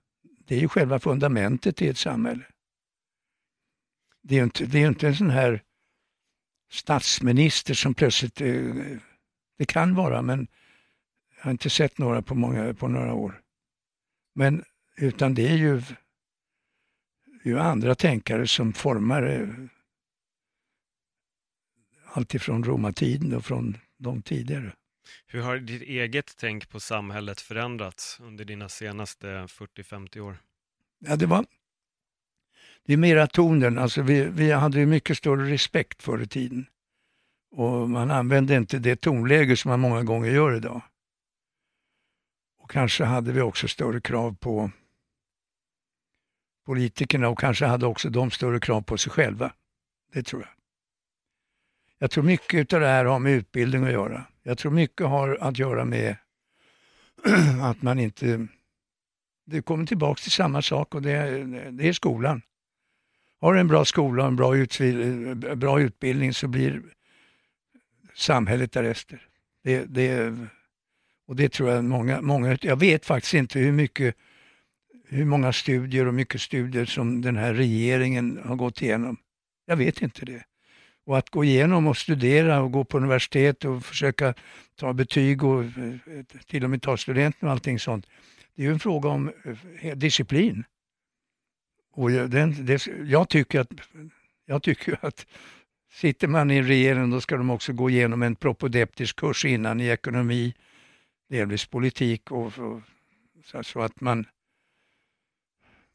Det 0.47 0.57
är 0.57 0.61
ju 0.61 0.69
själva 0.69 0.99
fundamentet 0.99 1.83
i 1.83 1.89
ett 1.89 1.99
samhälle. 1.99 2.45
Det 4.23 4.35
är 4.35 4.39
ju 4.39 4.45
inte, 4.45 4.65
det 4.65 4.83
är 4.83 4.89
inte 4.89 5.09
en 5.09 5.17
sån 5.17 5.31
här 5.31 5.63
statsminister 6.71 7.75
som 7.75 7.95
plötsligt, 7.95 8.35
det 9.59 9.67
kan 9.69 9.95
vara, 9.95 10.23
men 10.23 10.47
jag 11.37 11.45
har 11.45 11.51
inte 11.51 11.71
sett 11.71 11.99
några 11.99 12.23
på, 12.23 12.35
många, 12.35 12.75
på 12.75 12.89
några 12.89 13.15
år. 13.15 13.41
Men 14.35 14.65
utan 14.97 15.35
det 15.35 15.49
är 15.49 15.57
ju, 15.57 15.83
ju 17.43 17.59
andra 17.59 17.95
tänkare 17.95 18.47
som 18.47 18.73
formar 18.73 19.23
eh, 19.23 19.49
allt 22.13 22.35
ifrån 22.35 22.65
romartiden 22.65 23.35
och 23.35 23.45
från 23.45 23.77
de 23.99 24.23
tidigare. 24.23 24.73
Hur 25.27 25.43
har 25.43 25.59
ditt 25.59 25.83
eget 25.83 26.35
tänk 26.37 26.69
på 26.69 26.81
samhället 26.81 27.41
förändrats 27.41 28.21
under 28.21 28.45
dina 28.45 28.69
senaste 28.69 29.27
40-50 29.27 30.21
år? 30.21 30.37
Ja, 30.99 31.17
det 31.17 31.27
var 31.27 31.45
det 32.85 32.93
är 32.93 32.97
mera 32.97 33.27
tonen. 33.27 33.79
Alltså 33.79 34.03
vi, 34.03 34.25
vi 34.25 34.53
hade 34.53 34.79
ju 34.79 34.87
mycket 34.87 35.19
större 35.19 35.51
respekt 35.51 36.03
förr 36.03 36.23
i 36.23 36.27
tiden. 36.27 36.67
Och 37.51 37.91
man 37.91 38.11
använde 38.11 38.57
inte 38.57 38.79
det 38.79 38.97
tonläge 38.97 39.57
som 39.57 39.69
man 39.69 39.81
många 39.81 40.03
gånger 40.03 40.31
gör 40.31 40.57
idag. 40.57 40.83
Och 42.59 42.71
kanske 42.71 43.05
hade 43.05 43.33
vi 43.33 43.41
också 43.41 43.69
större 43.69 44.01
krav 44.01 44.37
på 44.41 44.71
politikerna 46.67 47.29
och 47.29 47.39
kanske 47.39 47.67
hade 47.67 47.87
också 47.87 48.11
de 48.11 48.31
större 48.31 48.61
krav 48.61 48.83
på 48.83 48.99
sig 48.99 49.13
själva. 49.13 49.53
Det 50.13 50.23
tror 50.23 50.43
jag. 50.43 50.51
Jag 51.99 52.11
tror 52.11 52.25
mycket 52.25 52.73
av 52.73 52.81
det 52.81 52.87
här 52.87 53.05
har 53.05 53.19
med 53.19 53.33
utbildning 53.33 53.85
att 53.85 53.93
göra. 53.93 54.25
Jag 54.43 54.59
tror 54.59 54.73
mycket 54.73 55.07
har 55.07 55.39
att 55.41 55.59
göra 55.59 55.85
med 55.85 56.17
att 57.63 57.83
man 57.83 57.99
inte 57.99 58.49
det 59.45 59.63
kommer 59.63 59.87
tillbaka 59.87 60.21
till 60.23 60.31
samma 60.31 60.63
sak 60.63 60.95
och 60.95 61.03
det 61.03 61.11
är, 61.11 61.45
det 61.71 61.89
är 61.89 61.93
skolan. 61.93 62.43
Har 63.41 63.55
du 63.55 63.61
en 63.61 63.69
bra 63.69 63.85
skola 63.85 64.23
och 64.23 64.29
en 64.29 64.37
bra, 64.37 64.55
utvil- 64.55 65.55
bra 65.55 65.81
utbildning 65.81 66.35
så 66.35 66.49
blir 66.49 66.83
samhället 68.15 68.73
därefter. 68.73 69.29
Det, 69.65 69.85
det, 69.85 70.37
och 71.27 71.37
det 71.37 71.49
tror 71.49 71.71
jag 71.71 71.85
många, 71.85 72.21
många, 72.21 72.59
jag 72.61 72.77
vet 72.77 73.07
faktiskt 73.07 73.35
inte 73.35 73.59
hur 73.59 73.73
mycket 73.73 74.17
hur 75.09 75.25
många 75.25 75.53
studier 75.53 76.07
och 76.07 76.15
mycket 76.15 76.41
studier 76.41 76.85
som 76.85 77.23
den 77.23 77.37
här 77.37 77.55
regeringen 77.55 78.41
har 78.45 78.57
gått 78.57 78.83
igenom. 78.83 79.17
Jag 79.67 79.77
vet 79.77 80.03
inte 80.03 80.25
det. 80.25 80.45
Och 81.05 81.19
att 81.19 81.31
gå 81.31 81.45
igenom 81.45 81.87
och 81.87 81.97
studera 81.97 82.63
och 82.63 82.73
gå 82.73 82.85
på 82.85 82.97
universitet 82.97 83.65
och 83.65 83.85
försöka 83.85 84.35
ta 84.77 84.93
betyg 84.93 85.45
och 85.45 85.65
eh, 85.65 85.71
till 86.47 86.65
och 86.65 86.71
med 86.71 86.83
ta 86.83 86.97
studenten 86.97 87.49
och 87.49 87.53
allting 87.53 87.79
sånt. 87.79 88.07
Det 88.55 88.63
är 88.63 88.67
ju 88.67 88.73
en 88.73 88.79
fråga 88.79 89.09
om 89.09 89.33
eh, 89.81 89.97
disciplin. 89.97 90.65
Och 91.93 92.11
jag, 92.11 92.31
den, 92.31 92.67
det, 92.67 92.87
jag, 93.05 93.29
tycker 93.29 93.61
att, 93.61 93.73
jag 94.47 94.63
tycker 94.63 94.99
att 95.01 95.27
sitter 95.93 96.29
man 96.29 96.51
i 96.51 96.63
regeringen 96.63 97.11
då 97.11 97.21
ska 97.21 97.37
de 97.37 97.51
också 97.51 97.73
gå 97.73 97.91
igenom 97.91 98.23
en 98.23 98.35
propedeptisk 98.35 99.17
kurs 99.17 99.45
innan 99.45 99.81
i 99.81 99.87
ekonomi, 99.87 100.55
delvis 101.29 101.67
politik 101.67 102.31
och, 102.31 102.59
och 102.59 102.81
så, 103.45 103.63
så 103.63 103.81
att 103.81 104.01
man 104.01 104.27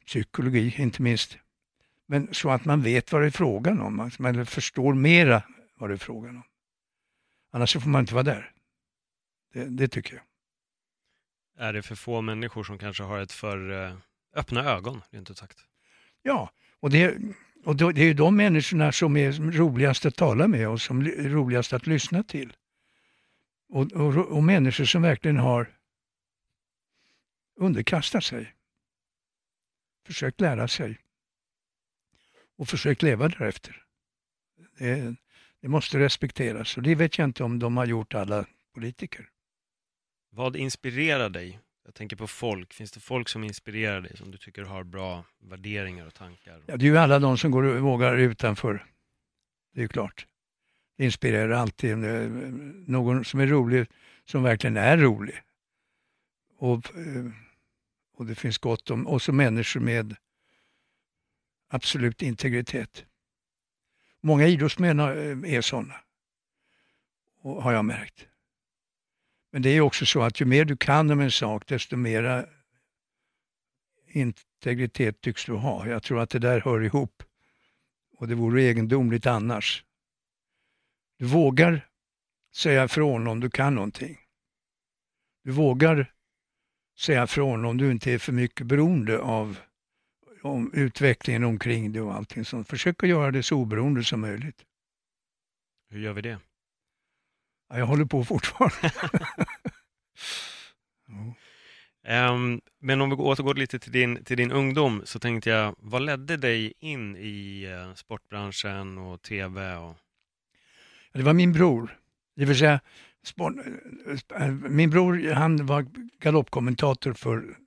psykologi 0.07 0.75
inte 0.77 1.01
minst. 1.01 1.37
Men 2.05 2.33
så 2.33 2.49
att 2.49 2.65
man 2.65 2.81
vet 2.81 3.11
vad 3.11 3.21
det 3.21 3.25
är 3.25 3.31
frågan 3.31 3.81
om, 3.81 3.99
att 3.99 4.19
man 4.19 4.45
förstår 4.45 4.93
mera 4.93 5.43
vad 5.75 5.89
det 5.89 5.93
är 5.93 5.97
frågan 5.97 6.35
om. 6.35 6.43
Annars 7.51 7.73
får 7.73 7.89
man 7.89 8.01
inte 8.01 8.13
vara 8.13 8.23
där. 8.23 8.51
Det, 9.53 9.65
det 9.65 9.87
tycker 9.87 10.13
jag. 10.13 10.23
Är 11.67 11.73
det 11.73 11.81
för 11.81 11.95
få 11.95 12.21
människor 12.21 12.63
som 12.63 12.77
kanske 12.77 13.03
har 13.03 13.19
ett 13.19 13.31
för 13.31 13.85
eh, 13.85 13.97
öppna 14.35 14.63
ögon, 14.63 15.01
rent 15.11 15.31
ut 15.31 15.37
sagt? 15.37 15.57
Ja, 16.21 16.51
och 16.79 16.89
det, 16.89 17.17
och 17.65 17.75
det 17.75 18.01
är 18.01 18.05
ju 18.05 18.13
de 18.13 18.35
människorna 18.35 18.91
som 18.91 19.17
är 19.17 19.31
roligast 19.31 20.05
att 20.05 20.15
tala 20.15 20.47
med 20.47 20.69
och 20.69 20.81
som 20.81 21.01
är 21.01 21.29
roligast 21.29 21.73
att 21.73 21.87
lyssna 21.87 22.23
till. 22.23 22.53
Och, 23.69 23.91
och, 23.91 24.15
och 24.15 24.43
människor 24.43 24.85
som 24.85 25.01
verkligen 25.01 25.37
har 25.37 25.69
underkastat 27.55 28.23
sig, 28.23 28.53
försökt 30.07 30.41
lära 30.41 30.67
sig 30.67 30.99
och 32.57 32.69
försökt 32.69 33.01
leva 33.01 33.27
därefter. 33.29 33.83
Det, 34.77 35.15
det 35.61 35.67
måste 35.67 35.99
respekteras 35.99 36.77
och 36.77 36.83
det 36.83 36.95
vet 36.95 37.17
jag 37.17 37.25
inte 37.25 37.43
om 37.43 37.59
de 37.59 37.77
har 37.77 37.85
gjort 37.85 38.13
alla 38.13 38.45
politiker. 38.73 39.29
Vad 40.29 40.55
inspirerar 40.55 41.29
dig? 41.29 41.59
Jag 41.85 41.93
tänker 41.93 42.15
på 42.15 42.27
folk. 42.27 42.73
Finns 42.73 42.91
det 42.91 42.99
folk 42.99 43.29
som 43.29 43.43
inspirerar 43.43 44.01
dig, 44.01 44.17
som 44.17 44.31
du 44.31 44.37
tycker 44.37 44.63
har 44.63 44.83
bra 44.83 45.25
värderingar 45.39 46.07
och 46.07 46.13
tankar? 46.13 46.61
Ja, 46.65 46.77
det 46.77 46.85
är 46.85 46.89
ju 46.89 46.97
alla 46.97 47.19
de 47.19 47.37
som 47.37 47.51
går 47.51 47.63
och 47.63 47.81
vågar 47.81 48.17
utanför. 48.17 48.85
Det 49.73 49.79
är 49.79 49.83
ju 49.83 49.87
klart. 49.87 50.27
Det 50.97 51.05
inspirerar 51.05 51.49
alltid. 51.49 51.91
Är 51.91 52.29
Någon 52.87 53.25
som 53.25 53.39
är 53.39 53.47
rolig, 53.47 53.87
som 54.25 54.43
verkligen 54.43 54.77
är 54.77 54.97
rolig. 54.97 55.41
Och, 56.57 56.95
eh, 56.95 57.25
och 58.17 58.25
det 58.25 58.35
finns 58.35 58.57
gott 58.57 58.89
om, 58.91 59.07
och 59.07 59.21
så 59.21 59.33
människor 59.33 59.79
med 59.79 60.15
absolut 61.69 62.21
integritet. 62.21 63.05
Många 64.21 64.47
idrottsmän 64.47 64.99
eh, 64.99 65.55
är 65.55 65.61
sådana, 65.61 65.95
och 67.41 67.63
har 67.63 67.73
jag 67.73 67.85
märkt. 67.85 68.27
Men 69.51 69.61
det 69.61 69.69
är 69.69 69.81
också 69.81 70.05
så 70.05 70.21
att 70.21 70.41
ju 70.41 70.45
mer 70.45 70.65
du 70.65 70.77
kan 70.77 71.11
om 71.11 71.19
en 71.19 71.31
sak, 71.31 71.67
desto 71.67 71.95
mera 71.95 72.45
integritet 74.07 75.21
tycks 75.21 75.45
du 75.45 75.53
ha. 75.53 75.87
Jag 75.87 76.03
tror 76.03 76.19
att 76.19 76.29
det 76.29 76.39
där 76.39 76.61
hör 76.61 76.83
ihop. 76.83 77.23
Och 78.17 78.27
det 78.27 78.35
vore 78.35 78.63
egendomligt 78.63 79.25
annars. 79.25 79.83
Du 81.17 81.25
vågar 81.25 81.87
säga 82.53 82.83
ifrån 82.83 83.27
om 83.27 83.39
du 83.39 83.49
kan 83.49 83.75
någonting. 83.75 84.17
Du 85.43 85.51
vågar 85.51 86.13
säga 86.99 87.23
ifrån 87.23 87.65
om 87.65 87.77
du 87.77 87.91
inte 87.91 88.11
är 88.11 88.17
för 88.17 88.31
mycket 88.31 88.67
beroende 88.67 89.19
av 89.19 89.57
om 90.41 90.73
utvecklingen 90.73 91.43
omkring 91.43 91.91
dig 91.91 92.01
och 92.01 92.13
allting 92.13 92.45
sånt. 92.45 92.67
Försök 92.67 93.03
att 93.03 93.09
göra 93.09 93.31
det 93.31 93.43
så 93.43 93.57
oberoende 93.57 94.03
som 94.03 94.21
möjligt. 94.21 94.65
Hur 95.89 95.99
gör 95.99 96.13
vi 96.13 96.21
det? 96.21 96.39
Ja, 97.69 97.77
jag 97.77 97.85
håller 97.85 98.05
på 98.05 98.25
fortfarande. 98.25 98.91
Ehm, 102.09 102.61
men 102.79 103.01
om 103.01 103.09
vi 103.09 103.15
återgår 103.15 103.53
lite 103.53 103.79
till 103.79 103.91
din, 103.91 104.23
till 104.23 104.37
din 104.37 104.51
ungdom 104.51 105.01
så 105.05 105.19
tänkte 105.19 105.49
jag, 105.49 105.75
vad 105.77 106.01
ledde 106.01 106.37
dig 106.37 106.73
in 106.79 107.15
i 107.15 107.63
eh, 107.63 107.93
sportbranschen 107.93 108.97
och 108.97 109.21
tv? 109.21 109.75
Och... 109.75 109.95
Det 111.13 111.23
var 111.23 111.33
min 111.33 111.53
bror. 111.53 111.97
Det 112.35 112.45
vill 112.45 112.57
säga, 112.57 112.79
sport, 113.23 113.53
eh, 114.35 114.51
min 114.51 114.89
bror 114.89 115.33
han 115.33 115.65
var 115.65 115.85
galoppkommentator 116.19 117.13
för 117.13 117.57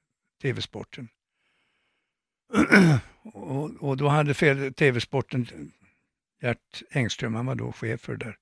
TV-sporten. 0.42 1.08
och, 3.22 3.70
och 3.70 3.96
då 3.96 4.08
hade 4.08 4.34
TV-sporten 4.72 5.72
Gert 6.42 6.82
Engström, 6.90 7.34
han 7.34 7.46
var 7.46 7.54
då 7.54 7.72
chef 7.72 8.00
för 8.00 8.16
det 8.16 8.24
där. 8.24 8.36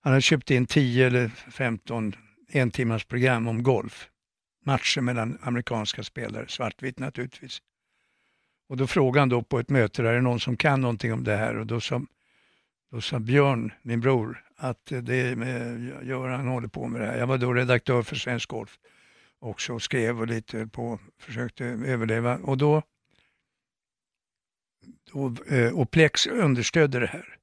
Han 0.00 0.12
hade 0.12 0.22
köpt 0.22 0.50
in 0.50 0.66
10 0.66 1.06
eller 1.06 1.28
15 1.28 2.16
en 2.48 2.70
timmars 2.70 3.04
program 3.04 3.48
om 3.48 3.62
golf. 3.62 4.08
Matcher 4.64 5.00
mellan 5.00 5.38
amerikanska 5.42 6.02
spelare, 6.02 6.48
svartvitt 6.48 6.98
naturligtvis. 6.98 7.62
Och 8.68 8.76
då 8.76 8.86
frågade 8.86 9.20
han 9.20 9.28
då 9.28 9.42
på 9.42 9.58
ett 9.58 9.70
möte, 9.70 10.02
är 10.02 10.12
det 10.12 10.20
någon 10.20 10.40
som 10.40 10.56
kan 10.56 10.80
någonting 10.80 11.12
om 11.12 11.24
det 11.24 11.36
här? 11.36 11.56
Och 11.56 11.66
då 11.66 11.80
sa 11.80 12.02
då 12.90 13.00
sa 13.00 13.18
Björn, 13.18 13.72
min 13.82 14.00
bror, 14.00 14.44
att 14.56 14.86
det 14.86 15.14
är 15.14 15.36
med, 15.36 16.06
Göran 16.06 16.48
håller 16.48 16.68
på 16.68 16.86
med 16.86 17.00
det 17.00 17.06
här. 17.06 17.18
Jag 17.18 17.26
var 17.26 17.38
då 17.38 17.52
redaktör 17.52 18.02
för 18.02 18.16
Svensk 18.16 18.48
Golf 18.48 18.78
också 19.38 19.74
och 19.74 19.82
skrev 19.82 20.20
och 20.20 20.26
lite 20.26 20.66
på, 20.66 20.98
försökte 21.18 21.64
överleva. 21.64 22.38
Och 22.38 22.58
då, 22.58 22.82
då 25.12 25.34
eh, 25.48 25.78
och 25.78 25.90
Plex 25.90 26.26
understödde 26.26 27.00
det 27.00 27.06
här. 27.06 27.38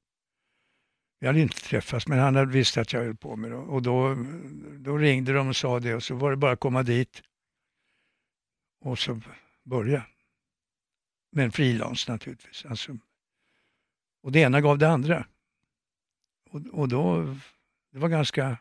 Vi 1.20 1.26
hade 1.26 1.40
inte 1.40 1.60
träffats, 1.60 2.06
men 2.06 2.18
han 2.18 2.36
hade 2.36 2.52
visst 2.52 2.76
att 2.76 2.92
jag 2.92 3.00
höll 3.00 3.16
på 3.16 3.36
med 3.36 3.50
det. 3.50 3.56
Och 3.56 3.82
då, 3.82 4.16
då 4.78 4.96
ringde 4.96 5.32
de 5.32 5.48
och 5.48 5.56
sa 5.56 5.80
det 5.80 5.94
och 5.94 6.02
så 6.02 6.14
var 6.14 6.30
det 6.30 6.36
bara 6.36 6.52
att 6.52 6.60
komma 6.60 6.82
dit 6.82 7.22
och 8.80 8.98
så 8.98 9.20
börja. 9.64 10.06
Men 11.32 11.52
frilans 11.52 12.08
naturligtvis. 12.08 12.64
Alltså, 12.64 12.98
och 14.22 14.32
det 14.32 14.40
ena 14.40 14.60
gav 14.60 14.78
det 14.78 14.88
andra. 14.88 15.26
Och, 16.56 16.80
och 16.80 16.88
då, 16.88 17.36
det 17.92 17.98
var 17.98 18.08
ganska, 18.08 18.58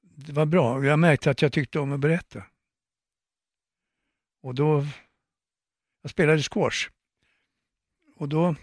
det 0.00 0.32
var 0.32 0.46
bra. 0.46 0.84
Jag 0.84 0.98
märkte 0.98 1.30
att 1.30 1.42
jag 1.42 1.52
tyckte 1.52 1.78
om 1.78 1.92
att 1.92 2.00
berätta. 2.00 2.42
Och 4.42 4.54
då, 4.54 4.86
jag 6.02 6.10
spelade 6.10 6.42
squash. 6.42 6.88
Och 8.16 8.28
då, 8.28 8.54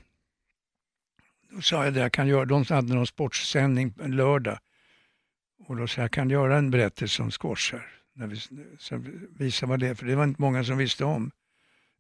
då 1.50 1.62
sa 1.62 1.86
jag 1.86 1.94
det, 1.94 2.00
jag 2.00 2.14
kan 2.14 2.28
göra, 2.28 2.46
de 2.46 2.66
hade 2.70 2.94
någon 2.94 3.08
sportsändning 3.08 3.94
en 4.00 4.16
lördag. 4.16 4.60
Och 5.66 5.76
då 5.76 5.88
sa 5.88 6.02
jag, 6.02 6.06
jag 6.06 6.12
kan 6.12 6.30
göra 6.30 6.58
en 6.58 6.72
berättelse 6.72 7.24
om 7.24 7.32
squash 7.32 7.72
här. 7.72 7.90
När 8.14 8.28
vi, 8.28 8.40
så 8.80 9.04
visa 9.30 9.66
vad 9.66 9.80
det 9.80 9.88
är, 9.88 9.96
för 9.96 10.06
det 10.06 10.16
var 10.16 10.24
inte 10.24 10.42
många 10.42 10.64
som 10.64 10.78
visste 10.78 11.06
om. 11.06 11.32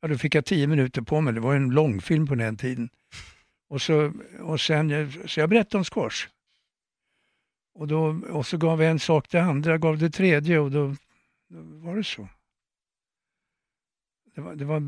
Ja, 0.01 0.07
då 0.07 0.17
fick 0.17 0.35
jag 0.35 0.45
tio 0.45 0.67
minuter 0.67 1.01
på 1.01 1.21
mig, 1.21 1.33
det 1.33 1.39
var 1.39 1.55
en 1.55 1.69
långfilm 1.69 2.27
på 2.27 2.35
den 2.35 2.57
tiden. 2.57 2.89
Och 3.73 3.81
så, 3.81 4.13
och 4.39 4.61
sen, 4.61 5.11
så 5.27 5.39
jag 5.39 5.49
berättade 5.49 5.77
om 5.77 5.83
squash. 5.83 6.27
Och, 7.73 7.87
då, 7.87 8.21
och 8.29 8.45
så 8.47 8.57
gav 8.57 8.81
jag 8.81 8.91
en 8.91 8.99
sak 8.99 9.29
det 9.29 9.39
andra, 9.39 9.77
gav 9.77 9.97
det 9.97 10.09
tredje 10.09 10.59
och 10.59 10.71
då, 10.71 10.95
då 11.47 11.61
var 11.61 11.95
det 11.95 12.03
så. 12.03 12.27
Det 14.35 14.41
var, 14.41 14.55
det 14.55 14.65
var, 14.65 14.81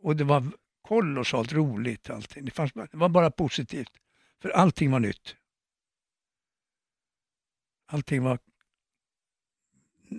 och 0.00 0.16
det 0.16 0.24
var 0.24 0.44
kolossalt 0.82 1.52
roligt 1.52 2.10
allting. 2.10 2.44
Det, 2.44 2.50
fanns, 2.50 2.72
det 2.72 2.88
var 2.96 3.08
bara 3.08 3.30
positivt. 3.30 3.92
För 4.42 4.48
allting 4.50 4.90
var 4.90 5.00
nytt. 5.00 5.36
Allting 7.86 8.22
var 8.22 8.38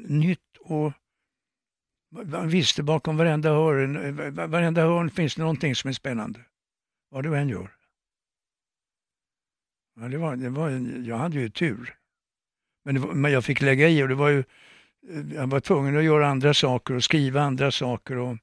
nytt 0.08 0.58
och 0.60 0.94
man 2.10 2.50
visste 2.50 2.84
bakom 2.84 3.18
varenda 3.18 3.50
hörn, 3.50 4.16
varenda 4.52 4.82
hörn 4.82 5.10
finns 5.10 5.36
det 5.36 5.42
någonting 5.42 5.76
som 5.76 5.88
är 5.88 5.94
spännande. 5.94 6.40
Vad 7.10 7.24
du 7.24 7.38
än 7.38 7.50
gör. 7.50 7.77
Ja, 10.00 10.08
det 10.08 10.18
var, 10.18 10.36
det 10.36 10.50
var, 10.50 10.70
jag 11.08 11.18
hade 11.18 11.40
ju 11.40 11.50
tur. 11.50 11.96
Men, 12.86 13.02
var, 13.02 13.14
men 13.14 13.32
jag 13.32 13.46
fick 13.46 13.62
lägga 13.62 13.90
i 13.90 14.04
och 14.04 14.08
det 14.08 14.16
var 14.16 14.30
ju, 14.30 14.44
jag 15.34 15.48
var 15.48 15.60
tvungen 15.60 15.98
att 15.98 16.04
göra 16.04 16.28
andra 16.28 16.54
saker 16.54 16.94
och 16.94 17.04
skriva 17.04 17.42
andra 17.42 17.72
saker. 17.72 18.18
Och, 18.18 18.38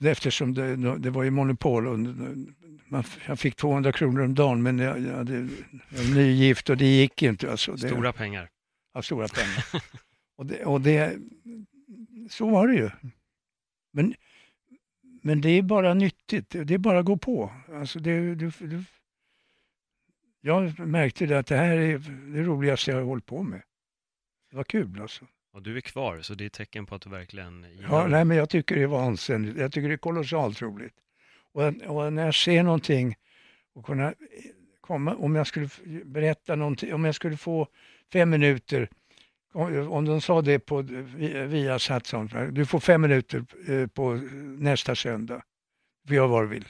eftersom 0.00 0.54
det, 0.54 0.98
det 0.98 1.10
var 1.10 1.22
ju 1.22 1.30
monopol. 1.30 1.86
Och 1.86 1.98
man, 2.88 3.04
jag 3.26 3.38
fick 3.38 3.56
200 3.56 3.92
kronor 3.92 4.24
om 4.24 4.34
dagen 4.34 4.62
men 4.62 4.78
jag, 4.78 5.00
jag, 5.00 5.16
hade, 5.16 5.34
jag 5.88 6.02
var 6.02 6.14
nygift 6.14 6.70
och 6.70 6.76
det 6.76 6.96
gick 6.96 7.22
inte. 7.22 7.50
Alltså, 7.50 7.72
det, 7.72 7.88
Stora 7.88 8.12
pengar. 8.12 8.50
Ja, 8.94 9.02
stora 9.02 9.28
pengar. 9.28 9.82
och 10.36 10.46
det, 10.46 10.64
och 10.64 10.80
det, 10.80 11.18
så 12.30 12.50
var 12.50 12.68
det 12.68 12.74
ju. 12.74 12.90
Men, 13.92 14.14
men 15.22 15.40
det 15.40 15.50
är 15.50 15.62
bara 15.62 15.94
nyttigt, 15.94 16.50
det 16.50 16.74
är 16.74 16.78
bara 16.78 16.98
att 16.98 17.04
gå 17.04 17.16
på. 17.16 17.52
Alltså 17.74 17.98
det, 17.98 18.34
du, 18.34 18.52
du, 18.58 18.84
jag 20.40 20.78
märkte 20.78 21.26
det 21.26 21.38
att 21.38 21.46
det 21.46 21.56
här 21.56 21.76
är 21.76 21.98
det 22.34 22.42
roligaste 22.42 22.90
jag 22.90 22.98
har 22.98 23.04
hållit 23.04 23.26
på 23.26 23.42
med. 23.42 23.62
Det 24.50 24.56
var 24.56 24.64
kul 24.64 25.00
alltså. 25.00 25.24
Och 25.52 25.62
du 25.62 25.76
är 25.76 25.80
kvar, 25.80 26.20
så 26.20 26.34
det 26.34 26.44
är 26.44 26.48
tecken 26.48 26.86
på 26.86 26.94
att 26.94 27.02
du 27.02 27.10
verkligen 27.10 27.66
Ja, 27.90 28.06
nej, 28.06 28.24
men 28.24 28.36
jag 28.36 28.50
tycker 28.50 28.76
det 28.76 28.82
är 28.82 28.86
vansinnigt. 28.86 29.58
Jag 29.58 29.72
tycker 29.72 29.88
det 29.88 29.94
är 29.94 29.98
kolossalt 29.98 30.62
roligt. 30.62 30.94
Och, 31.52 31.62
och 31.86 32.12
när 32.12 32.24
jag 32.24 32.34
ser 32.34 32.62
någonting 32.62 33.16
och 33.74 33.86
kunna 33.86 34.14
komma, 34.80 35.14
om 35.14 35.34
jag 35.34 35.46
skulle 35.46 35.68
berätta 36.04 36.56
någonting, 36.56 36.94
om 36.94 37.04
jag 37.04 37.14
skulle 37.14 37.36
få 37.36 37.68
fem 38.12 38.30
minuter, 38.30 38.88
om 39.88 40.04
de 40.04 40.20
sa 40.20 40.42
det 40.42 40.58
på 40.58 40.82
vi- 40.82 41.46
Viasat, 41.46 42.12
du 42.52 42.66
får 42.66 42.80
fem 42.80 43.00
minuter 43.00 43.44
eh, 43.68 43.86
på 43.86 44.14
nästa 44.58 44.94
söndag, 44.94 45.42
får 46.06 46.16
göra 46.16 46.26
vad 46.26 46.42
du 46.42 46.46
vill. 46.48 46.68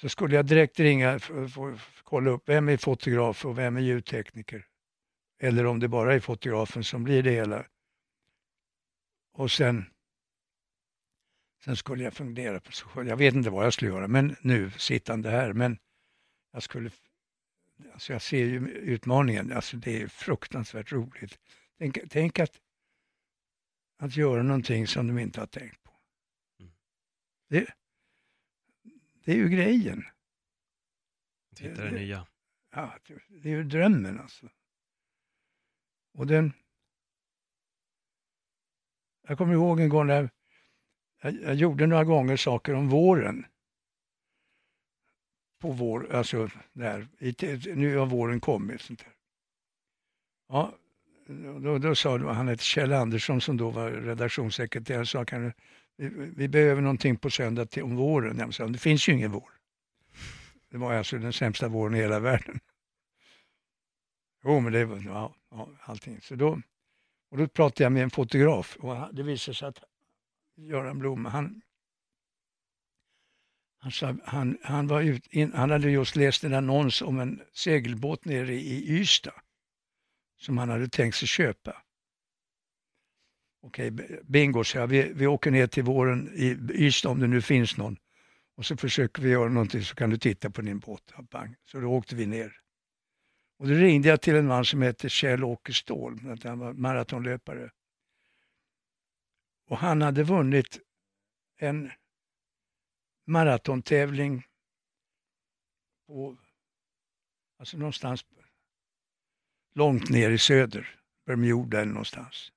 Så 0.00 0.08
skulle 0.08 0.36
jag 0.36 0.46
direkt 0.46 0.80
ringa 0.80 1.18
få- 1.18 1.78
kolla 2.02 2.30
upp 2.30 2.48
vem 2.48 2.68
är 2.68 2.76
fotograf 2.76 3.44
och 3.44 3.58
vem 3.58 3.76
är 3.76 3.80
ljudtekniker. 3.80 4.66
Eller 5.40 5.66
om 5.66 5.80
det 5.80 5.88
bara 5.88 6.14
är 6.14 6.20
fotografen 6.20 6.84
som 6.84 7.04
blir 7.04 7.22
det 7.22 7.30
hela. 7.30 7.66
Och 9.32 9.50
sen, 9.50 9.84
sen 11.64 11.76
skulle 11.76 12.04
jag 12.04 12.14
fundera 12.14 12.60
på, 12.60 13.04
jag 13.04 13.16
vet 13.16 13.34
inte 13.34 13.50
vad 13.50 13.66
jag 13.66 13.72
skulle 13.72 13.90
göra, 13.90 14.08
men 14.08 14.36
nu 14.40 14.70
sittande 14.70 15.30
här, 15.30 15.52
men 15.52 15.78
jag 16.52 16.62
skulle, 16.62 16.90
alltså 17.92 18.12
jag 18.12 18.22
ser 18.22 18.44
ju 18.44 18.68
utmaningen, 18.70 19.52
alltså 19.52 19.76
det 19.76 20.02
är 20.02 20.08
fruktansvärt 20.08 20.92
roligt. 20.92 21.38
Tänk, 21.78 21.98
tänk 22.10 22.38
att, 22.38 22.60
att 23.98 24.16
göra 24.16 24.42
någonting 24.42 24.86
som 24.86 25.06
de 25.06 25.18
inte 25.18 25.40
har 25.40 25.46
tänkt 25.46 25.82
på. 25.82 25.92
Mm. 26.60 26.72
Det, 27.48 27.66
det 29.26 29.32
är 29.32 29.36
ju 29.36 29.48
grejen. 29.48 30.04
Hitta 31.58 31.84
det 31.84 31.90
nya. 31.90 32.26
Ja, 32.74 32.98
det- 33.06 33.22
det 33.28 33.48
är 33.48 33.56
ju 33.56 33.64
drömmen 33.64 34.20
alltså. 34.20 34.48
Och 36.14 36.26
den... 36.26 36.52
Jag 39.28 39.38
kommer 39.38 39.52
ihåg 39.54 39.80
en 39.80 39.88
gång 39.88 40.06
när 40.06 40.30
jag, 41.22 41.34
jag 41.34 41.54
gjorde 41.54 41.86
några 41.86 42.04
gånger 42.04 42.36
saker 42.36 42.74
om 42.74 42.88
våren. 42.88 43.46
På 45.60 45.70
vår, 45.72 46.12
alltså 46.12 46.48
där, 46.72 47.08
i, 47.18 47.34
nu 47.74 47.96
har 47.96 48.06
våren 48.06 48.40
kommit. 48.40 48.80
Sånt 48.80 48.98
där. 49.04 49.12
Ja, 50.48 50.78
då, 51.62 51.78
då 51.78 51.94
sa 51.94 52.18
han 52.32 52.48
hette 52.48 52.64
Kjell 52.64 52.92
Andersson 52.92 53.40
som 53.40 53.56
då 53.56 53.70
var 53.70 53.90
redaktionssekreterare, 53.90 55.06
sa 55.06 55.24
kan 55.24 55.52
vi, 55.96 56.08
vi 56.36 56.48
behöver 56.48 56.82
någonting 56.82 57.16
på 57.16 57.30
söndag 57.30 57.66
till, 57.66 57.82
om 57.82 57.96
våren. 57.96 58.38
Jag 58.38 58.54
sa, 58.54 58.66
det 58.66 58.78
finns 58.78 59.08
ju 59.08 59.12
ingen 59.12 59.30
vår. 59.30 59.50
Det 60.70 60.78
var 60.78 60.94
alltså 60.94 61.18
den 61.18 61.32
sämsta 61.32 61.68
våren 61.68 61.94
i 61.94 61.98
hela 61.98 62.20
världen. 62.20 62.60
Jo, 64.44 64.60
men 64.60 64.72
det 64.72 64.84
var 64.84 65.02
ja, 65.06 65.34
ja, 65.50 65.68
allting. 65.80 66.20
Så 66.20 66.34
då, 66.34 66.60
och 67.30 67.38
då 67.38 67.48
pratade 67.48 67.82
jag 67.82 67.92
med 67.92 68.02
en 68.02 68.10
fotograf 68.10 68.76
och 68.76 69.14
det 69.14 69.22
visade 69.22 69.54
sig 69.54 69.68
att 69.68 69.84
Göran 70.56 70.98
Blom, 70.98 71.24
han, 71.24 71.62
han, 73.78 73.92
sa, 73.92 74.16
han, 74.24 74.58
han, 74.62 74.86
var 74.86 75.02
ut, 75.02 75.26
in, 75.26 75.52
han 75.52 75.70
hade 75.70 75.90
just 75.90 76.16
läst 76.16 76.44
en 76.44 76.54
annons 76.54 77.02
om 77.02 77.20
en 77.20 77.42
segelbåt 77.52 78.24
nere 78.24 78.54
i 78.54 78.98
Ystad 79.00 79.40
som 80.36 80.58
han 80.58 80.68
hade 80.68 80.88
tänkt 80.88 81.16
sig 81.16 81.28
köpa. 81.28 81.82
Okej, 83.60 83.92
okay, 83.92 84.18
bingo, 84.22 84.64
så 84.64 84.78
jag. 84.78 84.86
Vi, 84.86 85.12
vi 85.12 85.26
åker 85.26 85.50
ner 85.50 85.66
till 85.66 85.82
våren 85.82 86.32
i 86.34 86.58
Ystad 86.72 87.08
om 87.08 87.20
det 87.20 87.26
nu 87.26 87.42
finns 87.42 87.76
någon. 87.76 87.96
Och 88.56 88.66
så 88.66 88.76
försöker 88.76 89.22
vi 89.22 89.30
göra 89.30 89.48
någonting 89.48 89.82
så 89.82 89.94
kan 89.94 90.10
du 90.10 90.18
titta 90.18 90.50
på 90.50 90.62
din 90.62 90.78
båt. 90.78 91.12
Bang. 91.30 91.56
Så 91.64 91.80
då 91.80 91.88
åkte 91.88 92.16
vi 92.16 92.26
ner. 92.26 92.60
Och 93.58 93.68
då 93.68 93.74
ringde 93.74 94.08
jag 94.08 94.20
till 94.20 94.34
en 94.34 94.46
man 94.46 94.64
som 94.64 94.82
heter 94.82 95.08
Kjell-Åke 95.08 95.72
Ståhl, 95.72 96.38
han 96.44 96.58
var 96.58 96.72
maratonlöpare. 96.72 97.70
Och 99.68 99.78
han 99.78 100.02
hade 100.02 100.22
vunnit 100.22 100.80
en 101.56 101.90
maratontävling 103.26 104.46
på, 106.06 106.38
alltså 107.58 107.78
någonstans 107.78 108.24
långt 109.74 110.10
ner 110.10 110.30
i 110.30 110.38
söder, 110.38 111.00
Bermuda 111.26 111.80
eller 111.80 111.92
någonstans. 111.92 112.52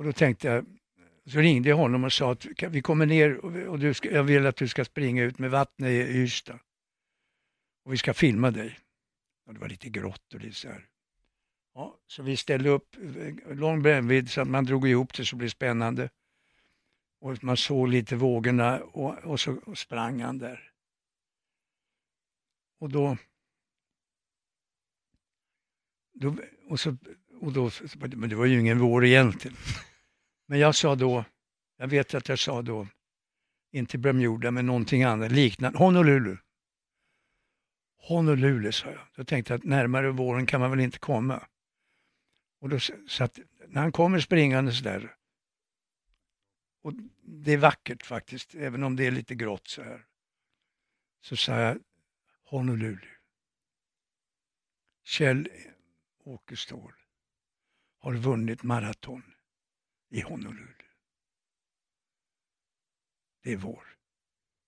Och 0.00 0.06
då 0.06 0.12
tänkte 0.12 0.48
jag, 0.48 0.66
så 1.26 1.38
ringde 1.38 1.68
jag 1.68 1.76
honom 1.76 2.04
och 2.04 2.12
sa 2.12 2.32
att 2.32 2.46
vi 2.62 2.82
kommer 2.82 3.06
ner 3.06 3.36
och 3.36 3.52
och 3.68 3.78
du 3.78 3.94
ska, 3.94 4.10
jag 4.10 4.22
vill 4.22 4.46
att 4.46 4.56
du 4.56 4.68
ska 4.68 4.84
springa 4.84 5.22
ut 5.22 5.38
med 5.38 5.50
vattnet 5.50 5.90
i 5.90 6.18
Ystad. 6.18 6.58
Och 7.84 7.92
vi 7.92 7.96
ska 7.96 8.14
filma 8.14 8.50
dig. 8.50 8.78
Och 9.46 9.54
det 9.54 9.60
var 9.60 9.68
lite 9.68 9.88
grått 9.88 10.34
och 10.34 10.40
lite 10.40 10.56
så 10.56 10.68
här. 10.68 10.88
Ja, 11.74 11.98
så 12.06 12.22
vi 12.22 12.36
ställde 12.36 12.70
upp 12.70 12.96
eh, 12.96 13.56
lång 13.56 13.82
brännvidd 13.82 14.30
så 14.30 14.40
att 14.40 14.48
man 14.48 14.64
drog 14.64 14.88
ihop 14.88 15.14
det 15.14 15.24
så 15.24 15.36
det 15.36 15.38
blev 15.38 15.48
spännande. 15.48 16.10
Och 17.20 17.44
man 17.44 17.56
såg 17.56 17.88
lite 17.88 18.16
vågorna 18.16 18.80
och, 18.80 19.18
och 19.18 19.40
så 19.40 19.56
och 19.66 19.78
sprang 19.78 20.20
han 20.20 20.38
där. 20.38 20.72
Och 22.78 22.88
då... 22.88 23.16
då 26.12 26.36
och 26.68 26.80
så, 26.80 26.96
och 27.40 27.52
då, 27.52 27.70
men 28.16 28.28
det 28.28 28.36
var 28.36 28.46
ju 28.46 28.60
ingen 28.60 28.78
vår 28.78 29.04
egentligen. 29.04 29.56
Men 30.50 30.58
jag 30.58 30.74
sa 30.74 30.94
då, 30.94 31.24
jag 31.76 31.88
vet 31.88 32.14
att 32.14 32.28
jag 32.28 32.38
sa 32.38 32.62
då, 32.62 32.88
inte 33.72 33.98
Bermuda 33.98 34.50
men 34.50 34.66
någonting 34.66 35.02
annat 35.02 35.32
liknande, 35.32 35.78
Honolulu. 35.78 36.36
Honolulu 37.96 38.72
sa 38.72 38.90
jag. 38.90 39.06
Då 39.14 39.24
tänkte 39.24 39.52
jag 39.52 39.58
att 39.58 39.64
närmare 39.64 40.10
våren 40.10 40.46
kan 40.46 40.60
man 40.60 40.70
väl 40.70 40.80
inte 40.80 40.98
komma. 40.98 41.46
Och 42.60 42.68
då 42.68 42.78
så 43.08 43.24
att 43.24 43.38
när 43.68 43.80
han 43.80 43.92
kommer 43.92 44.20
springandes 44.20 44.80
där, 44.80 45.16
och 46.82 46.92
det 47.22 47.52
är 47.52 47.58
vackert 47.58 48.06
faktiskt, 48.06 48.54
även 48.54 48.82
om 48.82 48.96
det 48.96 49.06
är 49.06 49.10
lite 49.10 49.34
grått 49.34 49.68
så 49.68 49.82
här, 49.82 50.06
så 51.20 51.36
sa 51.36 51.60
jag 51.60 51.78
Honolulu. 52.44 53.08
Kjell 55.04 55.48
Åkestål 56.24 56.92
har 57.98 58.14
vunnit 58.14 58.62
maraton 58.62 59.22
i 60.10 60.20
Honolulu. 60.20 60.66
Det 63.42 63.52
är 63.52 63.56
vår. 63.56 63.84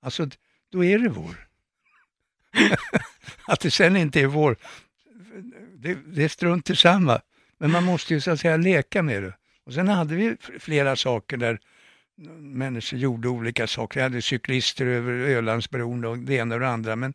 Alltså, 0.02 0.28
då 0.70 0.84
är 0.84 0.98
det 0.98 1.08
vår. 1.08 1.48
att 3.46 3.60
det 3.60 3.70
sen 3.70 3.96
inte 3.96 4.20
är 4.20 4.26
vår, 4.26 4.56
det, 5.74 5.94
det 5.94 6.24
är 6.24 6.28
strunt 6.28 6.66
detsamma. 6.66 7.12
samma. 7.12 7.20
Men 7.58 7.70
man 7.70 7.84
måste 7.84 8.14
ju 8.14 8.20
så 8.20 8.30
att 8.30 8.40
säga 8.40 8.56
leka 8.56 9.02
med 9.02 9.22
det. 9.22 9.34
Och 9.64 9.74
sen 9.74 9.88
hade 9.88 10.14
vi 10.14 10.36
flera 10.58 10.96
saker 10.96 11.36
där 11.36 11.60
människor 12.38 12.98
gjorde 12.98 13.28
olika 13.28 13.66
saker. 13.66 14.00
Vi 14.00 14.02
hade 14.02 14.22
cyklister 14.22 14.86
över 14.86 15.12
Ölandsbron 15.12 16.04
och 16.04 16.18
det 16.18 16.34
ena 16.34 16.54
och 16.54 16.60
det 16.60 16.68
andra. 16.68 16.96
Men 16.96 17.14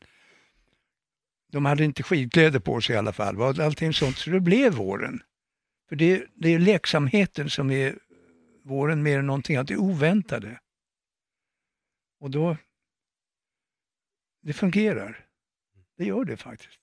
de 1.52 1.66
hade 1.66 1.84
inte 1.84 2.04
skidkläder 2.04 2.60
på 2.60 2.82
sig 2.82 2.96
i 2.96 2.98
alla 2.98 3.14
fall. 3.14 3.42
Allting 3.42 3.94
sånt. 3.94 4.18
Så 4.18 4.30
det 4.30 4.40
blev 4.40 4.74
våren. 4.74 5.22
För 5.90 5.96
det, 5.96 6.26
det 6.34 6.50
är 6.54 6.60
leksamheten 6.60 7.50
som 7.50 7.72
är 7.72 7.96
våren 8.68 9.04
mer 9.04 9.20
än 9.20 9.28
någonting 9.28 9.56
annat. 9.56 9.68
Det 9.68 9.74
är 9.74 9.78
oväntade. 9.78 10.60
Och 12.20 12.32
då, 12.32 12.58
det 14.42 14.54
fungerar. 14.54 15.26
Det 15.98 16.06
gör 16.06 16.26
det 16.26 16.38
faktiskt. 16.38 16.80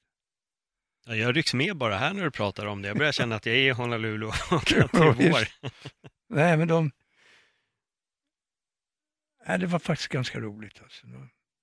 Ja, 1.07 1.15
jag 1.17 1.37
rycks 1.37 1.55
med 1.55 1.77
bara 1.77 1.97
här 1.97 2.15
när 2.15 2.25
du 2.25 2.31
pratar 2.31 2.67
om 2.67 2.83
det. 2.83 2.89
Jag 2.89 2.99
börjar 2.99 3.13
känna 3.21 3.37
att 3.37 3.47
jag 3.47 3.55
är 3.55 3.61
i 3.61 3.71
Honolulu 3.71 4.27
och 4.27 4.35
att 4.51 4.67
det 4.67 4.77
är 4.77 5.31
vår. 5.31 5.49
Nej, 6.29 6.57
men 6.57 6.69
de... 6.69 6.91
Nej, 9.47 9.59
det 9.59 9.67
var 9.67 9.79
faktiskt 9.79 10.09
ganska 10.09 10.41
roligt. 10.41 10.83
Alltså. 10.83 11.07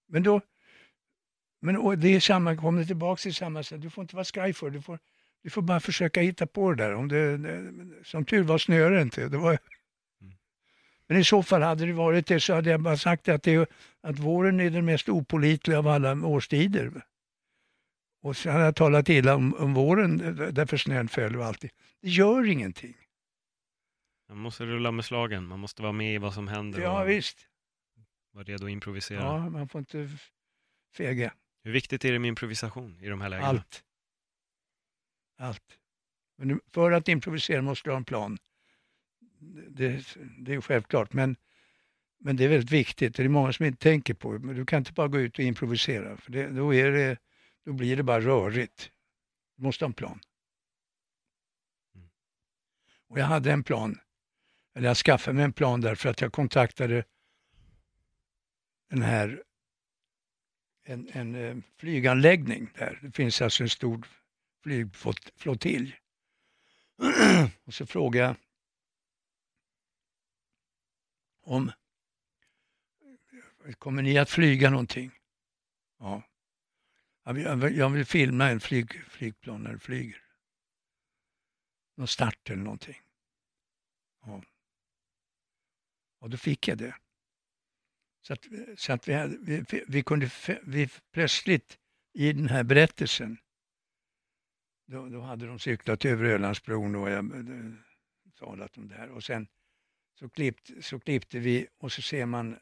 Men 0.07 0.23
då... 0.23 0.41
Men 1.61 1.99
det 1.99 2.07
är 2.07 2.19
samma, 2.19 2.55
kommer 2.55 2.85
tillbaka 2.85 3.19
till 3.19 3.35
samma 3.35 3.63
sätt. 3.63 3.81
Du 3.81 3.89
får 3.89 4.01
inte 4.01 4.15
vara 4.15 4.25
skraj 4.25 4.53
för 4.53 4.69
det. 4.69 4.77
Du 4.77 4.81
får, 4.81 4.99
du 5.43 5.49
får 5.49 5.61
bara 5.61 5.79
försöka 5.79 6.21
hitta 6.21 6.47
på 6.47 6.71
det 6.71 6.83
där. 6.83 6.93
Om 6.93 7.07
det, 7.07 7.37
det, 7.37 7.73
som 8.03 8.25
tur 8.25 8.43
var 8.43 8.57
snöade 8.57 8.95
det 8.95 9.01
inte. 9.01 9.27
Det 9.27 9.37
var, 9.37 9.59
men 11.11 11.19
i 11.19 11.23
så 11.23 11.43
fall 11.43 11.61
hade 11.61 11.85
det 11.85 11.93
varit 11.93 12.27
det 12.27 12.39
så 12.39 12.53
hade 12.53 12.69
jag 12.69 12.81
bara 12.81 12.97
sagt 12.97 13.29
att, 13.29 13.43
det, 13.43 13.69
att 14.01 14.19
våren 14.19 14.59
är 14.59 14.69
den 14.69 14.85
mest 14.85 15.09
opolitliga 15.09 15.79
av 15.79 15.87
alla 15.87 16.11
årstider. 16.11 17.05
Och 18.23 18.37
så 18.37 18.49
hade 18.49 18.63
jag 18.65 18.75
talat 18.75 19.09
illa 19.09 19.35
om, 19.35 19.53
om 19.53 19.73
våren 19.73 20.17
därför 20.53 20.77
snön 20.77 21.07
föll 21.07 21.35
och 21.35 21.45
allt. 21.45 21.61
Det 21.61 21.71
gör 22.01 22.47
ingenting. 22.47 22.97
Man 24.29 24.37
måste 24.37 24.65
rulla 24.65 24.91
med 24.91 25.05
slagen, 25.05 25.45
man 25.45 25.59
måste 25.59 25.81
vara 25.81 25.91
med 25.91 26.15
i 26.15 26.17
vad 26.17 26.33
som 26.33 26.47
händer 26.47 26.81
Ja 26.81 27.01
och 27.01 27.09
visst. 27.09 27.47
vara 28.31 28.43
redo 28.43 28.65
att 28.65 28.71
improvisera. 28.71 29.19
Ja, 29.19 29.49
man 29.49 29.67
får 29.67 29.79
inte 29.79 30.09
fega. 30.95 31.33
Hur 31.63 31.71
viktigt 31.71 32.05
är 32.05 32.11
det 32.11 32.19
med 32.19 32.27
improvisation 32.27 32.99
i 33.01 33.07
de 33.07 33.21
här 33.21 33.29
lägena? 33.29 33.47
Allt. 33.47 33.83
Allt. 35.37 35.77
Men 36.37 36.61
för 36.67 36.91
att 36.91 37.07
improvisera 37.07 37.61
måste 37.61 37.87
du 37.89 37.91
ha 37.91 37.97
en 37.97 38.05
plan. 38.05 38.37
Det, 39.69 40.15
det 40.37 40.53
är 40.53 40.61
självklart, 40.61 41.13
men, 41.13 41.35
men 42.19 42.35
det 42.35 42.43
är 42.43 42.49
väldigt 42.49 42.71
viktigt. 42.71 43.15
Det 43.15 43.23
är 43.23 43.29
många 43.29 43.53
som 43.53 43.65
inte 43.65 43.83
tänker 43.83 44.13
på 44.13 44.33
det. 44.33 44.39
Men 44.39 44.55
du 44.55 44.65
kan 44.65 44.77
inte 44.79 44.93
bara 44.93 45.07
gå 45.07 45.19
ut 45.19 45.39
och 45.39 45.45
improvisera, 45.45 46.17
för 46.17 46.31
det, 46.31 46.47
då, 46.47 46.73
är 46.73 46.91
det, 46.91 47.17
då 47.65 47.73
blir 47.73 47.97
det 47.97 48.03
bara 48.03 48.21
rörigt. 48.21 48.91
Du 49.57 49.63
måste 49.63 49.85
ha 49.85 49.87
en 49.87 49.93
plan. 49.93 50.19
Och 53.07 53.19
jag 53.19 53.25
hade 53.25 53.51
en 53.51 53.63
plan, 53.63 53.99
eller 54.75 54.87
jag 54.87 54.97
skaffade 54.97 55.35
mig 55.35 55.45
en 55.45 55.53
plan 55.53 55.81
därför 55.81 56.09
att 56.09 56.21
jag 56.21 56.33
kontaktade 56.33 57.03
den 58.89 59.01
här 59.01 59.43
en, 60.83 61.09
en 61.11 61.35
eh, 61.35 61.57
flyganläggning 61.77 62.69
där. 62.75 62.99
Det 63.01 63.11
finns 63.11 63.41
alltså 63.41 63.63
en 63.63 63.69
stor 63.69 64.07
flygflottilj. 64.63 65.95
och 67.63 67.73
så 67.73 67.85
frågade 67.85 68.27
jag 68.27 68.35
om 71.41 71.71
kommer 73.77 74.01
ni 74.01 74.17
att 74.17 74.29
flyga 74.29 74.69
någonting? 74.69 75.11
Ja. 75.99 76.23
Jag 77.23 77.33
vill, 77.33 77.77
jag 77.77 77.89
vill, 77.89 78.05
filma 78.05 78.49
en 78.49 78.59
flyg, 78.59 79.03
flygplan 79.05 79.63
när 79.63 79.73
det 79.73 79.79
flyger. 79.79 80.23
Någon 81.95 82.07
start 82.07 82.49
eller 82.49 82.63
någonting. 82.63 83.01
Ja. 84.21 84.43
Och 86.19 86.29
då 86.29 86.37
fick 86.37 86.67
jag 86.67 86.77
det. 86.77 86.95
Så 88.21 88.33
att, 88.33 88.45
så 88.77 88.93
att 88.93 89.07
vi, 89.07 89.13
hade, 89.13 89.37
vi, 89.37 89.83
vi 89.87 90.03
kunde 90.03 90.29
vi 90.63 90.89
plötsligt 91.11 91.79
i 92.13 92.33
den 92.33 92.47
här 92.47 92.63
berättelsen, 92.63 93.37
då, 94.85 95.09
då 95.09 95.21
hade 95.21 95.47
de 95.47 95.59
cyklat 95.59 96.05
över 96.05 96.25
Ölandsbron 96.25 96.95
och 96.95 97.09
jag 97.09 97.31
eh, 97.31 97.39
eh, 97.39 97.73
talat 98.35 98.77
om 98.77 98.87
det 98.87 98.95
här. 98.95 99.09
Och 99.09 99.23
sen 99.23 99.47
så, 100.19 100.29
klippt, 100.29 100.71
så 100.81 100.99
klippte 100.99 101.39
vi 101.39 101.67
och 101.79 101.91
så 101.91 102.01
ser 102.01 102.25
man 102.25 102.59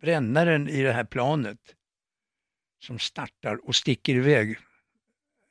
brännaren 0.00 0.68
i 0.68 0.82
det 0.82 0.92
här 0.92 1.04
planet 1.04 1.74
som 2.78 2.98
startar 2.98 3.68
och 3.68 3.74
sticker 3.74 4.14
iväg. 4.14 4.58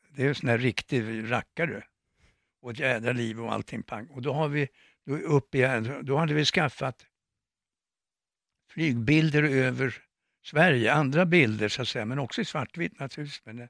Det 0.09 0.23
är 0.23 0.27
en 0.27 0.35
sån 0.35 0.49
här 0.49 0.57
riktig 0.57 1.31
rackare. 1.31 1.83
Och 2.61 2.71
ett 2.71 2.79
jädra 2.79 3.11
liv 3.11 3.41
och 3.41 3.53
allting 3.53 3.83
pang. 3.83 4.07
Och 4.07 4.21
då 4.21 4.33
har 4.33 4.47
vi, 4.47 4.67
då, 5.05 5.17
upp 5.17 5.55
igen, 5.55 5.99
då 6.01 6.17
hade 6.17 6.33
vi 6.33 6.45
skaffat 6.45 7.05
flygbilder 8.69 9.43
över 9.43 10.03
Sverige, 10.43 10.93
andra 10.93 11.25
bilder 11.25 11.69
så 11.69 11.81
att 11.81 11.87
säga, 11.87 12.05
men 12.05 12.19
också 12.19 12.41
i 12.41 12.45
svartvitt 12.45 12.99
naturligtvis. 12.99 13.41
Men, 13.45 13.69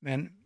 men 0.00 0.44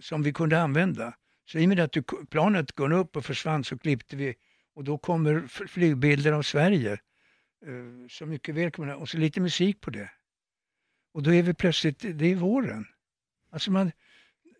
som 0.00 0.22
vi 0.22 0.32
kunde 0.32 0.62
använda. 0.62 1.14
Så 1.44 1.58
i 1.58 1.64
och 1.64 1.68
med 1.68 1.80
att 1.80 1.96
planet 2.30 2.72
går 2.72 2.92
upp 2.92 3.16
och 3.16 3.24
försvann 3.24 3.64
så 3.64 3.78
klippte 3.78 4.16
vi 4.16 4.34
och 4.74 4.84
då 4.84 4.98
kommer 4.98 5.46
flygbilder 5.66 6.32
av 6.32 6.42
Sverige. 6.42 6.92
eh, 7.66 8.08
Så 8.08 8.26
mycket 8.26 8.54
väl 8.54 8.70
kommer 8.70 8.94
och 8.94 9.08
så 9.08 9.18
lite 9.18 9.40
musik 9.40 9.80
på 9.80 9.90
det. 9.90 10.10
Och 11.14 11.22
då 11.22 11.34
är 11.34 11.42
vi 11.42 11.54
plötsligt, 11.54 11.98
det 11.98 12.26
är 12.26 12.36
våren. 12.36 12.86
Alltså 13.50 13.70
man, 13.70 13.92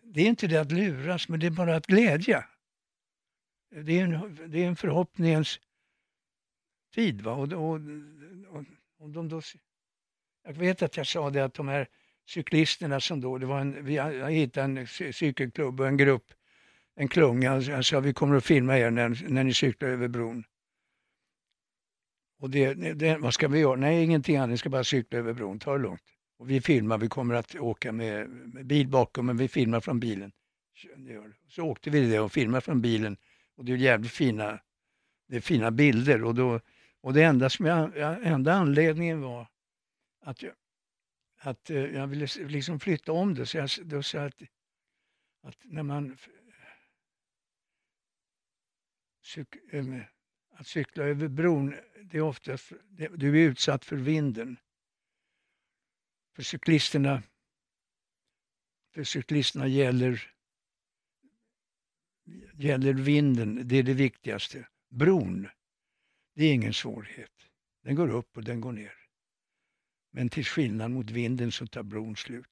det 0.03 0.21
är 0.21 0.27
inte 0.27 0.47
det 0.47 0.57
att 0.57 0.73
luras, 0.73 1.29
men 1.29 1.41
det 1.41 1.47
är 1.47 1.51
bara 1.51 1.77
att 1.77 1.87
glädja. 1.87 2.45
Det 3.71 4.01
är 4.01 4.05
en, 4.05 4.51
det 4.51 4.65
är 4.65 4.69
en 4.69 4.77
förhoppningens 4.77 5.61
tid. 6.95 7.21
Va? 7.21 7.33
Och, 7.33 7.53
och, 7.53 7.81
och, 8.49 8.65
och 8.99 9.11
de 9.11 9.29
då, 9.29 9.43
jag 10.45 10.53
vet 10.53 10.83
att 10.83 10.97
jag 10.97 11.07
sa 11.07 11.31
det 11.31 11.45
att 11.45 11.55
de 11.55 11.69
här 11.69 11.89
cyklisterna 12.27 13.01
som 13.01 13.21
då, 13.21 13.39
det 13.39 13.47
var 13.47 13.61
en, 13.61 13.85
vi 13.85 14.01
hittade 14.31 14.81
en 14.81 14.87
cykelklubb 15.13 15.81
och 15.81 15.89
en 15.89 15.97
grupp, 15.97 16.33
en 16.95 17.09
klunga, 17.09 17.55
och 17.55 17.87
sa 17.87 18.01
vi 18.01 18.13
kommer 18.13 18.37
att 18.37 18.45
filma 18.45 18.79
er 18.79 18.91
när, 18.91 19.29
när 19.29 19.45
ni 19.45 19.55
cyklar 19.55 19.89
över 19.89 20.09
bron. 20.09 20.45
Och 22.39 22.51
det, 22.51 22.75
det, 22.75 23.17
vad 23.17 23.35
ska 23.35 23.49
vi 23.49 23.59
göra? 23.59 23.77
Nej, 23.77 24.05
ingenting 24.05 24.37
annat, 24.37 24.51
ni 24.51 24.59
ska 24.59 24.69
bara 24.69 24.85
cykla 24.85 25.19
över 25.19 25.33
bron, 25.33 25.59
ta 25.59 25.73
det 25.73 25.83
lugnt. 25.83 26.03
Och 26.39 26.51
vi 26.51 26.61
filmar, 26.61 26.99
vi 26.99 27.09
kommer 27.09 27.35
att 27.35 27.55
åka 27.55 27.93
med, 27.93 28.29
med 28.29 28.67
bil 28.67 28.89
bakom, 28.89 29.27
men 29.27 29.37
vi 29.37 29.49
filmar 29.49 29.81
från 29.81 30.01
bilen. 30.01 30.33
Så, 31.49 31.63
åkte 31.63 31.91
vi 31.91 32.11
det 32.11 32.21
och 32.21 32.33
filmade 32.33 32.61
från 32.61 32.81
bilen 32.81 33.17
och 33.57 33.65
det 33.65 33.73
är 33.73 33.77
jävligt 33.77 34.13
fina, 34.13 34.61
det 35.29 35.37
är 35.37 35.41
fina 35.41 35.71
bilder. 35.71 36.25
Och, 36.25 36.35
då, 36.35 36.61
och 37.01 37.13
det 37.13 37.23
enda, 37.23 37.51
som 37.51 37.67
jag, 37.67 37.93
enda 38.27 38.53
anledningen 38.53 39.21
var 39.21 39.49
att 40.25 40.43
jag, 40.43 40.53
att 41.39 41.71
eh, 41.71 41.77
jag 41.77 42.07
ville 42.07 42.27
liksom 42.39 42.81
flytta 42.81 43.13
om 43.13 43.35
det. 43.35 43.47
Så 43.47 43.57
jag 43.59 43.69
då 43.83 44.03
sa 44.03 44.19
jag 44.19 44.27
att, 44.27 44.43
att 45.43 45.57
när 45.65 45.83
man 45.83 46.17
Eh, 49.71 49.85
att 50.51 50.67
cykla 50.67 51.05
över 51.05 51.29
bron, 51.29 51.75
det 52.05 52.19
är 52.19 52.23
oftast, 52.23 52.73
det, 52.89 53.09
du 53.09 53.29
är 53.29 53.51
utsatt 53.51 53.85
för 53.85 53.97
vinden. 53.97 54.57
För 56.35 56.43
cyklisterna, 56.43 57.23
för 58.95 59.05
cyklisterna 59.05 59.67
gäller, 59.67 60.35
gäller 62.55 62.93
vinden, 62.93 63.69
det 63.69 63.77
är 63.77 63.83
det 63.83 63.95
viktigaste. 63.95 64.69
Bron, 64.89 65.49
det 66.35 66.45
är 66.45 66.53
ingen 66.53 66.75
svårighet. 66.75 67.33
Den 67.83 67.95
går 67.95 68.11
upp 68.11 68.37
och 68.37 68.45
den 68.45 68.61
går 68.61 68.73
ner. 68.73 68.95
Men 70.11 70.29
till 70.29 70.45
skillnad 70.45 70.91
mot 70.91 71.11
vinden 71.11 71.53
så 71.53 71.67
tar 71.67 71.83
bron 71.83 72.17
slut. 72.17 72.47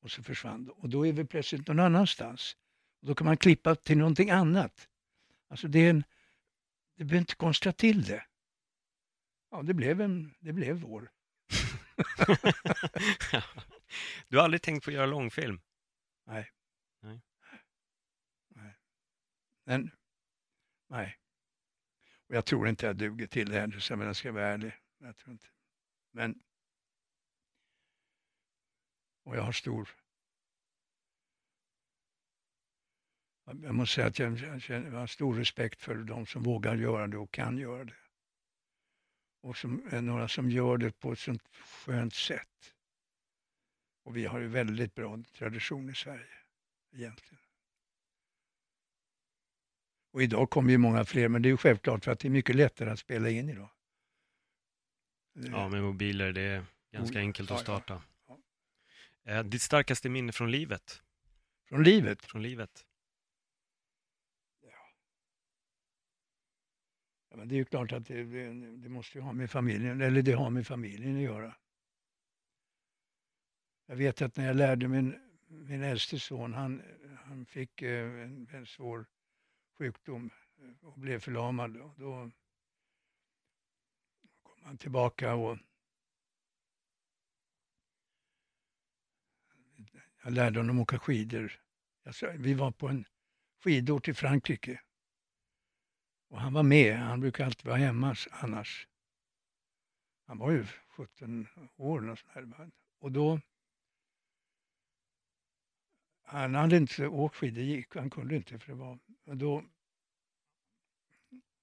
Och 0.00 0.10
så 0.10 0.22
försvann 0.22 0.64
det. 0.64 0.70
Och 0.70 0.88
då 0.88 1.06
är 1.06 1.12
vi 1.12 1.24
plötsligt 1.24 1.68
någon 1.68 1.80
annanstans. 1.80 2.56
Och 3.00 3.06
då 3.06 3.14
kan 3.14 3.24
man 3.24 3.36
klippa 3.36 3.74
till 3.74 3.98
någonting 3.98 4.30
annat. 4.30 4.88
Alltså 5.48 5.68
det 5.68 5.78
är 5.78 5.90
en, 5.90 6.04
det 6.96 7.04
behöver 7.04 7.20
inte 7.20 7.34
konstra 7.34 7.72
till 7.72 8.04
det. 8.04 8.24
Ja, 9.50 9.62
det 9.62 9.74
blev, 9.74 10.00
en, 10.00 10.34
det 10.40 10.52
blev 10.52 10.76
vår. 10.76 11.10
du 14.28 14.36
har 14.36 14.44
aldrig 14.44 14.62
tänkt 14.62 14.84
på 14.84 14.90
att 14.90 14.94
göra 14.94 15.06
långfilm? 15.06 15.60
Nej. 16.26 16.50
Nej. 17.00 17.20
Nej. 18.48 18.78
Men, 19.64 19.90
nej. 20.88 21.18
Och 22.28 22.34
jag 22.34 22.46
tror 22.46 22.68
inte 22.68 22.86
jag 22.86 22.96
duger 22.96 23.26
till 23.26 23.50
det 23.50 23.60
heller, 23.60 23.78
så 23.78 23.92
jag 23.92 24.16
ska 24.16 24.32
vara 24.32 24.46
ärlig. 24.46 24.72
Jag 24.98 25.16
tror 25.16 25.32
inte. 25.32 25.48
Men, 26.10 26.42
och 29.24 29.36
jag 29.36 29.42
har 29.42 29.52
stor, 29.52 29.88
jag 33.62 33.74
måste 33.74 33.94
säga 33.94 34.06
att 34.06 34.18
jag, 34.18 34.38
jag, 34.38 34.60
jag 34.68 34.90
har 34.90 35.06
stor 35.06 35.34
respekt 35.34 35.82
för 35.82 35.94
de 35.94 36.26
som 36.26 36.42
vågar 36.42 36.76
göra 36.76 37.06
det 37.06 37.18
och 37.18 37.30
kan 37.30 37.58
göra 37.58 37.84
det. 37.84 37.94
Och 39.40 39.56
som, 39.56 39.82
är 39.90 40.02
några 40.02 40.28
som 40.28 40.50
gör 40.50 40.78
det 40.78 40.98
på 40.98 41.12
ett 41.12 41.18
sånt 41.18 41.42
skönt 41.48 42.14
sätt. 42.14 42.74
Och 44.04 44.16
vi 44.16 44.26
har 44.26 44.38
ju 44.38 44.48
väldigt 44.48 44.94
bra 44.94 45.22
tradition 45.32 45.90
i 45.90 45.94
Sverige, 45.94 46.38
egentligen. 46.94 47.42
Och 50.12 50.22
idag 50.22 50.50
kommer 50.50 50.70
ju 50.70 50.78
många 50.78 51.04
fler, 51.04 51.28
men 51.28 51.42
det 51.42 51.48
är 51.48 51.50
ju 51.50 51.56
självklart 51.56 52.04
för 52.04 52.12
att 52.12 52.18
det 52.18 52.28
är 52.28 52.30
mycket 52.30 52.56
lättare 52.56 52.90
att 52.90 52.98
spela 52.98 53.30
in 53.30 53.48
idag. 53.48 53.70
Ja, 55.32 55.68
med 55.68 55.82
mobiler, 55.82 56.32
det 56.32 56.40
är 56.40 56.64
ganska 56.92 57.18
Oh, 57.18 57.22
enkelt 57.22 57.50
ja, 57.50 57.56
att 57.56 57.68
ja. 57.68 57.80
starta. 57.80 58.02
Ja. 58.26 58.38
Eh, 59.32 59.44
Ditt 59.44 59.62
starkaste 59.62 60.08
minne 60.08 60.32
från 60.32 60.50
livet? 60.50 61.02
Från 61.68 61.82
livet. 61.82 62.24
Från 62.24 62.42
livet? 62.42 62.87
Ja, 67.30 67.36
men 67.36 67.48
det 67.48 67.54
är 67.54 67.56
ju 67.56 67.64
klart 67.64 67.92
att 67.92 68.06
det, 68.06 68.24
det, 68.24 68.76
det 68.76 68.88
måste 68.88 69.18
ju 69.18 69.22
ha 69.22 69.32
med 69.32 69.50
familjen, 69.50 70.00
eller 70.00 70.22
det 70.22 70.32
har 70.32 70.50
med 70.50 70.66
familjen 70.66 71.16
att 71.16 71.22
göra. 71.22 71.56
Jag 73.86 73.96
vet 73.96 74.22
att 74.22 74.36
när 74.36 74.46
jag 74.46 74.56
lärde 74.56 74.88
min, 74.88 75.14
min 75.46 75.82
äldste 75.82 76.18
son, 76.18 76.54
han, 76.54 76.82
han 77.24 77.46
fick 77.46 77.82
eh, 77.82 78.22
en, 78.22 78.48
en 78.52 78.66
svår 78.66 79.06
sjukdom 79.78 80.30
och 80.80 80.98
blev 80.98 81.20
förlamad. 81.20 81.76
Och 81.76 81.94
då 81.96 82.30
kom 84.42 84.62
han 84.62 84.76
tillbaka 84.76 85.34
och 85.34 85.58
jag 90.22 90.32
lärde 90.32 90.60
honom 90.60 90.78
åka 90.78 90.98
skidor. 90.98 91.60
Jag 92.02 92.14
sa, 92.14 92.32
vi 92.36 92.54
var 92.54 92.70
på 92.70 92.88
en 92.88 93.04
skidort 93.64 94.08
i 94.08 94.14
Frankrike. 94.14 94.80
Och 96.28 96.40
han 96.40 96.52
var 96.52 96.62
med, 96.62 96.96
han 96.96 97.20
brukar 97.20 97.44
alltid 97.44 97.66
vara 97.66 97.76
hemma 97.76 98.16
annars. 98.30 98.88
Han 100.26 100.38
var 100.38 100.50
ju 100.50 100.66
17 100.88 101.46
år 101.76 102.02
eller 102.02 102.16
sånt 102.16 102.74
Och 103.00 103.12
då... 103.12 103.40
Han 106.22 106.54
hade 106.54 106.76
inte 106.76 107.08
åkt 107.08 107.36
skidor, 107.36 107.62
gick, 107.62 107.94
han 107.94 108.10
kunde 108.10 108.36
inte 108.36 108.58
för 108.58 108.68
det 108.68 108.78
var... 108.78 108.98
Då, 109.24 109.64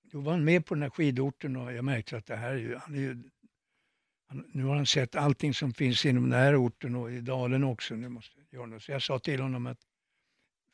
då 0.01 0.21
var 0.21 0.31
han 0.31 0.43
med 0.43 0.65
på 0.65 0.73
den 0.73 0.83
här 0.83 0.89
skidorten 0.89 1.55
och 1.55 1.73
jag 1.73 1.85
märkte 1.85 2.17
att 2.17 2.25
det 2.25 2.35
här 2.35 2.51
är 2.51 2.57
ju... 2.57 2.75
Han 2.75 2.95
är 2.95 2.99
ju 2.99 3.23
han, 4.27 4.45
nu 4.47 4.63
har 4.63 4.75
han 4.75 4.85
sett 4.85 5.15
allting 5.15 5.53
som 5.53 5.73
finns 5.73 6.05
inom 6.05 6.29
den 6.29 6.39
här 6.39 6.65
orten 6.65 6.95
och 6.95 7.11
i 7.11 7.21
dalen 7.21 7.63
också. 7.63 7.95
Nu 7.95 8.09
måste 8.09 8.39
jag 8.39 8.47
göra 8.59 8.65
något. 8.65 8.83
Så 8.83 8.91
jag 8.91 9.01
sa 9.01 9.19
till 9.19 9.41
honom 9.41 9.67
att... 9.67 9.79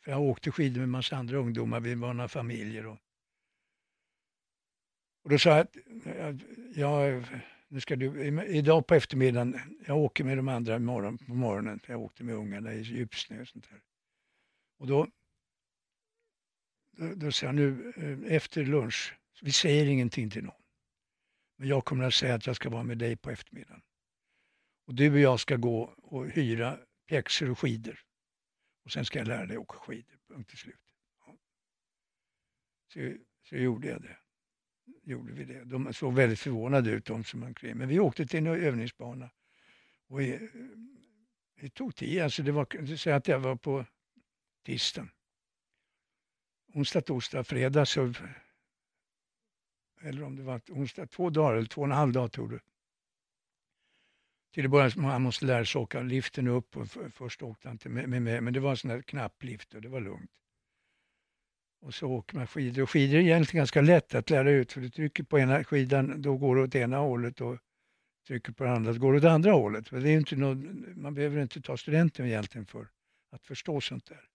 För 0.03 0.11
jag 0.11 0.21
åkte 0.21 0.51
skidor 0.51 0.75
med 0.75 0.83
en 0.83 0.89
massa 0.89 1.15
andra 1.15 1.37
ungdomar, 1.37 1.79
vi 1.79 1.95
var 1.95 2.13
några 2.13 2.27
familjer. 2.27 2.85
Och, 2.85 2.97
och 5.23 5.29
då 5.29 5.39
sa 5.39 5.49
jag 5.49 5.59
att 5.59 6.41
jag, 6.75 7.25
nu 7.67 7.79
ska 7.79 7.95
du, 7.95 8.25
idag 8.47 8.87
på 8.87 8.95
eftermiddagen, 8.95 9.59
jag 9.85 9.97
åker 9.97 10.23
med 10.23 10.37
de 10.37 10.47
andra 10.47 10.75
imorgon, 10.75 11.17
på 11.17 11.33
morgonen, 11.33 11.79
jag 11.87 12.01
åkte 12.01 12.23
med 12.23 12.35
ungarna 12.35 12.73
i 12.73 12.81
djupsnö 12.81 13.41
och 13.41 13.47
sånt 13.47 13.69
där. 13.69 13.81
Och 14.77 14.87
då, 14.87 15.07
då, 16.91 17.15
då 17.15 17.31
sa 17.31 17.45
jag 17.45 17.55
nu 17.55 17.93
eh, 17.97 18.35
efter 18.35 18.65
lunch, 18.65 19.15
vi 19.41 19.51
säger 19.51 19.85
ingenting 19.85 20.29
till 20.29 20.43
någon. 20.43 20.61
Men 21.57 21.67
jag 21.67 21.85
kommer 21.85 22.03
att 22.03 22.13
säga 22.13 22.35
att 22.35 22.47
jag 22.47 22.55
ska 22.55 22.69
vara 22.69 22.83
med 22.83 22.97
dig 22.97 23.15
på 23.15 23.31
eftermiddagen. 23.31 23.81
Och 24.87 24.95
du 24.95 25.11
och 25.11 25.19
jag 25.19 25.39
ska 25.39 25.55
gå 25.55 25.95
och 25.97 26.29
hyra 26.29 26.79
pjäxor 27.07 27.49
och 27.49 27.59
skidor. 27.59 27.99
Och 28.85 28.91
sen 28.91 29.05
ska 29.05 29.19
jag 29.19 29.27
lära 29.27 29.45
dig 29.45 29.57
åka 29.57 29.77
skidor, 29.77 30.19
punkt 30.27 30.51
och 30.53 30.57
slut. 30.57 30.95
Ja. 31.25 31.37
Så, 32.87 33.13
så 33.49 33.55
gjorde 33.55 33.87
jag 33.87 34.01
det 34.01 34.17
gjorde 35.03 35.33
vi 35.33 35.45
det. 35.45 35.63
De 35.63 35.93
såg 35.93 36.13
väldigt 36.13 36.39
förvånade 36.39 36.91
ut 36.91 37.05
de 37.05 37.23
som 37.23 37.43
omkring. 37.43 37.77
Men 37.77 37.87
vi 37.87 37.99
åkte 37.99 38.25
till 38.25 38.39
en 38.39 38.47
övningsbana. 38.47 39.29
Och 40.07 40.21
eh, 40.21 40.41
det 41.59 41.69
tog 41.69 41.95
tid, 41.95 42.21
alltså 42.21 42.43
det 42.43 42.51
var, 42.51 42.95
säg 42.95 43.13
att 43.13 43.27
jag 43.27 43.39
var 43.39 43.55
på 43.55 43.85
tisdagen. 44.65 45.09
Onsdag, 46.73 47.01
torsdag, 47.01 47.43
fredag 47.43 47.85
så 47.85 48.13
eller 50.01 50.23
om 50.23 50.35
det 50.35 50.43
var 50.43 50.61
onsdag, 50.69 51.07
två 51.07 51.29
dagar 51.29 51.55
eller 51.55 51.67
två 51.67 51.81
och 51.81 51.87
en 51.87 51.91
halv 51.91 52.11
dag 52.11 52.31
tog 52.31 52.51
det. 52.51 52.59
Till 54.53 54.65
att 54.65 54.71
börja 54.71 54.91
med, 54.95 55.11
han 55.11 55.21
måste 55.21 55.45
lära 55.45 55.65
sig 55.65 55.81
åka 55.81 56.01
liften 56.01 56.47
upp 56.47 56.77
och 56.77 56.87
för, 56.87 57.09
först 57.09 57.41
åkte 57.41 57.67
han 57.67 57.75
inte 57.75 57.89
med, 57.89 58.09
med, 58.09 58.21
med, 58.21 58.43
men 58.43 58.53
det 58.53 58.59
var 58.59 58.71
en 58.71 58.77
sån 58.77 58.89
där 58.89 59.01
knapplift 59.01 59.73
och 59.73 59.81
det 59.81 59.89
var 59.89 60.01
lugnt. 60.01 60.31
Och 61.81 61.93
så 61.93 62.07
åker 62.07 62.37
man 62.37 62.47
skidor. 62.47 62.83
Och 62.83 62.89
skidor 62.89 63.15
är 63.15 63.21
egentligen 63.21 63.61
ganska 63.61 63.81
lätt 63.81 64.15
att 64.15 64.29
lära 64.29 64.51
ut 64.51 64.71
för 64.71 64.81
du 64.81 64.89
trycker 64.89 65.23
på 65.23 65.39
ena 65.39 65.63
skidan, 65.63 66.21
då 66.21 66.37
går 66.37 66.55
det 66.55 66.61
åt 66.61 66.75
ena 66.75 66.97
hållet 66.97 67.41
och 67.41 67.57
trycker 68.27 68.51
på 68.53 68.63
den 68.63 68.73
andra, 68.73 68.93
då 68.93 68.99
går 68.99 69.13
det 69.13 69.19
åt 69.19 69.23
andra 69.23 69.51
hållet. 69.51 69.89
För 69.89 69.99
det 69.99 70.09
är 70.09 70.17
inte 70.17 70.35
något, 70.35 70.57
man 70.95 71.13
behöver 71.13 71.41
inte 71.41 71.61
ta 71.61 71.77
studenten 71.77 72.25
egentligen 72.25 72.65
för 72.65 72.87
att 73.31 73.45
förstå 73.45 73.81
sånt 73.81 74.05
där. 74.05 74.27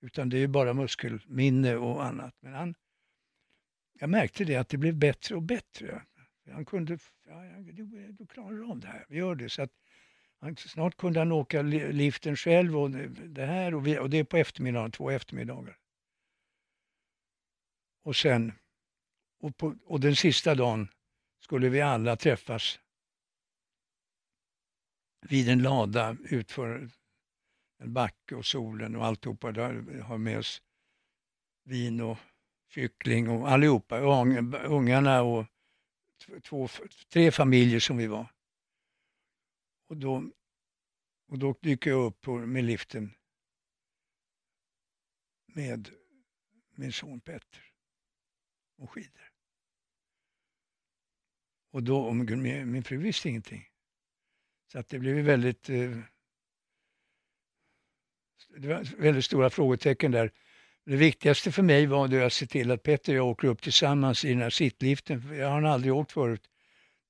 Utan 0.00 0.28
det 0.28 0.36
är 0.36 0.40
ju 0.40 0.46
bara 0.46 0.74
muskelminne 0.74 1.76
och 1.76 2.04
annat. 2.04 2.34
Men 2.40 2.54
han, 2.54 2.74
jag 4.00 4.10
märkte 4.10 4.44
det 4.44 4.56
att 4.56 4.68
det 4.68 4.78
blev 4.78 4.94
bättre 4.94 5.34
och 5.34 5.42
bättre. 5.42 6.02
Han 6.50 6.64
kunde, 6.64 6.98
ja, 7.28 7.44
ja, 7.44 7.58
du, 7.58 8.12
du 8.12 8.26
klarar 8.26 8.70
av 8.70 8.80
det 8.80 8.86
här, 8.86 9.06
vi 9.08 9.16
gör 9.16 9.34
det. 9.34 9.48
Så 9.48 9.62
att 9.62 9.70
Han, 10.40 10.56
snart 10.56 10.96
kunde 10.96 11.18
han 11.18 11.32
åka 11.32 11.62
liften 11.62 12.36
själv 12.36 12.76
och 12.78 12.90
det 12.90 13.46
här 13.46 13.74
och, 13.74 13.86
vi, 13.86 13.98
och 13.98 14.10
det 14.10 14.18
är 14.18 14.24
på 14.24 14.36
eftermiddagen, 14.36 14.90
två 14.90 15.10
eftermiddagar. 15.10 15.76
Och 18.04 18.16
sen, 18.16 18.52
och, 19.38 19.56
på, 19.56 19.76
och 19.84 20.00
den 20.00 20.16
sista 20.16 20.54
dagen 20.54 20.88
skulle 21.40 21.68
vi 21.68 21.80
alla 21.80 22.16
träffas 22.16 22.80
vid 25.20 25.48
en 25.48 25.62
lada 25.62 26.16
utför 26.24 26.90
en 27.78 27.92
backe 27.92 28.34
och 28.34 28.46
solen 28.46 28.96
och 28.96 29.04
alltihopa. 29.04 29.52
Där 29.52 30.00
har 30.00 30.18
med 30.18 30.38
oss 30.38 30.62
vin 31.64 32.00
och 32.00 32.18
kyckling 32.68 33.28
och 33.28 33.50
allihopa, 33.50 33.98
ungarna 34.66 35.22
och 35.22 35.46
två, 36.42 36.68
tre 37.08 37.32
familjer 37.32 37.80
som 37.80 37.96
vi 37.96 38.06
var. 38.06 38.26
Och 39.88 39.96
då, 39.96 40.30
och 41.28 41.38
då 41.38 41.54
dyker 41.60 41.90
jag 41.90 42.04
upp 42.06 42.26
med 42.26 42.64
liften 42.64 43.14
med 45.46 45.90
min 46.76 46.92
son 46.92 47.20
Petter 47.20 47.63
och 48.78 48.90
skidor. 48.90 49.30
Och 51.72 51.82
då, 51.82 51.98
och 51.98 52.16
min, 52.16 52.72
min 52.72 52.84
fru 52.84 52.96
visste 52.96 53.28
ingenting. 53.28 53.68
Så 54.72 54.78
att 54.78 54.88
det 54.88 54.98
blev 54.98 55.16
väldigt, 55.16 55.68
eh, 55.68 55.98
det 58.56 58.68
var 58.68 59.00
väldigt 59.02 59.24
stora 59.24 59.50
frågetecken 59.50 60.12
där. 60.12 60.30
Det 60.84 60.96
viktigaste 60.96 61.52
för 61.52 61.62
mig 61.62 61.86
var 61.86 62.08
då 62.08 62.24
att 62.24 62.32
se 62.32 62.46
till 62.46 62.70
att 62.70 62.82
Petter 62.82 63.12
och 63.12 63.18
jag 63.18 63.26
åker 63.26 63.48
upp 63.48 63.62
tillsammans 63.62 64.24
i 64.24 64.28
den 64.28 64.42
här 64.42 64.50
sittliften. 64.50 65.22
För 65.22 65.34
Jag 65.34 65.48
har 65.48 65.62
aldrig 65.62 65.94
åkt 65.94 66.12
förut. 66.12 66.50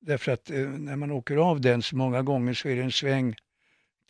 Därför 0.01 0.33
att 0.33 0.51
eh, 0.51 0.69
när 0.69 0.97
man 0.97 1.11
åker 1.11 1.37
av 1.37 1.61
den 1.61 1.83
så 1.83 1.97
många 1.97 2.23
gånger 2.23 2.55
så 2.55 2.69
är 2.69 2.77
det 2.77 2.83
en 2.83 2.93
sväng 2.93 3.35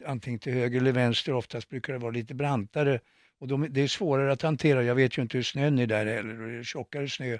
antingen 0.04 0.40
till 0.40 0.52
höger 0.52 0.80
eller 0.80 0.92
vänster. 0.92 1.32
Oftast 1.32 1.68
brukar 1.68 1.92
det 1.92 1.98
vara 1.98 2.10
lite 2.10 2.34
brantare. 2.34 3.00
Och 3.44 3.48
de, 3.48 3.66
det 3.70 3.80
är 3.80 3.88
svårare 3.88 4.32
att 4.32 4.42
hantera. 4.42 4.82
Jag 4.82 4.94
vet 4.94 5.18
ju 5.18 5.22
inte 5.22 5.36
hur 5.36 5.42
snön 5.42 5.78
är 5.78 5.86
där 5.86 6.06
heller. 6.06 6.40
Och 6.40 6.48
är 6.48 6.52
det 6.52 6.64
tjockare 6.64 7.08
snö 7.08 7.38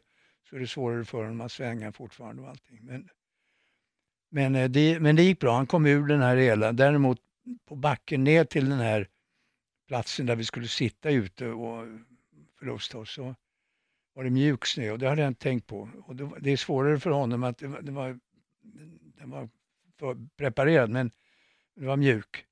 så 0.49 0.57
är 0.57 0.61
det 0.61 0.67
svårare 0.67 1.05
för 1.05 1.19
honom 1.19 1.41
att 1.41 1.53
svänga 1.53 1.93
fortfarande 1.93 2.43
och 2.43 2.49
allting. 2.49 2.79
Men, 2.83 3.09
men, 4.31 4.55
eh, 4.55 4.69
det, 4.69 5.01
men 5.01 5.17
det 5.17 5.23
gick 5.23 5.41
bra. 5.41 5.57
Han 5.57 5.67
kom 5.67 5.87
ur 5.87 6.07
den 6.07 6.21
här 6.21 6.37
hela. 6.37 6.73
Däremot 6.73 7.19
på 7.69 7.77
backen 7.77 8.25
ner 8.25 8.45
till 8.45 8.69
den 8.69 8.79
här 8.79 9.09
platsen 9.89 10.27
där 10.27 10.37
vi 10.37 10.45
skulle 10.45 10.69
sitta 10.69 11.11
ute 11.11 11.47
och 11.47 11.87
förlusta 12.59 12.99
oss 12.99 13.15
så 13.15 13.35
var 14.15 14.25
det 14.25 14.31
mjuk 14.31 14.67
snö 14.67 14.91
och 14.91 14.99
det 14.99 15.09
hade 15.09 15.23
jag 15.23 15.31
inte 15.31 15.43
tänkt 15.43 15.67
på. 15.67 15.89
Och 16.07 16.17
det, 16.17 16.31
det 16.41 16.51
är 16.51 16.57
svårare 16.57 17.01
för 17.01 17.11
honom 17.11 17.45
att 17.45 17.59
det 17.59 17.67
var, 17.67 17.83
det 17.83 17.93
var, 17.93 18.19
den 19.19 19.31
var 19.31 19.49
för 19.99 20.29
preparerad 20.37 20.91
men 20.91 21.11
det 21.77 21.87
var 21.87 21.97
mjuk. 21.97 22.47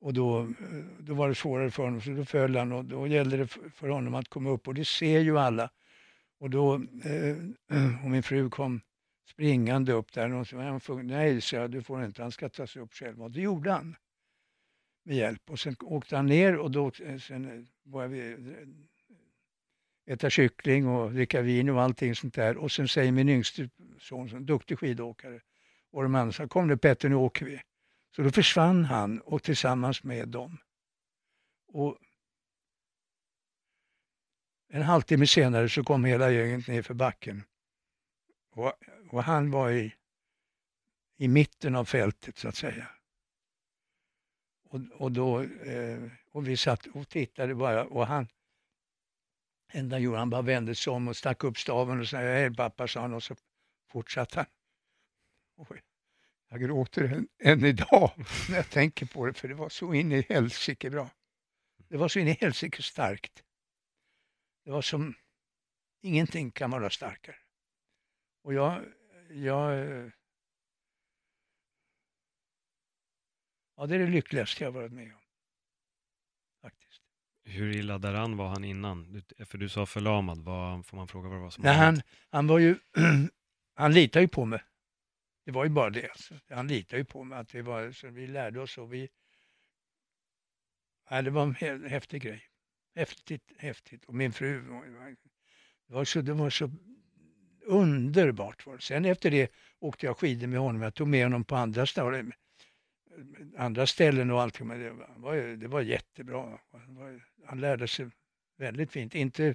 Och 0.00 0.14
då, 0.14 0.40
eh, 0.40 0.84
då 0.98 1.14
var 1.14 1.28
det 1.28 1.34
svårare 1.34 1.70
för 1.70 1.82
honom 1.82 2.00
så 2.00 2.10
då 2.10 2.24
föll 2.24 2.56
han 2.56 2.72
och 2.72 2.84
då 2.84 3.06
gällde 3.06 3.36
det 3.36 3.46
för 3.46 3.88
honom 3.88 4.14
att 4.14 4.28
komma 4.28 4.50
upp 4.50 4.68
och 4.68 4.74
det 4.74 4.84
ser 4.84 5.20
ju 5.20 5.38
alla. 5.38 5.70
Och 6.38 6.50
då, 6.50 6.74
eh, 7.04 7.28
eh 7.70 8.04
och 8.04 8.10
min 8.10 8.22
fru 8.22 8.50
kom 8.50 8.80
springande 9.30 9.92
upp 9.92 10.12
där 10.12 10.32
och 10.32 10.46
så 10.46 10.58
han 10.58 10.80
tvungen, 10.80 11.06
nej 11.06 11.40
så 11.40 11.56
jag, 11.56 11.70
du 11.70 11.82
får 11.82 12.04
inte, 12.04 12.22
han 12.22 12.32
ska 12.32 12.48
ta 12.48 12.66
sig 12.66 12.82
upp 12.82 12.94
själv. 12.94 13.22
Och 13.22 13.30
det 13.30 13.40
gjorde 13.40 13.72
han 13.72 13.96
med 15.04 15.16
hjälp. 15.16 15.50
Och 15.50 15.58
sen 15.58 15.76
åkte 15.80 16.16
han 16.16 16.26
ner 16.26 16.56
och 16.56 16.70
då 16.70 16.92
eh, 17.02 17.18
sen 17.18 17.66
började 17.84 18.14
vi 18.14 18.36
äta 20.06 20.30
kyckling 20.30 20.88
och 20.88 21.12
dricka 21.12 21.42
vin 21.42 21.68
och 21.68 21.82
allting 21.82 22.14
sånt 22.14 22.34
där. 22.34 22.56
Och 22.56 22.72
sen 22.72 22.88
säger 22.88 23.12
min 23.12 23.28
yngste 23.28 23.68
son, 23.98 24.28
som 24.28 24.46
duktig 24.46 24.78
skidåkare, 24.78 25.40
och 25.92 26.02
de 26.02 26.14
andra 26.14 26.48
kom 26.48 26.68
nu 26.68 26.76
Petter, 26.76 27.08
nu 27.08 27.14
åker 27.14 27.46
vi. 27.46 27.60
Så 28.16 28.22
då 28.22 28.30
försvann 28.30 28.84
han 28.84 29.20
och 29.20 29.42
tillsammans 29.42 30.02
med 30.02 30.28
dem. 30.28 30.58
Och 31.68 31.98
en 34.68 34.82
halvtimme 34.82 35.26
senare 35.26 35.68
så 35.68 35.84
kom 35.84 36.04
hela 36.04 36.30
gänget 36.30 36.68
ner 36.68 36.82
för 36.82 36.94
backen. 36.94 37.44
Och, 38.50 38.72
och 39.10 39.22
han 39.22 39.50
var 39.50 39.70
i, 39.70 39.94
i 41.16 41.28
mitten 41.28 41.76
av 41.76 41.84
fältet 41.84 42.38
så 42.38 42.48
att 42.48 42.56
säga. 42.56 42.88
Och, 44.68 44.80
och, 44.92 45.12
då, 45.12 45.40
eh, 45.42 46.10
och 46.32 46.48
vi 46.48 46.56
satt 46.56 46.86
och 46.86 47.08
tittade 47.08 47.54
bara 47.54 47.84
och 47.84 48.06
han 48.06 48.28
enda 49.72 49.98
gjorde 49.98 50.18
han 50.18 50.30
bara 50.30 50.42
vände 50.42 50.74
sig 50.74 50.92
om 50.92 51.08
och 51.08 51.16
stack 51.16 51.44
upp 51.44 51.58
staven 51.58 52.00
och 52.00 52.08
sa 52.08 52.16
hej 52.16 52.54
pappa 52.54 52.88
sa 52.88 53.00
han 53.00 53.14
och 53.14 53.22
så 53.22 53.34
fortsatte 53.88 54.38
han. 54.38 54.46
Oj, 55.56 55.82
jag 56.60 56.68
gråter 56.68 57.04
än, 57.04 57.28
än 57.38 57.64
idag 57.64 58.10
när 58.48 58.56
jag 58.56 58.70
tänker 58.70 59.06
på 59.06 59.26
det 59.26 59.34
för 59.34 59.48
det 59.48 59.54
var 59.54 59.68
så 59.68 59.94
in 59.94 60.12
i 60.12 60.26
helsike 60.28 60.90
bra. 60.90 61.10
Det 61.88 61.96
var 61.96 62.08
så 62.08 62.18
in 62.18 62.28
i 62.28 62.32
helsike 62.40 62.82
starkt. 62.82 63.42
Det 64.64 64.70
var 64.70 64.82
som, 64.82 65.14
ingenting 66.02 66.50
kan 66.50 66.70
vara 66.70 66.90
starkare. 66.90 67.36
Och 68.42 68.54
jag, 68.54 68.84
jag 69.30 70.10
Ja, 73.76 73.86
det 73.86 73.94
är 73.94 73.98
det 73.98 74.06
lyckligaste 74.06 74.64
jag 74.64 74.72
varit 74.72 74.92
med 74.92 75.14
om. 75.14 75.20
Faktiskt. 76.62 77.02
Hur 77.44 77.76
illa 77.76 77.98
däran 77.98 78.36
var 78.36 78.48
han 78.48 78.64
innan? 78.64 79.22
För 79.44 79.58
du 79.58 79.68
sa 79.68 79.86
förlamad, 79.86 80.38
vad, 80.38 80.86
får 80.86 80.96
man 80.96 81.08
fråga 81.08 81.28
vad 81.28 81.38
det 81.38 81.42
var 81.42 81.50
som 81.50 81.64
Nej, 81.64 81.76
han, 81.76 82.02
han 82.30 82.46
var 82.46 82.58
ju, 82.58 82.78
han 83.74 83.92
litade 83.92 84.22
ju 84.22 84.28
på 84.28 84.44
mig. 84.44 84.60
Det 85.46 85.52
var 85.52 85.64
ju 85.64 85.70
bara 85.70 85.90
det. 85.90 86.10
Han 86.50 86.66
litade 86.66 86.98
ju 86.98 87.04
på 87.04 87.24
mig. 87.24 87.38
Att 87.38 87.48
det 87.48 87.62
var, 87.62 87.92
så 87.92 88.08
vi 88.08 88.26
lärde 88.26 88.60
oss 88.60 88.78
och 88.78 88.92
vi... 88.92 89.08
Ja, 91.10 91.22
det 91.22 91.30
var 91.30 91.42
en 91.42 91.84
häftig 91.84 92.22
grej. 92.22 92.42
Häftigt, 92.94 93.52
häftigt. 93.58 94.04
Och 94.04 94.14
min 94.14 94.32
fru, 94.32 94.62
det 95.86 95.94
var 95.94 96.04
så, 96.04 96.20
det 96.20 96.32
var 96.32 96.50
så 96.50 96.70
underbart. 97.64 98.66
Var 98.66 98.76
det. 98.76 98.82
Sen 98.82 99.04
efter 99.04 99.30
det 99.30 99.52
åkte 99.78 100.06
jag 100.06 100.18
skidor 100.18 100.46
med 100.46 100.58
honom. 100.58 100.82
Jag 100.82 100.94
tog 100.94 101.08
med 101.08 101.24
honom 101.24 101.44
på 101.44 101.56
andra 101.56 101.86
ställen, 101.86 102.32
andra 103.56 103.86
ställen 103.86 104.30
och 104.30 104.42
allting. 104.42 104.66
Men 104.66 104.80
det 104.80 104.92
var, 105.16 105.36
det 105.36 105.68
var 105.68 105.80
jättebra. 105.80 106.58
Han, 106.72 107.22
han 107.46 107.60
lärde 107.60 107.88
sig 107.88 108.10
väldigt 108.56 108.92
fint. 108.92 109.14
Inte 109.14 109.54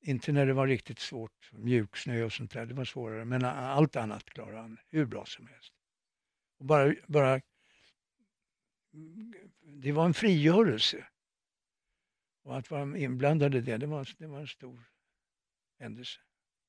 inte 0.00 0.32
när 0.32 0.46
det 0.46 0.52
var 0.52 0.66
riktigt 0.66 0.98
svårt, 0.98 1.50
mjuksnö 1.52 2.22
och 2.22 2.32
sånt 2.32 2.50
där, 2.50 2.66
det 2.66 2.74
var 2.74 2.84
svårare. 2.84 3.24
Men 3.24 3.44
allt 3.44 3.96
annat 3.96 4.24
klarade 4.24 4.58
han 4.58 4.78
hur 4.88 5.04
bra 5.04 5.26
som 5.26 5.46
helst. 5.46 5.72
Och 6.58 6.66
bara, 6.66 6.94
bara, 7.06 7.40
det 9.62 9.92
var 9.92 10.04
en 10.04 10.14
frigörelse. 10.14 11.06
Och 12.42 12.58
att 12.58 12.70
vara 12.70 12.98
inblandad 12.98 13.54
i 13.54 13.60
det, 13.60 13.76
det 13.76 13.86
var, 13.86 14.08
det 14.18 14.26
var 14.26 14.40
en 14.40 14.48
stor 14.48 14.84
händelse. 15.78 16.20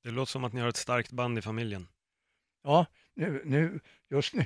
Det 0.04 0.12
låter 0.12 0.32
som 0.32 0.44
att 0.44 0.54
ni 0.54 0.62
har 0.62 0.70
ett 0.70 0.76
starkt 0.76 1.12
band 1.12 1.38
i 1.38 1.42
familjen. 1.42 1.88
Ja, 2.64 2.86
nu, 3.14 3.42
nu, 3.46 3.80
just 4.10 4.34
nu 4.34 4.46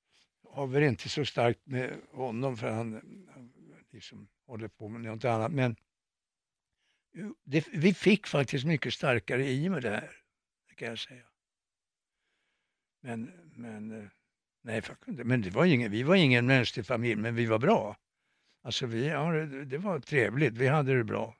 har 0.50 0.66
vi 0.66 0.80
det 0.80 0.86
inte 0.86 1.08
så 1.08 1.24
starkt 1.24 1.66
med 1.66 2.00
honom 2.12 2.56
för 2.56 2.70
han, 2.70 2.92
han 3.34 3.52
liksom 3.90 4.28
håller 4.46 4.68
på 4.68 4.88
med 4.88 5.00
något 5.00 5.24
annat. 5.24 5.52
Men 5.52 5.76
det, 7.44 7.68
vi 7.72 7.94
fick 7.94 8.26
faktiskt 8.26 8.64
mycket 8.64 8.94
starkare 8.94 9.50
i 9.50 9.68
och 9.68 9.72
med 9.72 9.82
det 9.82 9.90
här, 9.90 10.10
det 10.68 10.74
kan 10.74 10.88
jag 10.88 10.98
säga. 10.98 11.24
Men, 13.00 13.30
men, 13.54 13.90
eh, 13.90 14.08
nej, 14.62 14.82
men 15.06 15.42
det 15.42 15.50
var 15.50 15.64
ingen, 15.64 15.90
vi 15.90 16.02
var 16.02 16.14
ingen 16.14 16.46
mänsklig 16.46 16.86
familj, 16.86 17.16
men 17.16 17.34
vi 17.34 17.46
var 17.46 17.58
bra. 17.58 17.96
Alltså 18.62 18.86
vi, 18.86 19.08
ja, 19.08 19.32
det, 19.32 19.64
det 19.64 19.78
var 19.78 20.00
trevligt, 20.00 20.54
vi 20.54 20.66
hade 20.66 20.96
det 20.96 21.04
bra. 21.04 21.36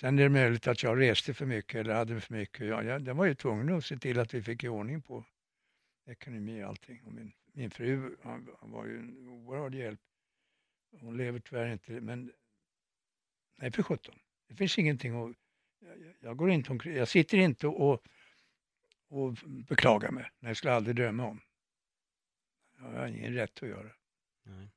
Sen 0.00 0.18
är 0.18 0.22
det 0.22 0.28
möjligt 0.28 0.66
att 0.66 0.82
jag 0.82 1.00
reste 1.00 1.34
för 1.34 1.46
mycket 1.46 1.74
eller 1.80 1.94
hade 1.94 2.20
för 2.20 2.34
mycket. 2.34 2.66
Ja, 2.66 2.82
jag, 2.82 3.08
jag 3.08 3.14
var 3.14 3.24
ju 3.24 3.34
tvungen 3.34 3.76
att 3.76 3.84
se 3.84 3.96
till 3.96 4.18
att 4.18 4.34
vi 4.34 4.42
fick 4.42 4.64
i 4.64 4.68
ordning 4.68 5.02
på 5.02 5.24
ekonomi 6.06 6.64
och 6.64 6.68
allting. 6.68 7.02
Och 7.04 7.12
min, 7.12 7.32
min 7.52 7.70
fru 7.70 8.16
han, 8.22 8.48
han 8.60 8.70
var 8.70 8.86
ju 8.86 8.98
en 8.98 9.28
oerhörd 9.28 9.74
hjälp. 9.74 10.00
Hon 11.00 11.16
lever 11.16 11.38
tyvärr 11.38 11.72
inte, 11.72 12.00
men 12.00 12.32
nej 13.56 13.72
för 13.72 13.82
sjutton. 13.82 14.18
Det 14.48 14.54
finns 14.54 14.78
ingenting 14.78 15.24
att... 15.30 15.36
Jag, 16.20 16.36
går 16.36 16.50
inte 16.50 16.70
omkring, 16.72 16.96
jag 16.96 17.08
sitter 17.08 17.38
inte 17.38 17.66
och, 17.66 18.02
och 19.08 19.32
beklagar 19.68 20.10
mig. 20.10 20.30
Det 20.40 20.54
skulle 20.54 20.70
jag 20.70 20.76
aldrig 20.76 20.96
drömma 20.96 21.24
om. 21.24 21.40
Jag 22.78 22.84
har 23.00 23.06
ingen 23.06 23.34
rätt 23.34 23.62
att 23.62 23.68
göra. 23.68 23.90
Nej. 24.44 24.68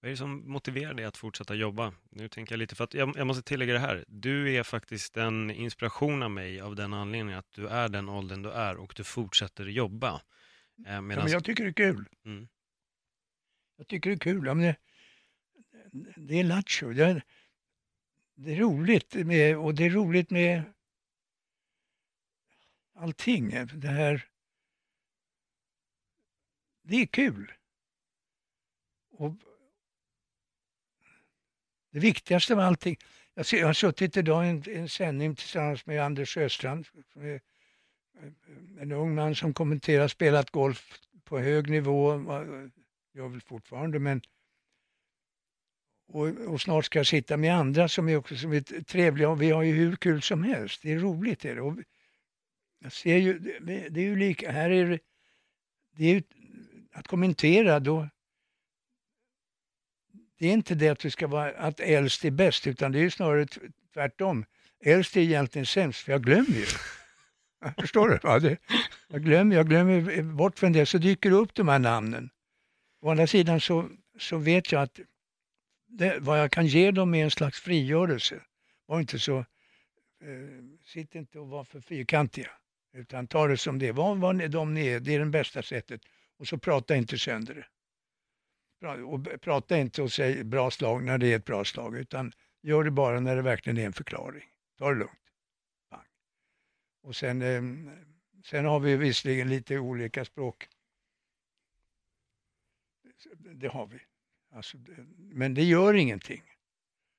Vad 0.00 0.08
är 0.08 0.10
det 0.10 0.16
som 0.16 0.50
motiverar 0.52 0.94
dig 0.94 1.04
att 1.04 1.16
fortsätta 1.16 1.54
jobba? 1.54 1.94
Nu 2.10 2.28
tänker 2.28 2.52
jag 2.52 2.58
lite, 2.58 2.74
för 2.74 2.84
att 2.84 2.94
jag, 2.94 3.16
jag 3.16 3.26
måste 3.26 3.42
tillägga 3.42 3.72
det 3.72 3.78
här. 3.78 4.04
Du 4.08 4.54
är 4.54 4.62
faktiskt 4.62 5.16
en 5.16 5.50
inspiration 5.50 6.22
av 6.22 6.30
mig 6.30 6.60
av 6.60 6.76
den 6.76 6.94
anledningen 6.94 7.38
att 7.38 7.52
du 7.52 7.68
är 7.68 7.88
den 7.88 8.08
åldern 8.08 8.42
du 8.42 8.50
är 8.50 8.76
och 8.76 8.92
du 8.96 9.04
fortsätter 9.04 9.66
jobba. 9.66 10.08
Eh, 10.14 10.20
Ja, 10.92 11.00
medans- 11.00 11.24
men 11.24 11.32
jag 11.32 11.44
tycker 11.44 11.64
det 11.64 11.70
är 11.70 11.92
kul. 11.92 12.08
Mm. 12.24 12.48
Jag 13.76 13.88
tycker 13.88 14.10
det 14.10 14.16
är 14.16 14.18
kul. 14.18 14.46
Ja, 14.46 14.54
men 14.54 14.64
det, 14.64 14.76
det 16.16 16.40
är 16.40 16.44
lattjo. 16.44 16.92
Det, 18.44 18.52
är- 18.52 18.56
roligt 18.56 19.14
med, 19.14 19.56
och 19.58 19.74
det 19.74 19.84
är 19.84 19.90
roligt 19.90 20.30
med 20.30 20.62
allting. 22.94 23.50
Det 23.74 23.88
här... 23.88 24.28
Det 26.84 26.96
är 26.96 27.06
kul. 27.06 27.52
och 29.10 29.32
det 31.90 31.98
viktigaste 31.98 32.56
med 32.56 32.64
allting, 32.64 32.96
jag, 33.34 33.46
ser, 33.46 33.58
jag 33.58 33.66
har 33.66 33.72
suttit 33.72 34.16
idag 34.16 34.46
i 34.46 34.48
en, 34.48 34.62
en 34.68 34.88
sändning 34.88 35.36
tillsammans 35.36 35.86
med 35.86 36.04
Anders 36.04 36.34
Sjöstrand, 36.34 36.86
en 38.78 38.92
ung 38.92 39.14
man 39.14 39.34
som 39.34 39.54
kommenterar 39.54 40.08
spelat 40.08 40.50
golf 40.50 41.00
på 41.24 41.38
hög 41.38 41.70
nivå, 41.70 42.12
gör 43.14 43.28
väl 43.28 43.40
fortfarande, 43.40 43.98
men 43.98 44.22
och, 46.12 46.28
och, 46.28 46.60
snart 46.60 46.84
ska 46.84 46.98
jag 46.98 47.06
sitta 47.06 47.36
med 47.36 47.54
andra 47.54 47.88
som 47.88 48.08
är 48.08 48.16
också 48.16 48.36
som 48.36 48.52
är 48.52 48.82
trevliga 48.82 49.28
och 49.28 49.42
vi 49.42 49.50
har 49.50 49.62
ju 49.62 49.72
hur 49.72 49.96
kul 49.96 50.22
som 50.22 50.42
helst. 50.42 50.82
Det 50.82 50.92
är 50.92 50.98
roligt. 50.98 51.44
Är 51.44 51.54
det. 51.54 51.60
Och 51.60 51.76
jag 52.78 52.92
ser 52.92 53.16
ju, 53.16 53.38
det, 53.38 53.88
det 53.88 54.00
är 54.00 54.04
ju 54.04 54.16
lika, 54.16 54.50
här 54.50 54.70
är 54.70 54.86
det, 54.86 54.98
det 55.96 56.04
är 56.04 56.14
ju, 56.14 56.22
att 56.92 57.08
kommentera 57.08 57.80
då, 57.80 58.08
det 60.38 60.46
är 60.46 60.52
inte 60.52 60.74
det 60.74 60.88
att 60.88 60.98
du 60.98 61.10
ska 61.10 61.26
vara, 61.26 61.50
att 61.50 61.80
äldst 61.80 62.24
är 62.24 62.30
bäst, 62.30 62.66
utan 62.66 62.92
det 62.92 62.98
är 62.98 63.02
ju 63.02 63.10
snarare 63.10 63.46
tvärtom. 63.94 64.44
Äldst 64.84 65.16
är 65.16 65.20
egentligen 65.20 65.66
sämst, 65.66 66.00
för 66.00 66.12
jag 66.12 66.22
glömmer 66.22 66.56
ju. 66.56 66.66
Förstår 67.80 68.08
du? 68.08 68.18
Ja, 68.22 68.38
det, 68.38 68.56
jag, 69.08 69.22
glömmer, 69.22 69.56
jag 69.56 69.68
glömmer 69.68 70.22
bort 70.22 70.58
från 70.58 70.72
det, 70.72 70.86
så 70.86 70.98
dyker 70.98 71.30
det 71.30 71.36
upp 71.36 71.54
de 71.54 71.68
här 71.68 71.78
namnen. 71.78 72.30
Å 73.00 73.10
andra 73.10 73.26
sidan 73.26 73.60
så, 73.60 73.88
så 74.18 74.38
vet 74.38 74.72
jag 74.72 74.82
att 74.82 75.00
det, 75.92 76.18
vad 76.20 76.40
jag 76.40 76.50
kan 76.52 76.66
ge 76.66 76.90
dem 76.90 77.14
är 77.14 77.24
en 77.24 77.30
slags 77.30 77.60
frigörelse. 77.60 78.42
Var 78.86 79.00
inte 79.00 79.18
så, 79.18 79.38
eh, 79.38 79.46
sitt 80.84 81.14
inte 81.14 81.38
och 81.38 81.48
var 81.48 81.64
för 81.64 81.80
fyrkantiga. 81.80 82.50
Utan 82.92 83.26
ta 83.26 83.46
det 83.46 83.56
som 83.56 83.78
det 83.78 83.88
är. 83.88 83.92
Var, 83.92 84.14
var 84.14 84.48
de 84.48 84.74
ni 84.74 84.86
är, 84.86 85.00
det 85.00 85.14
är 85.14 85.18
det 85.18 85.26
bästa 85.26 85.62
sättet. 85.62 86.00
Och 86.36 86.48
så 86.48 86.58
prata 86.58 86.96
inte 86.96 87.18
sönder 87.18 87.54
det. 87.54 87.66
Och 89.02 89.40
prata 89.40 89.78
inte 89.78 90.02
och 90.02 90.12
säg 90.12 90.44
bra 90.44 90.70
slag 90.70 91.04
när 91.04 91.18
det 91.18 91.32
är 91.32 91.36
ett 91.36 91.44
bra 91.44 91.64
slag. 91.64 91.96
Utan 91.96 92.32
gör 92.62 92.84
det 92.84 92.90
bara 92.90 93.20
när 93.20 93.36
det 93.36 93.42
verkligen 93.42 93.78
är 93.78 93.86
en 93.86 93.92
förklaring. 93.92 94.48
Ta 94.78 94.88
det 94.88 94.98
lugnt. 94.98 95.12
Bang. 95.90 96.06
Och 97.02 97.16
sen, 97.16 97.42
eh, 97.42 97.62
sen 98.44 98.64
har 98.64 98.80
vi 98.80 98.96
visserligen 98.96 99.48
lite 99.48 99.78
olika 99.78 100.24
språk. 100.24 100.68
Det 103.34 103.68
har 103.68 103.86
vi. 103.86 104.00
Alltså, 104.52 104.78
men 105.16 105.54
det 105.54 105.64
gör 105.64 105.94
ingenting. 105.94 106.42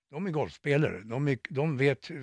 De 0.10 0.26
är 0.26 0.32
golfspelare. 0.32 1.00
De, 1.00 1.28
är, 1.28 1.38
de 1.50 1.78
vet 1.78 2.10
eh, 2.10 2.18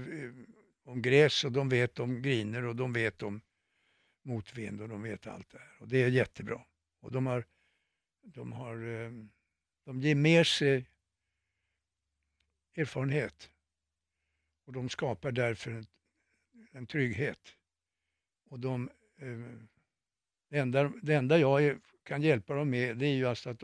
om 0.85 1.03
gräs 1.03 1.45
och 1.45 1.53
de 1.53 1.69
vet 1.69 1.99
om 1.99 2.23
griner 2.23 2.65
och 2.65 2.77
de 2.77 2.93
vet 2.93 3.23
om 3.23 3.41
motvind 4.23 4.81
och 4.81 4.89
de 4.89 5.03
vet 5.03 5.27
allt 5.27 5.51
det 5.51 5.59
här. 5.59 5.77
Och 5.81 5.89
det 5.89 6.03
är 6.03 6.09
jättebra. 6.09 6.65
Och 7.01 7.13
de 7.13 7.27
har, 7.27 7.45
de 8.23 8.53
har, 8.53 8.89
eh, 8.89 9.11
de 9.85 10.01
ger 10.01 10.15
med 10.15 10.47
sig 10.47 10.87
erfarenhet. 12.77 13.51
Och 14.67 14.73
de 14.73 14.89
skapar 14.89 15.33
därför 15.33 15.71
en, 15.71 15.87
en 16.73 16.87
trygghet. 16.87 17.57
Och 18.51 18.61
de, 18.61 18.91
eh, 19.17 19.39
det, 20.49 20.59
enda, 20.59 20.93
det 21.03 21.15
enda 21.15 21.39
jag 21.39 21.81
kan 22.03 22.23
hjälpa 22.23 22.55
dem 22.55 22.71
med 22.71 22.97
det 22.97 23.07
är 23.07 23.15
ju 23.15 23.27
alltså 23.27 23.51
att 23.51 23.63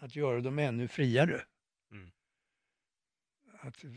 att 0.00 0.16
göra 0.16 0.40
dem 0.40 0.58
ännu 0.58 0.88
friare. 0.88 1.44
Mm. 1.92 2.10
Att, 3.60 3.84
eh, 3.84 3.90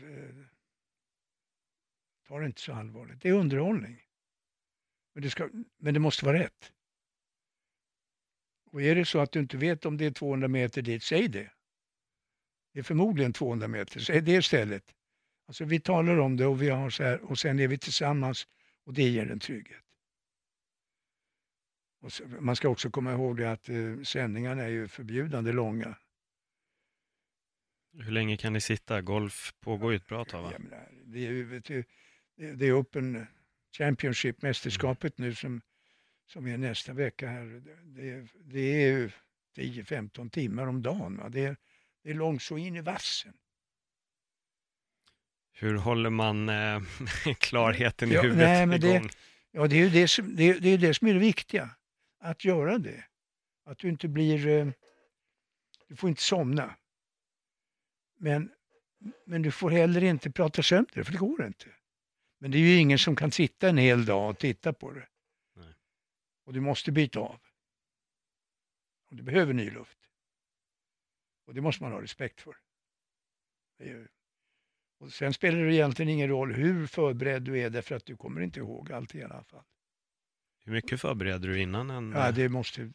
ta 2.28 2.38
det 2.38 2.46
inte 2.46 2.60
så 2.60 2.72
allvarligt. 2.72 3.22
Det 3.22 3.28
är 3.28 3.32
underhållning. 3.32 4.02
Men 5.14 5.22
det, 5.22 5.30
ska, 5.30 5.50
men 5.78 5.94
det 5.94 6.00
måste 6.00 6.24
vara 6.24 6.38
rätt. 6.38 6.72
Och 8.70 8.82
är 8.82 8.94
det 8.94 9.04
så 9.04 9.18
att 9.18 9.32
du 9.32 9.40
inte 9.40 9.56
vet 9.56 9.86
om 9.86 9.96
det 9.96 10.04
är 10.04 10.10
200 10.10 10.48
meter 10.48 10.82
dit, 10.82 11.02
säg 11.02 11.28
det. 11.28 11.50
Det 12.72 12.78
är 12.78 12.82
förmodligen 12.82 13.32
200 13.32 13.68
meter, 13.68 14.00
säg 14.00 14.20
det 14.20 14.32
istället. 14.32 14.94
Alltså 15.46 15.64
vi 15.64 15.80
talar 15.80 16.18
om 16.18 16.36
det 16.36 16.46
och, 16.46 16.62
vi 16.62 16.68
har 16.68 16.90
så 16.90 17.02
här, 17.02 17.20
och 17.20 17.38
sen 17.38 17.58
är 17.58 17.68
vi 17.68 17.78
tillsammans 17.78 18.46
och 18.84 18.94
det 18.94 19.08
ger 19.08 19.30
en 19.30 19.40
trygghet. 19.40 19.83
Så, 22.08 22.24
man 22.40 22.56
ska 22.56 22.68
också 22.68 22.90
komma 22.90 23.12
ihåg 23.12 23.36
det 23.36 23.52
att 23.52 23.68
eh, 23.68 24.02
sändningarna 24.02 24.62
är 24.62 24.68
ju 24.68 24.88
förbjudande 24.88 25.52
långa. 25.52 25.96
Hur 27.98 28.10
länge 28.10 28.36
kan 28.36 28.52
ni 28.52 28.60
sitta? 28.60 29.00
Golf 29.00 29.54
pågår 29.60 29.92
ju 29.92 29.96
ett 29.96 30.06
bra 30.06 30.24
tag 30.24 30.42
va? 30.42 30.52
det, 31.04 31.26
är 31.26 31.30
ju, 31.30 31.84
det 32.36 32.66
är 32.66 32.80
Open 32.80 33.26
Championship, 33.78 34.42
mästerskapet 34.42 35.18
nu 35.18 35.34
som, 35.34 35.60
som 36.26 36.46
är 36.46 36.56
nästa 36.56 36.92
vecka 36.92 37.28
här. 37.28 37.62
Det, 37.84 38.26
det 38.44 38.60
är 38.60 38.88
ju 38.88 39.10
10-15 39.56 40.30
timmar 40.30 40.66
om 40.66 40.82
dagen. 40.82 41.16
Va? 41.16 41.28
Det, 41.28 41.44
är, 41.44 41.56
det 42.02 42.10
är 42.10 42.14
långt 42.14 42.42
så 42.42 42.58
in 42.58 42.76
i 42.76 42.80
vassen. 42.80 43.32
Hur 45.52 45.74
håller 45.74 46.10
man 46.10 46.48
eh, 46.48 46.82
klarheten 47.38 48.12
i 48.12 48.16
huvudet 48.16 48.36
nej, 48.36 48.66
men 48.66 48.84
igång? 48.84 49.02
Det, 49.02 49.14
ja, 49.50 49.66
det 49.66 49.76
är 49.76 49.80
ju 49.80 49.90
det 49.90 50.08
som, 50.08 50.36
det, 50.36 50.52
det, 50.52 50.68
är 50.68 50.78
det 50.78 50.94
som 50.94 51.08
är 51.08 51.12
det 51.12 51.20
viktiga 51.20 51.70
att 52.24 52.44
göra 52.44 52.78
det. 52.78 53.04
Att 53.64 53.78
du 53.78 53.88
inte 53.88 54.08
blir... 54.08 54.46
Eh, 54.46 54.72
du 55.88 55.96
får 55.96 56.10
inte 56.10 56.22
somna. 56.22 56.76
Men, 58.16 58.52
men 59.26 59.42
du 59.42 59.50
får 59.50 59.70
heller 59.70 60.04
inte 60.04 60.30
prata 60.30 60.62
sönder 60.62 61.02
för 61.02 61.12
det 61.12 61.18
går 61.18 61.46
inte. 61.46 61.66
Men 62.38 62.50
det 62.50 62.58
är 62.58 62.60
ju 62.60 62.76
ingen 62.76 62.98
som 62.98 63.16
kan 63.16 63.30
sitta 63.30 63.68
en 63.68 63.78
hel 63.78 64.04
dag 64.04 64.30
och 64.30 64.38
titta 64.38 64.72
på 64.72 64.90
det. 64.90 65.08
Nej. 65.54 65.74
Och 66.44 66.52
du 66.52 66.60
måste 66.60 66.92
byta 66.92 67.20
av. 67.20 67.40
Och 69.10 69.16
du 69.16 69.22
behöver 69.22 69.52
ny 69.52 69.70
luft. 69.70 69.98
Och 71.46 71.54
det 71.54 71.60
måste 71.60 71.82
man 71.82 71.92
ha 71.92 72.02
respekt 72.02 72.40
för. 72.40 72.56
Och 74.98 75.12
sen 75.12 75.34
spelar 75.34 75.58
det 75.58 75.74
egentligen 75.74 76.08
ingen 76.08 76.28
roll 76.28 76.54
hur 76.54 76.86
förberedd 76.86 77.42
du 77.42 77.60
är, 77.60 77.70
därför 77.70 77.94
att 77.94 78.06
du 78.06 78.16
kommer 78.16 78.40
inte 78.40 78.60
ihåg 78.60 78.92
allt 78.92 79.14
i 79.14 79.22
alla 79.22 79.44
fall. 79.44 79.64
Hur 80.64 80.72
mycket 80.72 81.00
förbereder 81.00 81.48
du 81.48 81.60
innan 81.60 81.90
en... 81.90 82.12
Ja, 82.12 82.32
det 82.32 82.48
måste, 82.48 82.92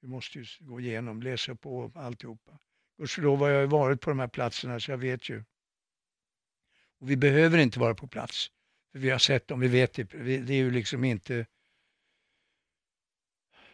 du 0.00 0.08
måste 0.08 0.38
ju 0.38 0.44
gå 0.60 0.80
igenom, 0.80 1.22
läsa 1.22 1.54
på 1.54 1.92
alltihopa. 1.94 2.58
Gudskelov 2.98 3.38
har 3.38 3.48
jag 3.48 3.66
varit 3.66 4.00
på 4.00 4.10
de 4.10 4.18
här 4.18 4.28
platserna 4.28 4.80
så 4.80 4.90
jag 4.90 4.98
vet 4.98 5.28
ju. 5.28 5.44
Och 6.98 7.10
vi 7.10 7.16
behöver 7.16 7.58
inte 7.58 7.78
vara 7.78 7.94
på 7.94 8.06
plats. 8.06 8.50
För 8.92 8.98
vi 8.98 9.10
har 9.10 9.18
sett 9.18 9.48
dem, 9.48 9.60
vi 9.60 9.68
vet 9.68 9.92
det. 9.92 10.04
Det 10.04 10.52
är 10.52 10.56
ju 10.56 10.70
liksom 10.70 11.04
inte 11.04 11.46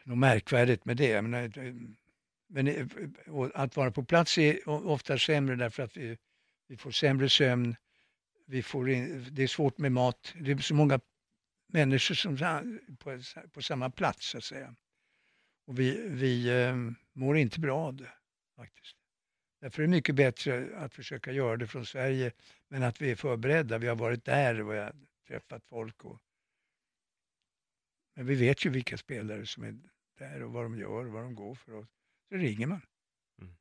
något 0.04 0.18
märkvärdigt 0.18 0.84
med 0.84 0.96
det. 0.96 1.22
Men, 1.22 1.52
men 2.48 2.90
att 3.54 3.76
vara 3.76 3.90
på 3.90 4.04
plats 4.04 4.38
är 4.38 4.68
ofta 4.68 5.18
sämre 5.18 5.56
därför 5.56 5.82
att 5.82 5.96
vi, 5.96 6.18
vi 6.68 6.76
får 6.76 6.90
sämre 6.90 7.28
sömn. 7.28 7.76
Vi 8.46 8.62
får 8.62 8.90
in, 8.90 9.26
det 9.30 9.42
är 9.42 9.46
svårt 9.46 9.78
med 9.78 9.92
mat. 9.92 10.34
Det 10.40 10.50
är 10.50 10.58
så 10.58 10.74
många 10.74 11.00
människor 11.74 12.14
som 12.14 12.36
på, 12.98 13.20
på 13.52 13.62
samma 13.62 13.90
plats 13.90 14.26
så 14.26 14.38
att 14.38 14.44
säga. 14.44 14.74
Och 15.66 15.78
vi, 15.78 16.08
vi 16.08 16.62
eh, 16.62 16.76
mår 17.12 17.36
inte 17.36 17.60
bra 17.60 17.78
av 17.78 17.96
det 17.96 18.12
faktiskt. 18.56 18.96
Därför 19.60 19.82
är 19.82 19.86
det 19.86 19.90
mycket 19.90 20.14
bättre 20.14 20.76
att 20.76 20.94
försöka 20.94 21.32
göra 21.32 21.56
det 21.56 21.66
från 21.66 21.86
Sverige, 21.86 22.32
men 22.68 22.82
att 22.82 23.00
vi 23.00 23.10
är 23.10 23.16
förberedda. 23.16 23.78
Vi 23.78 23.86
har 23.86 23.96
varit 23.96 24.24
där 24.24 24.60
och 24.60 24.72
vi 24.72 24.78
har 24.78 24.94
träffat 25.28 25.64
folk. 25.64 26.04
Och... 26.04 26.22
Men 28.14 28.26
vi 28.26 28.34
vet 28.34 28.64
ju 28.64 28.70
vilka 28.70 28.98
spelare 28.98 29.46
som 29.46 29.64
är 29.64 29.78
där 30.18 30.42
och 30.42 30.52
vad 30.52 30.64
de 30.64 30.78
gör 30.78 31.04
och 31.04 31.12
vad 31.12 31.22
de 31.22 31.34
går 31.34 31.54
för. 31.54 31.72
Och 31.72 31.86
så 32.28 32.34
ringer 32.34 32.66
man. 32.66 32.80
Mm. 33.40 33.54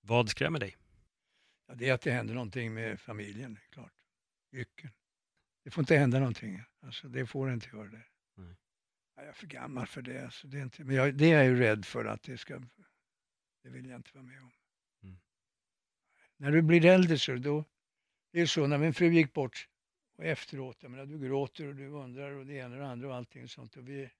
Vad 0.00 0.28
skrämmer 0.28 0.58
dig? 0.58 0.76
Ja, 1.66 1.74
det 1.74 1.88
är 1.88 1.94
att 1.94 2.02
det 2.02 2.10
händer 2.10 2.34
någonting 2.34 2.74
med 2.74 3.00
familjen, 3.00 3.58
klart. 3.70 3.92
Lycken. 4.52 4.90
Det 5.64 5.70
får 5.70 5.82
inte 5.82 5.96
hända 5.96 6.18
någonting. 6.18 6.62
Alltså, 6.82 7.08
det 7.08 7.26
får 7.26 7.52
inte 7.52 7.68
göra 7.72 7.88
det. 7.88 8.04
Mm. 8.38 8.56
Jag 9.16 9.26
är 9.26 9.32
för 9.32 9.46
gammal 9.46 9.86
för 9.86 10.02
det. 10.02 10.24
Alltså, 10.24 10.46
det 10.46 10.58
är 10.58 10.62
inte... 10.62 10.84
Men 10.84 10.96
jag, 10.96 11.14
det 11.14 11.32
är 11.32 11.36
jag 11.36 11.44
ju 11.44 11.56
rädd 11.56 11.84
för 11.84 12.04
att 12.04 12.22
det 12.22 12.38
ska 12.38 12.60
det 13.64 13.70
vill 13.70 13.86
jag 13.86 13.98
inte 13.98 14.10
vara 14.14 14.24
med 14.24 14.42
om. 14.42 14.50
Mm. 15.02 15.16
När 16.36 16.52
du 16.52 16.62
blir 16.62 16.84
äldre 16.84 17.18
så 17.18 17.34
då, 17.34 17.64
det 18.32 18.40
är 18.40 18.46
så 18.46 18.66
när 18.66 18.78
min 18.78 18.94
fru 18.94 19.08
gick 19.12 19.32
bort 19.32 19.68
och 20.16 20.24
efteråt, 20.24 20.76
jag 20.80 20.90
menar, 20.90 21.06
du 21.06 21.18
gråter 21.18 21.66
och 21.66 21.74
du 21.74 21.88
undrar 21.88 22.30
och 22.30 22.46
det 22.46 22.54
ena 22.54 22.74
och 22.74 22.80
det 22.80 22.88
andra 22.88 23.08
och 23.08 23.14
allting 23.14 23.48
sånt. 23.48 23.76
Och 23.76 23.88
vi, 23.88 24.10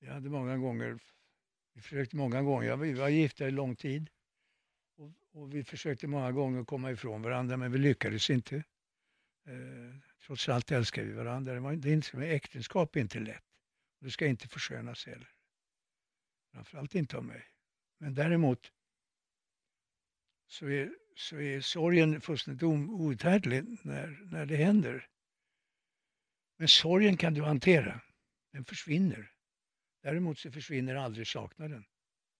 vi 0.00 0.06
hade 0.06 0.30
många 0.30 0.56
gånger, 0.56 0.98
vi 1.74 1.80
försökte 1.80 2.16
många 2.16 2.42
gånger, 2.42 2.76
vi 2.76 2.92
var 2.92 3.08
gifta 3.08 3.48
i 3.48 3.50
lång 3.50 3.76
tid. 3.76 4.10
Och, 4.96 5.12
och, 5.32 5.54
vi 5.54 5.64
försökte 5.64 6.06
många 6.06 6.32
gånger 6.32 6.64
komma 6.64 6.90
ifrån 6.90 7.22
varandra 7.22 7.56
men 7.56 7.72
vi 7.72 7.78
lyckades 7.78 8.30
inte. 8.30 8.56
Eh, 9.46 9.96
trots 10.26 10.48
allt 10.48 10.72
älskar 10.72 11.02
vi 11.02 11.12
varandra. 11.12 11.54
Det, 11.54 11.60
var, 11.60 11.72
det 11.72 11.88
är 11.88 11.92
inte, 11.92 12.26
äktenskap 12.26 12.96
är 12.96 13.00
inte 13.00 13.18
lätt. 13.18 13.44
Det 14.00 14.10
ska 14.10 14.26
inte 14.26 14.48
förskönas 14.48 15.06
heller. 15.06 15.30
Framförallt 16.52 16.94
inte 16.94 17.16
av 17.16 17.24
mig. 17.24 17.44
Men 17.98 18.14
däremot 18.14 18.72
så 20.46 20.68
är, 20.68 20.94
så 21.16 21.40
är 21.40 21.60
sorgen 21.60 22.20
fullständigt 22.20 22.62
outhärdlig 22.62 23.64
när, 23.82 24.20
när 24.24 24.46
det 24.46 24.56
händer. 24.56 25.08
Men 26.56 26.68
sorgen 26.68 27.16
kan 27.16 27.34
du 27.34 27.42
hantera. 27.42 28.00
Den 28.52 28.64
försvinner. 28.64 29.32
Däremot 30.02 30.38
så 30.38 30.50
försvinner 30.50 30.94
aldrig 30.94 31.26
saknaden. 31.26 31.84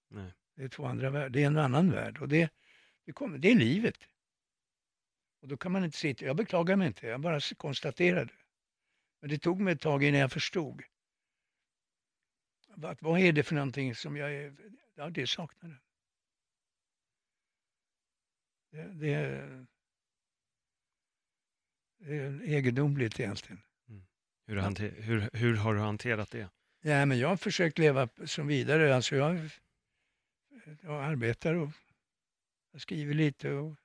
Nej. 0.09 0.33
Det 0.57 0.65
är 0.65 0.69
två 0.69 0.85
andra 0.85 1.11
världar, 1.11 1.29
det 1.29 1.43
är 1.43 1.47
en 1.47 1.59
annan 1.59 1.91
värld 1.91 2.19
och 2.19 2.29
det, 2.29 2.51
det, 3.05 3.13
kommer, 3.13 3.39
det 3.39 3.51
är 3.51 3.55
livet. 3.55 4.09
Och 5.47 5.51
då 5.51 5.57
kan 5.57 5.73
man 5.73 5.85
inte 5.85 5.99
sitta, 5.99 6.25
jag 6.25 6.37
beklagar 6.37 6.77
mig 6.77 6.87
inte, 6.87 7.07
jag 7.07 7.21
bara 7.21 7.41
konstaterade. 7.57 8.33
Men 9.21 9.31
det 9.31 9.39
tog 9.39 9.61
mig 9.61 9.75
ett 9.75 9.81
tag 9.81 10.05
innan 10.05 10.21
jag 10.21 10.33
förstod. 10.33 10.83
Vad, 12.69 12.97
vad 13.01 13.21
är 13.21 13.33
det 13.33 13.43
för 13.43 13.55
någonting 13.55 13.95
som 13.95 14.17
jag 14.17 14.35
är, 14.35 14.57
ja 14.95 15.11
det 15.11 15.27
saknar 15.27 15.71
jag. 15.71 15.79
Det, 18.71 19.07
det, 19.07 19.67
det 21.99 22.17
är 22.17 22.43
egendomligt 22.43 23.21
egentligen. 23.21 23.63
Hur, 24.47 24.57
hanter, 24.57 24.91
hur, 24.91 25.31
hur 25.33 25.57
har 25.57 25.75
du 25.75 25.81
hanterat 25.81 26.31
det? 26.31 26.51
Ja, 26.81 27.07
men 27.07 27.19
jag 27.19 27.29
har 27.29 27.37
försökt 27.37 27.79
leva 27.79 28.09
som 28.25 28.47
vidare. 28.47 28.97
Alltså 28.97 29.17
jag, 29.17 29.51
jag 30.81 31.05
arbetar 31.05 31.55
och 31.55 31.71
jag 32.73 32.81
skriver 32.81 33.15
lite 33.15 33.51
och 33.53 33.77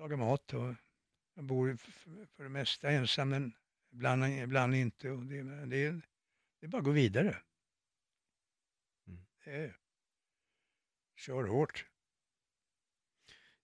lagar 0.00 0.16
mat. 0.16 0.52
Och 0.52 0.74
jag 1.34 1.44
bor 1.44 1.76
för, 1.76 2.42
det 2.42 2.48
mesta 2.48 2.90
ensam, 2.90 3.28
men 3.28 3.52
ibland, 3.92 4.24
ibland 4.24 4.74
inte. 4.74 5.10
Och 5.10 5.26
det, 5.26 5.42
det, 5.66 5.76
är, 5.84 6.00
det 6.60 6.66
är 6.66 6.68
bara 6.68 6.78
att 6.78 6.84
gå 6.84 6.90
vidare. 6.90 7.36
Mm. 9.06 9.20
Är, 9.44 9.76
kör 11.16 11.44
hårt. 11.44 11.86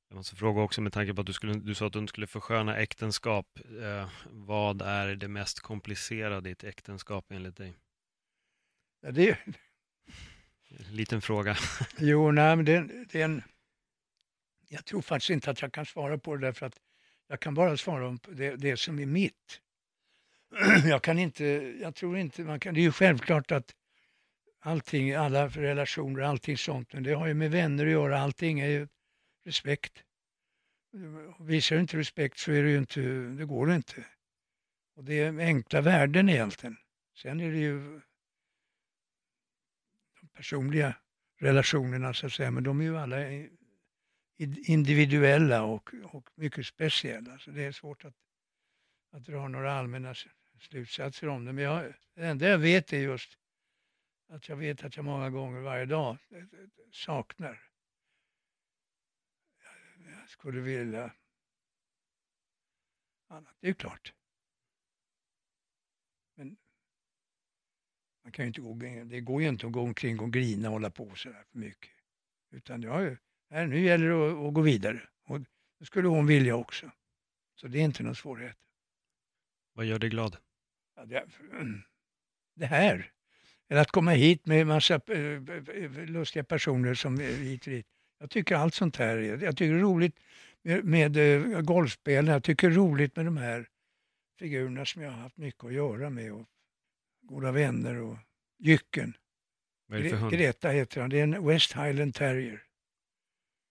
Jag 0.08 0.16
måste 0.16 0.36
fråga 0.36 0.62
också 0.62 0.80
med 0.80 0.92
tanke 0.92 1.14
på 1.14 1.20
att 1.20 1.26
du, 1.26 1.32
skulle, 1.32 1.54
du 1.54 1.74
sa 1.74 1.86
att 1.86 1.92
du 1.92 1.98
inte 1.98 2.10
skulle 2.10 2.26
försköna 2.26 2.76
äktenskap. 2.76 3.58
Eh, 3.82 4.10
vad 4.30 4.82
är 4.82 5.16
det 5.16 5.28
mest 5.28 5.60
komplicerade 5.60 6.48
i 6.48 6.52
ett 6.52 6.64
äktenskap 6.64 7.32
enligt 7.32 7.56
dig? 7.56 7.76
Ja, 9.00 9.10
det, 9.10 9.38
Liten 10.90 11.22
fråga. 11.22 11.56
Jo, 11.98 12.30
nej, 12.30 12.56
men 12.56 12.64
det, 12.64 13.04
det 13.12 13.20
är 13.20 13.24
en... 13.24 13.42
Jag 14.68 14.84
tror 14.84 15.02
faktiskt 15.02 15.30
inte 15.30 15.50
att 15.50 15.62
jag 15.62 15.72
kan 15.72 15.86
svara 15.86 16.18
på 16.18 16.36
det 16.36 16.46
därför 16.46 16.66
att 16.66 16.80
jag 17.28 17.40
kan 17.40 17.54
bara 17.54 17.76
svara 17.76 18.08
om 18.08 18.18
det, 18.28 18.56
det 18.56 18.76
som 18.76 18.98
är 18.98 19.06
mitt. 19.06 19.60
Jag 20.84 21.02
kan 21.02 21.18
inte, 21.18 21.44
jag 21.80 21.94
tror 21.94 22.18
inte, 22.18 22.42
man 22.42 22.60
kan, 22.60 22.74
det 22.74 22.80
är 22.80 22.82
ju 22.82 22.92
självklart 22.92 23.52
att 23.52 23.74
allting, 24.60 25.12
alla 25.12 25.48
relationer, 25.48 26.22
allting 26.22 26.56
sånt, 26.56 26.92
men 26.92 27.02
det 27.02 27.12
har 27.12 27.26
ju 27.26 27.34
med 27.34 27.50
vänner 27.50 27.86
att 27.86 27.92
göra, 27.92 28.20
allting 28.20 28.60
är 28.60 28.68
ju 28.68 28.88
respekt. 29.44 30.02
Visar 31.40 31.76
du 31.76 31.82
inte 31.82 31.96
respekt 31.96 32.38
så 32.38 32.52
är 32.52 32.62
det 32.62 32.70
ju 32.70 32.78
inte, 32.78 33.00
det 33.38 33.44
går 33.44 33.72
inte. 33.72 34.04
Och 34.96 35.04
det 35.04 35.18
är 35.18 35.38
enkla 35.38 35.80
värden 35.80 36.28
egentligen. 36.28 36.76
Sen 37.16 37.40
är 37.40 37.50
det 37.50 37.58
ju 37.58 38.00
de 40.20 40.28
personliga 40.34 40.94
relationerna 41.38 42.14
så 42.14 42.26
att 42.26 42.32
säga, 42.32 42.50
men 42.50 42.64
de 42.64 42.80
är 42.80 42.84
ju 42.84 42.98
alla 42.98 43.16
individuella 44.38 45.62
och, 45.62 45.94
och 46.04 46.28
mycket 46.34 46.66
speciella. 46.66 47.38
Så 47.38 47.50
det 47.50 47.64
är 47.64 47.72
svårt 47.72 48.04
att, 48.04 48.14
att 49.10 49.24
dra 49.24 49.48
några 49.48 49.72
allmänna 49.72 50.14
slutsatser 50.60 51.28
om 51.28 51.44
det. 51.44 51.52
Men 51.52 51.64
jag, 51.64 51.94
det 52.14 52.26
enda 52.26 52.48
jag 52.48 52.58
vet 52.58 52.92
är 52.92 52.98
just 52.98 53.38
att 54.28 54.48
jag 54.48 54.56
vet 54.56 54.84
att 54.84 54.96
jag 54.96 55.04
många 55.04 55.30
gånger 55.30 55.60
varje 55.60 55.84
dag 55.84 56.16
eh, 56.30 56.44
saknar. 56.92 57.62
Jag- 59.98 60.28
skulle 60.28 60.60
vilja 60.60 61.12
annat. 63.28 63.56
Det 63.60 63.66
är 63.66 63.68
ju 63.68 63.74
klart. 63.74 64.14
Men 66.34 66.56
man 68.22 68.32
kan 68.32 68.44
ju 68.44 68.46
inte 68.46 68.60
gå, 68.60 68.74
det 69.04 69.20
går 69.20 69.42
ju 69.42 69.48
inte 69.48 69.66
att 69.66 69.72
gå 69.72 69.80
omkring 69.80 70.20
och 70.20 70.32
grina 70.32 70.68
och 70.68 70.72
hålla 70.72 70.90
på 70.90 71.14
sådär 71.14 71.44
för 71.50 71.58
mycket. 71.58 71.90
Utan 72.50 72.82
jag 72.82 72.92
har 72.92 73.00
ju, 73.00 73.16
här, 73.50 73.66
nu 73.66 73.80
gäller 73.80 74.08
det 74.08 74.30
att, 74.32 74.46
att 74.48 74.54
gå 74.54 74.60
vidare. 74.60 75.00
Och 75.26 75.40
det 75.78 75.84
skulle 75.86 76.08
hon 76.08 76.26
vilja 76.26 76.56
också. 76.56 76.90
Så 77.54 77.68
det 77.68 77.78
är 77.78 77.82
inte 77.84 78.02
någon 78.02 78.14
svårighet. 78.16 78.56
Vad 79.74 79.86
gör 79.86 79.98
dig 79.98 80.10
glad? 80.10 80.36
Ja, 80.96 81.04
det, 81.04 81.24
det 82.56 82.66
här, 82.66 83.10
eller 83.68 83.80
att 83.80 83.90
komma 83.90 84.10
hit 84.10 84.46
med 84.46 84.66
massa 84.66 84.94
eh, 84.94 85.18
eh, 85.18 85.90
lustiga 86.06 86.44
personer 86.44 86.94
som 86.94 87.18
hit 87.20 87.66
och 87.66 87.72
dit. 87.72 87.86
Jag 88.18 88.30
tycker 88.30 88.56
allt 88.56 88.74
sånt 88.74 88.96
här, 88.96 89.16
är- 89.16 89.38
jag 89.44 89.56
tycker 89.56 89.72
det 89.74 89.78
är 89.80 89.82
roligt 89.82 90.16
med, 90.62 90.84
med 90.84 91.16
eh, 91.16 91.60
golfspelen, 91.60 92.32
jag 92.32 92.44
tycker 92.44 92.68
det 92.68 92.74
är 92.74 92.76
roligt 92.76 93.16
med 93.16 93.24
de 93.24 93.36
här 93.36 93.68
figurerna 94.38 94.84
som 94.84 95.02
jag 95.02 95.10
har 95.10 95.18
haft 95.20 95.36
mycket 95.36 95.64
att 95.64 95.72
göra 95.72 96.10
med 96.10 96.32
och 96.32 96.46
goda 97.22 97.52
vänner 97.52 97.96
och 97.96 98.16
Jycken. 98.58 99.16
Greta 100.30 100.68
heter 100.70 101.00
han, 101.00 101.10
det 101.10 101.18
är 101.18 101.22
en 101.22 101.46
West 101.46 101.72
Highland 101.72 102.14
Terrier. 102.14 102.62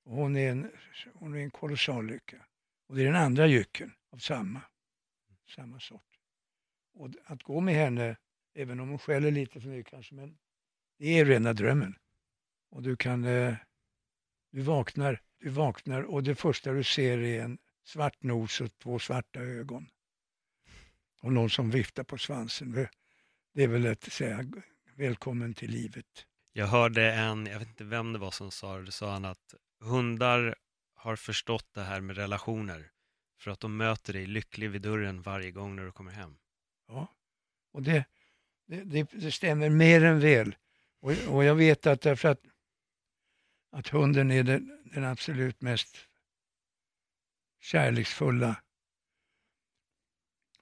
Hon, 0.05 0.35
är 0.35 0.51
en, 0.51 0.71
hon 1.13 1.35
är 1.35 1.39
en 1.39 1.51
kolossal 1.51 2.05
lycka. 2.05 2.45
Och 2.87 2.95
det 2.95 3.01
är 3.01 3.05
den 3.05 3.15
andra 3.15 3.47
jycken 3.47 3.93
av 4.11 4.17
samma, 4.17 4.61
samma 5.55 5.79
sort. 5.79 6.01
Och 6.93 7.09
att 7.25 7.43
gå 7.43 7.59
med 7.61 7.75
henne, 7.75 8.17
även 8.53 8.79
om 8.79 8.89
hon 8.89 8.99
skäller 8.99 9.31
lite 9.31 9.61
för 9.61 9.69
mycket 9.69 9.91
kanske, 9.91 10.15
men 10.15 10.37
det 10.97 11.19
är 11.19 11.25
rena 11.25 11.53
drömmen. 11.53 11.95
Och 12.69 12.81
du 12.83 12.95
kan, 12.97 13.25
eh, 13.25 13.55
du 14.51 14.61
vaknar, 14.61 15.21
du 15.39 15.49
vaknar 15.49 16.01
och 16.01 16.23
det 16.23 16.35
första 16.35 16.71
du 16.71 16.83
ser 16.83 17.17
är 17.17 17.41
en 17.43 17.57
svart 17.83 18.23
nos 18.23 18.61
och 18.61 18.77
två 18.77 18.99
svarta 18.99 19.39
ögon. 19.39 19.87
Och 21.21 21.33
någon 21.33 21.49
som 21.49 21.71
viftar 21.71 22.03
på 22.03 22.17
svansen. 22.17 22.71
Det- 22.71 22.89
Det 23.53 23.63
är 23.63 23.67
väl 23.67 23.87
att 23.87 24.03
säga 24.03 24.45
välkommen 24.95 25.53
till 25.53 25.71
livet. 25.71 26.25
Jag 26.53 26.67
hörde 26.67 27.13
en, 27.13 27.45
jag 27.45 27.59
vet 27.59 27.67
inte 27.67 27.83
vem 27.83 28.13
det 28.13 28.19
var 28.19 28.31
som 28.31 28.51
sa 28.51 28.77
det, 28.77 28.83
då 28.85 28.91
sa 28.91 29.11
han 29.11 29.25
att 29.25 29.53
hundar 29.85 30.55
har 30.93 31.15
förstått 31.15 31.73
det 31.73 31.83
här 31.83 32.01
med 32.01 32.15
relationer 32.15 32.91
för 33.39 33.51
att 33.51 33.59
de 33.59 33.77
möter 33.77 34.13
dig 34.13 34.25
lycklig 34.25 34.69
vid 34.69 34.81
dörren 34.81 35.21
varje 35.21 35.51
gång 35.51 35.75
när 35.75 35.85
du 35.85 35.91
kommer 35.91 36.11
hem. 36.11 36.37
Ja, 36.87 37.07
och 37.71 37.83
det, 37.83 38.05
det, 38.65 38.83
det, 38.83 39.03
det 39.11 39.31
stämmer 39.31 39.69
mer 39.69 40.03
än 40.03 40.19
väl. 40.19 40.55
Och, 40.99 41.11
och 41.27 41.43
jag 41.43 41.55
vet 41.55 41.87
att 41.87 42.01
därför 42.01 42.29
att, 42.29 42.41
att 43.71 43.87
hunden 43.87 44.31
är 44.31 44.43
den, 44.43 44.83
den 44.93 45.03
absolut 45.03 45.61
mest 45.61 45.97
kärleksfulla 47.59 48.61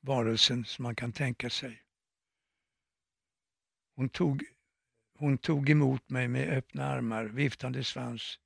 varelsen 0.02 0.66
som 0.66 0.84
man 0.84 0.96
kan 0.96 1.12
tänka 1.12 1.50
sig. 1.50 1.84
Hon 3.96 4.10
tog, 4.10 4.44
hon 5.14 5.38
tog 5.38 5.70
emot 5.70 6.10
mig 6.10 6.28
med 6.28 6.58
öppna 6.58 6.86
armar, 6.86 7.26
viftande 7.26 7.84
svans 7.84 8.40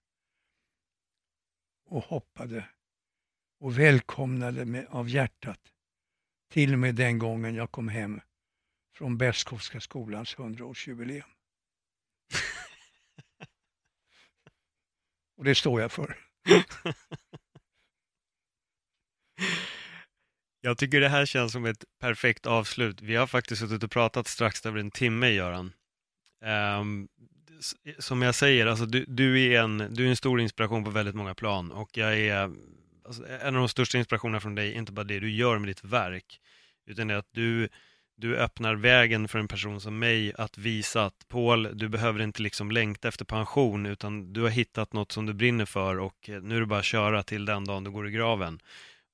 och 1.87 2.03
hoppade 2.03 2.69
och 3.59 3.79
välkomnade 3.79 4.65
mig 4.65 4.85
av 4.89 5.09
hjärtat. 5.09 5.59
Till 6.51 6.73
och 6.73 6.79
med 6.79 6.95
den 6.95 7.19
gången 7.19 7.55
jag 7.55 7.71
kom 7.71 7.87
hem 7.87 8.21
från 8.95 9.17
Beskowska 9.17 9.81
skolans 9.81 10.35
100-årsjubileum. 10.35 11.29
Och 15.37 15.43
det 15.43 15.55
står 15.55 15.81
jag 15.81 15.91
för. 15.91 16.17
Jag 20.61 20.77
tycker 20.77 21.01
det 21.01 21.09
här 21.09 21.25
känns 21.25 21.51
som 21.51 21.65
ett 21.65 21.85
perfekt 21.99 22.45
avslut. 22.45 23.01
Vi 23.01 23.15
har 23.15 23.27
faktiskt 23.27 23.61
suttit 23.61 23.83
och 23.83 23.91
pratat 23.91 24.27
strax 24.27 24.65
över 24.65 24.79
en 24.79 24.91
timme, 24.91 25.29
Göran. 25.29 25.73
Um, 26.79 27.07
som 27.99 28.21
jag 28.21 28.35
säger, 28.35 28.65
alltså 28.65 28.85
du, 28.85 29.05
du, 29.07 29.53
är 29.53 29.61
en, 29.61 29.77
du 29.91 30.05
är 30.05 30.09
en 30.09 30.15
stor 30.15 30.41
inspiration 30.41 30.83
på 30.83 30.89
väldigt 30.89 31.15
många 31.15 31.35
plan 31.35 31.71
och 31.71 31.97
jag 31.97 32.19
är 32.19 32.51
alltså, 33.05 33.27
en 33.27 33.55
av 33.55 33.61
de 33.61 33.69
största 33.69 33.97
inspirationerna 33.97 34.39
från 34.39 34.55
dig, 34.55 34.73
inte 34.73 34.91
bara 34.91 35.03
det 35.03 35.19
du 35.19 35.31
gör 35.31 35.57
med 35.57 35.69
ditt 35.69 35.83
verk, 35.83 36.39
utan 36.85 37.07
det 37.07 37.13
är 37.13 37.17
att 37.17 37.31
du, 37.31 37.69
du 38.17 38.37
öppnar 38.37 38.75
vägen 38.75 39.27
för 39.27 39.39
en 39.39 39.47
person 39.47 39.81
som 39.81 39.99
mig 39.99 40.33
att 40.37 40.57
visa 40.57 41.05
att 41.05 41.27
Paul, 41.27 41.69
du 41.73 41.89
behöver 41.89 42.21
inte 42.21 42.41
liksom 42.41 42.71
längta 42.71 43.07
efter 43.07 43.25
pension, 43.25 43.85
utan 43.85 44.33
du 44.33 44.41
har 44.41 44.49
hittat 44.49 44.93
något 44.93 45.11
som 45.11 45.25
du 45.25 45.33
brinner 45.33 45.65
för 45.65 45.99
och 45.99 46.29
eh, 46.29 46.41
nu 46.41 46.55
är 46.55 46.59
det 46.59 46.65
bara 46.65 46.79
att 46.79 46.85
köra 46.85 47.23
till 47.23 47.45
den 47.45 47.65
dagen 47.65 47.83
du 47.83 47.91
går 47.91 48.07
i 48.07 48.11
graven. 48.11 48.59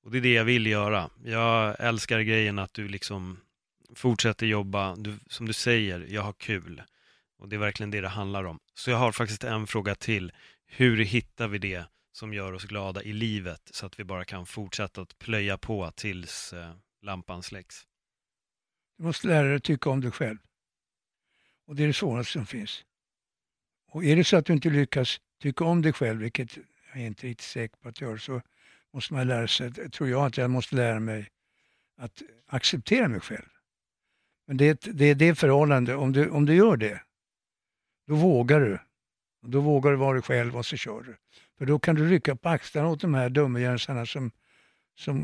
Och 0.04 0.10
det 0.10 0.18
är 0.18 0.22
det 0.22 0.32
jag 0.32 0.44
vill 0.44 0.66
göra. 0.66 1.10
Jag 1.24 1.76
älskar 1.78 2.20
grejen 2.20 2.58
att 2.58 2.74
du 2.74 2.88
liksom 2.88 3.40
fortsätter 3.94 4.46
jobba. 4.46 4.96
Du, 4.96 5.18
som 5.28 5.46
du 5.46 5.52
säger, 5.52 6.06
jag 6.08 6.22
har 6.22 6.32
kul. 6.32 6.82
Och 7.38 7.48
det 7.48 7.56
är 7.56 7.60
verkligen 7.60 7.90
det 7.90 8.00
det 8.00 8.08
handlar 8.08 8.44
om. 8.44 8.58
Så 8.74 8.90
jag 8.90 8.96
har 8.98 9.12
faktiskt 9.12 9.44
en 9.44 9.66
fråga 9.66 9.94
till. 9.94 10.32
Hur 10.66 10.96
hittar 11.04 11.48
vi 11.48 11.58
det 11.58 11.84
som 12.12 12.34
gör 12.34 12.52
oss 12.52 12.64
glada 12.64 13.02
i 13.02 13.12
livet 13.12 13.60
så 13.72 13.86
att 13.86 14.00
vi 14.00 14.04
bara 14.04 14.24
kan 14.24 14.46
fortsätta 14.46 15.00
att 15.02 15.18
plöja 15.18 15.58
på 15.58 15.90
tills 15.90 16.52
eh, 16.52 16.74
lampan 17.02 17.42
släcks? 17.42 17.82
Du 18.98 19.04
måste 19.04 19.26
lära 19.28 19.46
dig 19.46 19.56
att 19.56 19.64
tycka 19.64 19.90
om 19.90 20.00
dig 20.00 20.10
själv. 20.10 20.38
Och 21.66 21.76
det 21.76 21.82
är 21.82 21.86
det 21.86 21.92
svåraste 21.92 22.32
som 22.32 22.46
finns. 22.46 22.84
Och 23.88 24.04
är 24.04 24.16
det 24.16 24.24
så 24.24 24.36
att 24.36 24.46
du 24.46 24.52
inte 24.52 24.70
lyckas 24.70 25.20
tycka 25.42 25.64
om 25.64 25.82
dig 25.82 25.92
själv, 25.92 26.20
vilket 26.20 26.56
jag 26.56 27.02
är 27.02 27.06
inte 27.06 27.26
riktigt 27.26 27.46
säker 27.46 27.76
på 27.76 27.88
att 27.88 28.00
göra, 28.00 28.18
så 28.18 28.42
måste 28.92 29.14
man 29.14 29.26
lära 29.26 29.48
sig, 29.48 29.72
tror 29.72 30.08
jag 30.08 30.26
att 30.26 30.36
jag 30.36 30.50
måste 30.50 30.76
lära 30.76 31.00
mig 31.00 31.28
att 31.96 32.22
acceptera 32.46 33.08
mig 33.08 33.20
själv. 33.20 33.48
Men 34.46 34.56
det 34.56 34.64
är 34.64 34.70
ett- 34.72 34.98
det, 34.98 35.04
är 35.04 35.14
det 35.14 35.34
förhållande, 35.34 35.94
om 35.94 36.12
du, 36.12 36.30
om 36.30 36.46
du 36.46 36.54
gör 36.54 36.76
det, 36.76 37.02
då 38.06 38.14
vågar 38.14 38.60
du. 38.60 38.78
Då 39.46 39.60
vågar 39.60 39.90
du 39.90 39.96
vara 39.96 40.12
dig 40.12 40.22
själv 40.22 40.56
och 40.56 40.66
så 40.66 40.76
kör 40.76 41.02
du. 41.02 41.16
För 41.58 41.66
då 41.66 41.78
kan 41.78 41.94
du 41.94 42.08
rycka 42.08 42.36
på 42.36 42.48
axlarna 42.48 42.88
åt 42.88 43.00
de 43.00 43.14
här 43.14 43.30
dummerjönsarna 43.30 44.06
som, 44.06 44.30
som, 44.94 45.16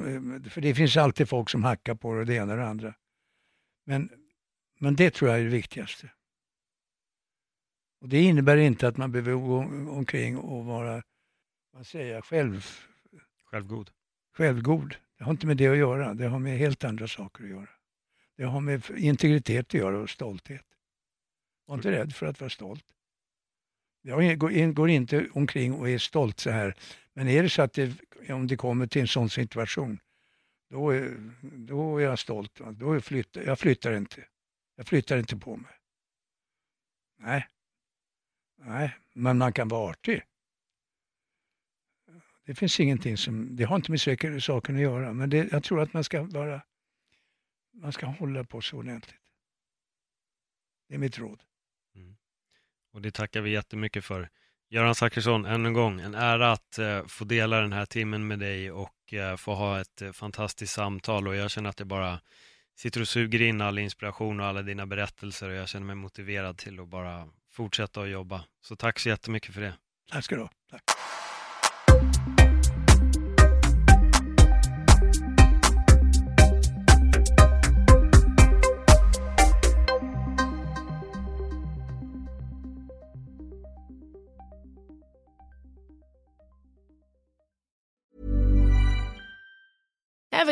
eh, 0.45 0.51
för 0.51 0.61
det 0.61 0.75
finns 0.75 0.97
alltid 0.97 1.29
folk 1.29 1.51
som 1.51 1.65
hackar 1.65 1.95
på 1.95 2.15
det, 2.15 2.25
det 2.25 2.35
ena 2.35 2.53
och 2.53 2.59
det 2.59 2.67
andra. 2.67 2.95
Men, 3.85 4.11
men 4.79 4.97
det 4.97 5.11
tror 5.11 5.31
jag 5.31 5.41
är 5.41 5.45
det 5.45 5.51
viktigaste. 5.51 6.11
Och 8.01 8.09
det 8.09 8.23
innebär 8.23 8.57
inte 8.57 8.89
att 8.89 8.97
man 8.97 9.13
behöver 9.13 9.33
gå 9.33 9.59
omkring 9.91 10.37
och 10.39 10.65
vara, 10.65 11.03
vad 11.73 11.87
säger 11.87 12.21
själv, 12.21 12.67
Självgod. 13.45 13.91
självgod. 14.37 14.97
Det 15.19 15.25
har 15.25 15.31
inte 15.31 15.47
med 15.47 15.57
det 15.57 15.69
att 15.69 15.77
göra, 15.77 16.15
det 16.15 16.27
har 16.27 16.39
med 16.39 16.59
helt 16.59 16.85
andra 16.85 17.09
saker 17.09 17.45
att 17.45 17.51
göra. 17.51 17.69
Det 18.37 18.45
har 18.45 18.61
med 18.61 18.91
integritet 18.97 19.67
att 19.67 19.75
göra 19.75 19.99
och 19.99 20.11
stolthet. 20.11 20.67
Var 21.71 21.75
inte 21.75 21.91
rädd 21.91 22.15
för 22.15 22.27
att 22.27 22.41
vara 22.41 22.51
stolt. 22.51 22.85
Jag 24.03 24.39
går 24.75 24.89
inte 24.89 25.29
omkring 25.33 25.75
och 25.75 25.91
är 25.91 25.99
stolt 25.99 26.41
så 26.41 26.51
här. 26.51 26.75
Men 27.13 27.29
är 27.29 27.43
det 27.43 27.51
så 27.51 27.63
att 27.63 27.73
det, 27.73 27.95
om 28.29 28.47
det 28.47 28.57
kommer 28.57 28.87
till 28.87 29.01
en 29.01 29.09
sån 29.09 29.31
situation, 29.31 30.01
då 30.71 30.91
är, 30.91 31.33
då 31.43 31.99
är 31.99 32.05
jag 32.05 32.19
stolt. 32.19 32.61
Då 32.73 32.93
är 32.93 33.01
flyttar, 33.01 33.43
jag 33.43 33.59
flyttar 33.59 33.93
inte. 33.93 34.25
Jag 34.77 34.87
flyttar 34.87 35.19
inte 35.19 35.37
på 35.37 35.57
mig. 35.57 35.73
Nej. 37.19 37.47
Nej, 38.59 38.97
men 39.15 39.39
man 39.39 39.53
kan 39.53 39.69
vara 39.69 39.91
artig. 39.91 40.23
Det 42.45 42.55
finns 42.55 42.81
ingenting 42.81 43.17
som, 43.17 43.57
det 43.57 43.65
har 43.65 43.77
inte 43.77 43.91
med 43.91 44.01
saken 44.43 44.75
att 44.75 44.83
göra. 44.83 45.13
Men 45.13 45.31
det, 45.31 45.53
jag 45.53 45.65
tror 45.65 45.81
att 45.81 45.93
man 45.93 46.05
ska 46.05 46.23
vara, 46.23 46.63
man 47.73 47.93
ska 47.93 48.07
hålla 48.07 48.45
på 48.45 48.61
så 48.61 48.77
ordentligt. 48.77 49.21
Det 50.89 50.95
är 50.95 50.99
mitt 50.99 51.19
råd. 51.19 51.43
Och 52.93 53.03
det 53.03 53.11
tackar 53.11 53.41
vi 53.41 53.51
jättemycket 53.51 54.05
för. 54.05 54.29
Göran 54.71 54.95
Zachrisson, 54.95 55.45
ännu 55.45 55.69
en 55.69 55.75
gång, 55.75 56.01
en 56.01 56.15
ära 56.15 56.53
att 56.53 56.79
eh, 56.79 57.07
få 57.07 57.25
dela 57.25 57.61
den 57.61 57.73
här 57.73 57.87
timmen 57.87 58.27
med 58.27 58.39
dig 58.39 58.71
och 58.71 59.15
eh, 59.15 59.37
få 59.37 59.55
ha 59.55 59.81
ett 59.81 60.03
eh, 60.03 60.13
fantastiskt 60.13 60.73
samtal 60.73 61.29
och 61.29 61.37
jag 61.37 61.51
känner 61.51 61.71
att 61.71 61.79
jag 61.79 61.89
bara 61.89 62.21
sitter 62.79 63.01
och 63.01 63.09
suger 63.09 63.43
in 63.43 63.61
all 63.61 63.79
inspiration 63.79 64.41
och 64.41 64.47
alla 64.47 64.63
dina 64.63 64.87
berättelser 64.87 65.49
och 65.49 65.55
jag 65.55 65.69
känner 65.69 65.87
mig 65.87 65.97
motiverad 65.97 66.59
till 66.59 66.81
att 66.81 66.89
bara 66.89 67.29
fortsätta 67.53 68.01
att 68.01 68.09
jobba. 68.09 68.45
Så 68.61 68.77
tack 68.77 68.99
så 68.99 69.09
jättemycket 69.09 69.55
för 69.55 69.61
det. 69.61 69.75
Tack 70.11 70.25
ska 70.25 70.35
du 70.35 70.41
ha. 70.41 70.51
Tack. 70.71 70.90